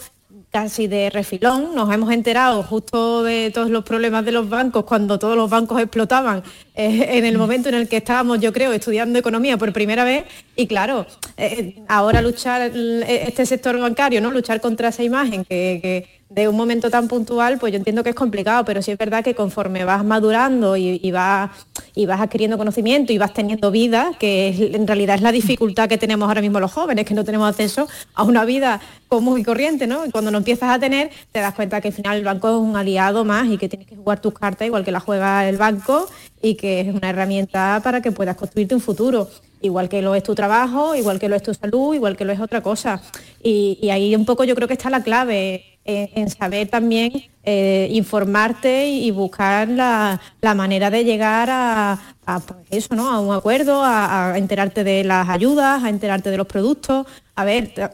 casi 0.54 0.86
de 0.86 1.10
refilón. 1.10 1.74
Nos 1.74 1.92
hemos 1.92 2.12
enterado 2.12 2.62
justo 2.62 3.24
de 3.24 3.50
todos 3.52 3.70
los 3.70 3.82
problemas 3.82 4.24
de 4.24 4.30
los 4.30 4.48
bancos 4.48 4.84
cuando 4.84 5.18
todos 5.18 5.36
los 5.36 5.50
bancos 5.50 5.80
explotaban 5.80 6.44
eh, 6.76 7.08
en 7.18 7.24
el 7.24 7.36
momento 7.36 7.70
en 7.70 7.74
el 7.74 7.88
que 7.88 7.96
estábamos, 7.96 8.38
yo 8.38 8.52
creo, 8.52 8.72
estudiando 8.72 9.18
economía 9.18 9.58
por 9.58 9.72
primera 9.72 10.04
vez. 10.04 10.26
Y 10.54 10.68
claro, 10.68 11.06
eh, 11.36 11.82
ahora 11.88 12.22
luchar 12.22 12.70
este 12.72 13.46
sector 13.46 13.76
bancario, 13.80 14.20
¿no? 14.20 14.30
Luchar 14.30 14.60
contra 14.60 14.90
esa 14.90 15.02
imagen 15.02 15.44
que 15.44 16.22
de 16.34 16.48
un 16.48 16.56
momento 16.56 16.90
tan 16.90 17.06
puntual, 17.06 17.58
pues 17.58 17.72
yo 17.72 17.76
entiendo 17.76 18.02
que 18.02 18.10
es 18.10 18.16
complicado, 18.16 18.64
pero 18.64 18.82
sí 18.82 18.90
es 18.90 18.98
verdad 18.98 19.22
que 19.22 19.34
conforme 19.34 19.84
vas 19.84 20.04
madurando 20.04 20.76
y, 20.76 21.10
vas, 21.12 21.50
y 21.94 22.06
vas 22.06 22.20
adquiriendo 22.20 22.58
conocimiento 22.58 23.12
y 23.12 23.18
vas 23.18 23.32
teniendo 23.32 23.70
vida, 23.70 24.10
que 24.18 24.72
en 24.74 24.86
realidad 24.86 25.14
es 25.14 25.22
la 25.22 25.30
dificultad 25.30 25.88
que 25.88 25.96
tenemos 25.96 26.26
ahora 26.26 26.40
mismo 26.40 26.58
los 26.58 26.72
jóvenes, 26.72 27.04
que 27.04 27.14
no 27.14 27.24
tenemos 27.24 27.48
acceso 27.48 27.86
a 28.14 28.24
una 28.24 28.44
vida 28.44 28.80
común 29.06 29.38
y 29.38 29.44
corriente, 29.44 29.86
¿no? 29.86 30.04
Y 30.06 30.10
cuando 30.10 30.32
no 30.32 30.38
empiezas 30.38 30.70
a 30.70 30.78
tener, 30.80 31.10
te 31.30 31.38
das 31.38 31.54
cuenta 31.54 31.80
que 31.80 31.88
al 31.88 31.94
final 31.94 32.18
el 32.18 32.24
banco 32.24 32.48
es 32.48 32.56
un 32.56 32.76
aliado 32.76 33.24
más 33.24 33.48
y 33.48 33.56
que 33.56 33.68
tienes 33.68 33.86
que 33.86 33.94
jugar 33.94 34.20
tus 34.20 34.34
cartas 34.34 34.66
igual 34.66 34.84
que 34.84 34.90
la 34.90 34.98
juega 34.98 35.48
el 35.48 35.56
banco 35.56 36.08
y 36.42 36.56
que 36.56 36.80
es 36.80 36.92
una 36.92 37.10
herramienta 37.10 37.80
para 37.84 38.00
que 38.00 38.10
puedas 38.10 38.36
construirte 38.36 38.74
un 38.74 38.80
futuro 38.80 39.28
igual 39.60 39.88
que 39.88 40.02
lo 40.02 40.14
es 40.14 40.22
tu 40.22 40.34
trabajo, 40.34 40.94
igual 40.94 41.18
que 41.18 41.28
lo 41.28 41.36
es 41.36 41.42
tu 41.42 41.54
salud, 41.54 41.94
igual 41.94 42.18
que 42.18 42.26
lo 42.26 42.32
es 42.32 42.40
otra 42.40 42.60
cosa. 42.60 43.00
Y 43.42 43.88
ahí 43.88 44.14
un 44.14 44.26
poco 44.26 44.44
yo 44.44 44.54
creo 44.54 44.68
que 44.68 44.74
está 44.74 44.90
la 44.90 45.02
clave 45.02 45.73
en, 45.84 46.30
saber 46.30 46.68
también 46.68 47.12
eh, 47.42 47.88
informarte 47.90 48.88
y, 48.88 49.10
buscar 49.10 49.68
la, 49.68 50.20
manera 50.54 50.90
de 50.90 51.04
llegar 51.04 51.48
a, 51.50 51.98
pues 52.24 52.58
eso, 52.70 52.94
¿no? 52.94 53.10
a 53.10 53.20
un 53.20 53.34
acuerdo, 53.34 53.82
a, 53.84 54.34
enterarte 54.36 54.84
de 54.84 55.04
las 55.04 55.28
ayudas, 55.28 55.84
a 55.84 55.88
enterarte 55.88 56.30
de 56.30 56.36
los 56.36 56.46
productos. 56.46 57.06
A 57.34 57.44
ver, 57.44 57.90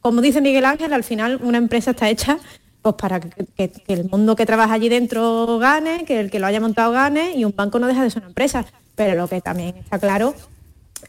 como 0.00 0.20
dice 0.20 0.40
Miguel 0.40 0.64
Ángel, 0.64 0.92
al 0.92 1.04
final 1.04 1.40
una 1.42 1.58
empresa 1.58 1.90
está 1.90 2.08
hecha 2.08 2.38
pues 2.82 2.94
para 2.94 3.20
que, 3.20 3.72
el 3.88 4.04
mundo 4.08 4.36
que 4.36 4.46
trabaja 4.46 4.74
allí 4.74 4.88
dentro 4.88 5.58
gane, 5.58 6.04
que 6.04 6.20
el 6.20 6.30
que 6.30 6.38
lo 6.38 6.46
haya 6.46 6.60
montado 6.60 6.92
gane 6.92 7.34
y 7.34 7.44
un 7.44 7.54
banco 7.54 7.78
no 7.78 7.86
deja 7.86 8.02
de 8.02 8.10
ser 8.10 8.22
una 8.22 8.28
empresa. 8.28 8.64
Pero 8.94 9.14
lo 9.14 9.28
que 9.28 9.40
también 9.40 9.76
está 9.76 9.98
claro 9.98 10.34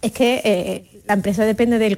es 0.01 0.11
que 0.11 0.41
eh, 0.43 0.98
la 1.09 1.15
empresa 1.15 1.43
depende 1.43 1.79
del, 1.79 1.97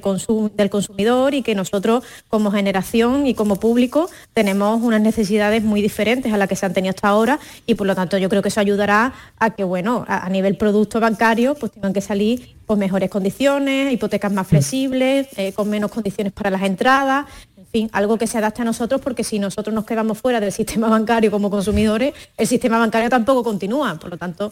del 0.54 0.70
consumidor 0.70 1.34
y 1.34 1.42
que 1.42 1.54
nosotros 1.54 2.02
como 2.28 2.50
generación 2.50 3.26
y 3.26 3.34
como 3.34 3.56
público 3.56 4.08
tenemos 4.32 4.80
unas 4.80 5.02
necesidades 5.02 5.62
muy 5.62 5.82
diferentes 5.82 6.32
a 6.32 6.38
las 6.38 6.48
que 6.48 6.56
se 6.56 6.64
han 6.64 6.72
tenido 6.72 6.94
hasta 6.94 7.08
ahora 7.08 7.38
y 7.66 7.74
por 7.74 7.86
lo 7.86 7.94
tanto 7.94 8.16
yo 8.16 8.30
creo 8.30 8.40
que 8.40 8.48
eso 8.48 8.60
ayudará 8.60 9.12
a 9.38 9.50
que 9.50 9.64
bueno 9.64 10.06
a, 10.08 10.30
nivel 10.30 10.56
producto 10.56 10.98
bancario 10.98 11.54
pues 11.54 11.72
tengan 11.72 11.92
que 11.92 12.00
salir 12.00 12.56
con 12.64 12.78
mejores 12.78 13.10
condiciones, 13.10 13.92
hipotecas 13.92 14.32
más 14.32 14.46
flexibles, 14.46 15.28
eh, 15.36 15.52
con 15.52 15.68
menos 15.68 15.90
condiciones 15.90 16.32
para 16.32 16.48
las 16.48 16.62
entradas, 16.62 17.26
en 17.58 17.66
fin, 17.66 17.90
algo 17.92 18.16
que 18.16 18.26
se 18.26 18.38
adapte 18.38 18.62
a 18.62 18.64
nosotros 18.64 19.02
porque 19.02 19.24
si 19.24 19.38
nosotros 19.38 19.74
nos 19.74 19.84
quedamos 19.84 20.16
fuera 20.16 20.40
del 20.40 20.52
sistema 20.60 20.88
bancario 20.88 21.30
como 21.30 21.50
consumidores, 21.50 22.14
el 22.38 22.46
sistema 22.46 22.78
bancario 22.78 23.10
tampoco 23.10 23.44
continúa, 23.44 23.98
por 23.98 24.08
lo 24.08 24.16
tanto 24.16 24.50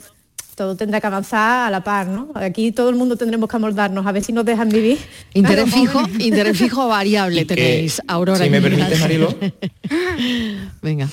todo 0.60 0.76
tendrá 0.76 1.00
que 1.00 1.06
avanzar 1.06 1.68
a 1.68 1.70
la 1.70 1.82
par, 1.82 2.06
¿no? 2.06 2.28
Aquí 2.34 2.70
todo 2.70 2.90
el 2.90 2.94
mundo 2.94 3.16
tendremos 3.16 3.48
que 3.48 3.56
amoldarnos, 3.56 4.06
a 4.06 4.12
ver 4.12 4.22
si 4.22 4.30
nos 4.30 4.44
dejan 4.44 4.68
vivir. 4.68 4.98
Interés 5.32 5.72
fijo, 5.72 6.02
interés 6.18 6.58
fijo 6.58 6.86
variable 6.86 7.46
tenéis, 7.46 8.02
Aurora. 8.06 8.44
Si 8.44 8.50
me 8.50 8.60
permite, 8.60 8.94
Marilo. 8.96 9.34
Venga. 10.82 11.08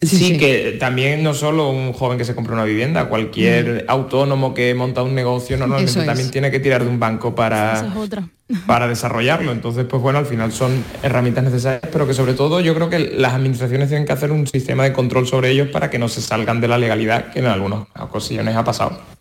Sí, 0.00 0.38
que 0.38 0.76
también 0.78 1.24
no 1.24 1.34
solo 1.34 1.70
un 1.70 1.92
joven 1.92 2.18
que 2.18 2.24
se 2.24 2.34
compra 2.34 2.54
una 2.54 2.64
vivienda, 2.64 3.08
cualquier 3.08 3.84
mm. 3.84 3.90
autónomo 3.90 4.54
que 4.54 4.72
monta 4.74 5.02
un 5.02 5.14
negocio 5.14 5.56
normalmente 5.56 6.04
también 6.04 6.30
tiene 6.30 6.52
que 6.52 6.60
tirar 6.60 6.84
de 6.84 6.88
un 6.88 7.00
banco 7.00 7.34
para, 7.34 7.92
para 8.66 8.86
desarrollarlo. 8.86 9.50
Entonces, 9.50 9.86
pues 9.86 10.00
bueno, 10.00 10.20
al 10.20 10.26
final 10.26 10.52
son 10.52 10.84
herramientas 11.02 11.42
necesarias, 11.42 11.82
pero 11.90 12.06
que 12.06 12.14
sobre 12.14 12.34
todo 12.34 12.60
yo 12.60 12.76
creo 12.76 12.88
que 12.88 13.00
las 13.00 13.34
administraciones 13.34 13.88
tienen 13.88 14.06
que 14.06 14.12
hacer 14.12 14.30
un 14.30 14.46
sistema 14.46 14.84
de 14.84 14.92
control 14.92 15.26
sobre 15.26 15.50
ellos 15.50 15.68
para 15.68 15.90
que 15.90 15.98
no 15.98 16.08
se 16.08 16.22
salgan 16.22 16.60
de 16.60 16.68
la 16.68 16.78
legalidad 16.78 17.32
que 17.32 17.40
en 17.40 17.46
algunas 17.46 17.80
ocasiones 17.98 18.54
ha 18.54 18.62
pasado. 18.62 19.17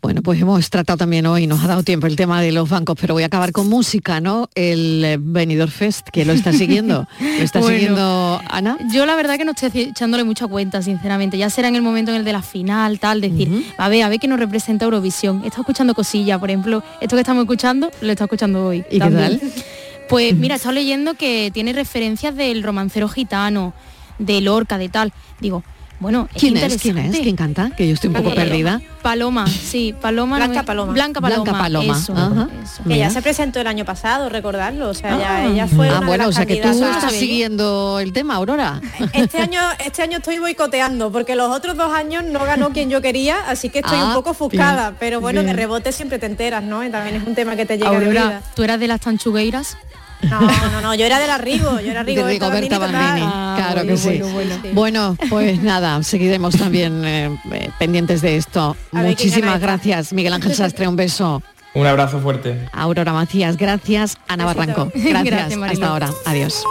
Bueno, 0.00 0.22
pues 0.22 0.40
hemos 0.40 0.70
tratado 0.70 0.96
también 0.96 1.26
hoy, 1.26 1.46
nos 1.48 1.62
ha 1.64 1.66
dado 1.66 1.82
tiempo 1.82 2.06
el 2.06 2.14
tema 2.14 2.40
de 2.40 2.52
los 2.52 2.68
bancos, 2.68 2.96
pero 3.00 3.14
voy 3.14 3.24
a 3.24 3.26
acabar 3.26 3.50
con 3.50 3.68
música, 3.68 4.20
¿no? 4.20 4.48
El 4.54 5.04
eh, 5.04 5.16
Benidorm 5.20 5.72
Fest, 5.72 6.08
que 6.10 6.24
lo 6.24 6.32
está 6.32 6.52
siguiendo. 6.52 7.08
¿Lo 7.20 7.26
está 7.26 7.58
Bueno, 7.68 7.74
siguiendo 7.76 8.40
Ana? 8.48 8.78
Yo 8.92 9.06
la 9.06 9.16
verdad 9.16 9.36
que 9.36 9.44
no 9.44 9.52
estoy 9.52 9.82
echándole 9.82 10.22
mucha 10.22 10.46
cuenta, 10.46 10.82
sinceramente. 10.82 11.36
Ya 11.36 11.50
será 11.50 11.66
en 11.68 11.74
el 11.74 11.82
momento 11.82 12.12
en 12.12 12.18
el 12.18 12.24
de 12.24 12.32
la 12.32 12.42
final, 12.42 13.00
tal, 13.00 13.20
decir, 13.20 13.66
a 13.76 13.88
ver, 13.88 14.04
a 14.04 14.08
ver 14.08 14.20
qué 14.20 14.28
nos 14.28 14.38
representa 14.38 14.84
Eurovisión. 14.84 15.42
He 15.42 15.48
estado 15.48 15.62
escuchando 15.62 15.94
cosillas, 15.94 16.38
por 16.38 16.48
ejemplo, 16.48 16.82
esto 17.00 17.16
que 17.16 17.20
estamos 17.20 17.42
escuchando, 17.42 17.90
lo 18.00 18.08
he 18.08 18.12
estado 18.12 18.26
escuchando 18.26 18.66
hoy. 18.66 18.84
¿Y 18.90 19.00
qué 19.00 19.10
tal? 19.10 19.40
Pues 20.08 20.34
mira, 20.36 20.54
he 20.54 20.56
estado 20.56 20.74
leyendo 20.74 21.14
que 21.14 21.50
tiene 21.52 21.72
referencias 21.72 22.36
del 22.36 22.62
romancero 22.62 23.08
gitano, 23.08 23.74
de 24.20 24.40
Lorca, 24.40 24.78
de 24.78 24.88
tal. 24.88 25.12
Digo, 25.40 25.64
bueno, 26.00 26.28
¿Quién 26.38 26.56
es? 26.56 26.80
¿Quién 26.80 26.96
es? 26.98 27.16
¿Quién 27.18 27.34
canta? 27.36 27.70
Que 27.76 27.88
yo 27.88 27.94
estoy 27.94 28.08
un 28.08 28.14
poco 28.14 28.28
Paloma. 28.30 28.44
perdida. 28.44 28.80
Paloma, 29.02 29.46
sí, 29.46 29.94
Paloma. 30.00 30.36
Blanca 30.36 30.62
Paloma. 30.62 30.92
Blanca 30.92 31.20
Paloma. 31.20 31.42
Blanca 31.44 31.58
Paloma, 31.58 31.96
eso, 31.98 32.12
ajá. 32.16 32.48
eso. 32.62 32.82
Que 32.86 32.98
ya 32.98 33.10
se 33.10 33.22
presentó 33.22 33.60
el 33.60 33.66
año 33.66 33.84
pasado, 33.84 34.28
recordarlo. 34.28 34.88
O 34.90 34.94
sea, 34.94 35.18
ya, 35.18 35.36
Ah. 35.38 35.46
ella 35.46 35.66
fue 35.66 35.88
Ah, 35.88 35.92
una 35.92 36.00
de 36.00 36.06
bueno, 36.06 36.24
las 36.26 36.28
o 36.28 36.32
sea 36.36 36.46
que 36.46 36.56
tú 36.56 36.62
candidatas. 36.62 36.96
estás 36.96 37.12
siguiendo 37.12 37.98
el 38.00 38.12
tema, 38.12 38.34
Aurora. 38.36 38.80
Este 39.12 39.38
año, 39.38 39.60
este 39.84 40.02
año 40.02 40.18
estoy 40.18 40.38
boicoteando, 40.38 41.10
porque 41.10 41.34
los 41.34 41.50
otros 41.54 41.76
dos 41.76 41.92
años 41.92 42.22
no 42.24 42.40
ganó 42.44 42.70
quien 42.70 42.90
yo 42.90 43.00
quería, 43.00 43.36
así 43.48 43.68
que 43.70 43.80
estoy 43.80 43.98
Ah, 43.98 44.08
un 44.08 44.14
poco 44.14 44.30
ofuscada. 44.30 44.90
bien, 44.90 44.96
pero 45.00 45.20
bueno, 45.20 45.40
bien. 45.42 45.54
de 45.56 45.60
rebote 45.60 45.92
siempre 45.92 46.18
te 46.18 46.26
enteras, 46.26 46.62
¿no? 46.62 46.84
Y 46.84 46.90
también 46.90 47.16
es 47.16 47.26
un 47.26 47.34
tema 47.34 47.56
que 47.56 47.66
te 47.66 47.76
llega 47.76 47.90
de 47.90 47.96
Aurora, 47.96 48.10
vida. 48.26 48.42
¿tú 48.54 48.62
eras 48.62 48.78
de 48.78 48.88
las 48.88 49.00
tanchugueiras? 49.00 49.76
No, 50.22 50.40
no, 50.40 50.80
no, 50.80 50.94
yo 50.94 51.06
era 51.06 51.18
de 51.18 51.26
la 51.26 51.38
Rigo, 51.38 51.80
yo 51.80 51.90
era 51.90 52.04
De 52.04 52.12
Rigoberta 52.12 52.48
Bandini 52.48 52.68
total. 52.68 52.92
Bandini, 52.92 53.26
claro 53.56 53.74
bueno, 53.74 53.90
que 53.90 53.96
sí. 53.96 54.18
bueno, 54.18 54.32
bueno. 54.32 54.74
Bueno, 54.74 55.16
pues 55.30 55.62
nada, 55.62 56.02
seguiremos 56.02 56.56
también 56.56 57.04
eh, 57.04 57.38
eh, 57.52 57.70
pendientes 57.78 58.20
de 58.20 58.36
esto. 58.36 58.76
A 58.92 59.02
Muchísimas 59.02 59.60
gracias, 59.60 60.12
Miguel 60.12 60.32
Ángel 60.32 60.54
Sastre, 60.54 60.88
un 60.88 60.96
beso. 60.96 61.42
Un 61.74 61.86
abrazo 61.86 62.20
fuerte. 62.20 62.68
Aurora 62.72 63.12
Macías, 63.12 63.56
gracias. 63.56 64.16
Ana 64.26 64.44
Barranco, 64.46 64.90
Gracias, 64.94 65.24
gracias. 65.24 65.62
Hasta 65.62 65.86
ahora. 65.88 66.10
Adiós. 66.24 66.64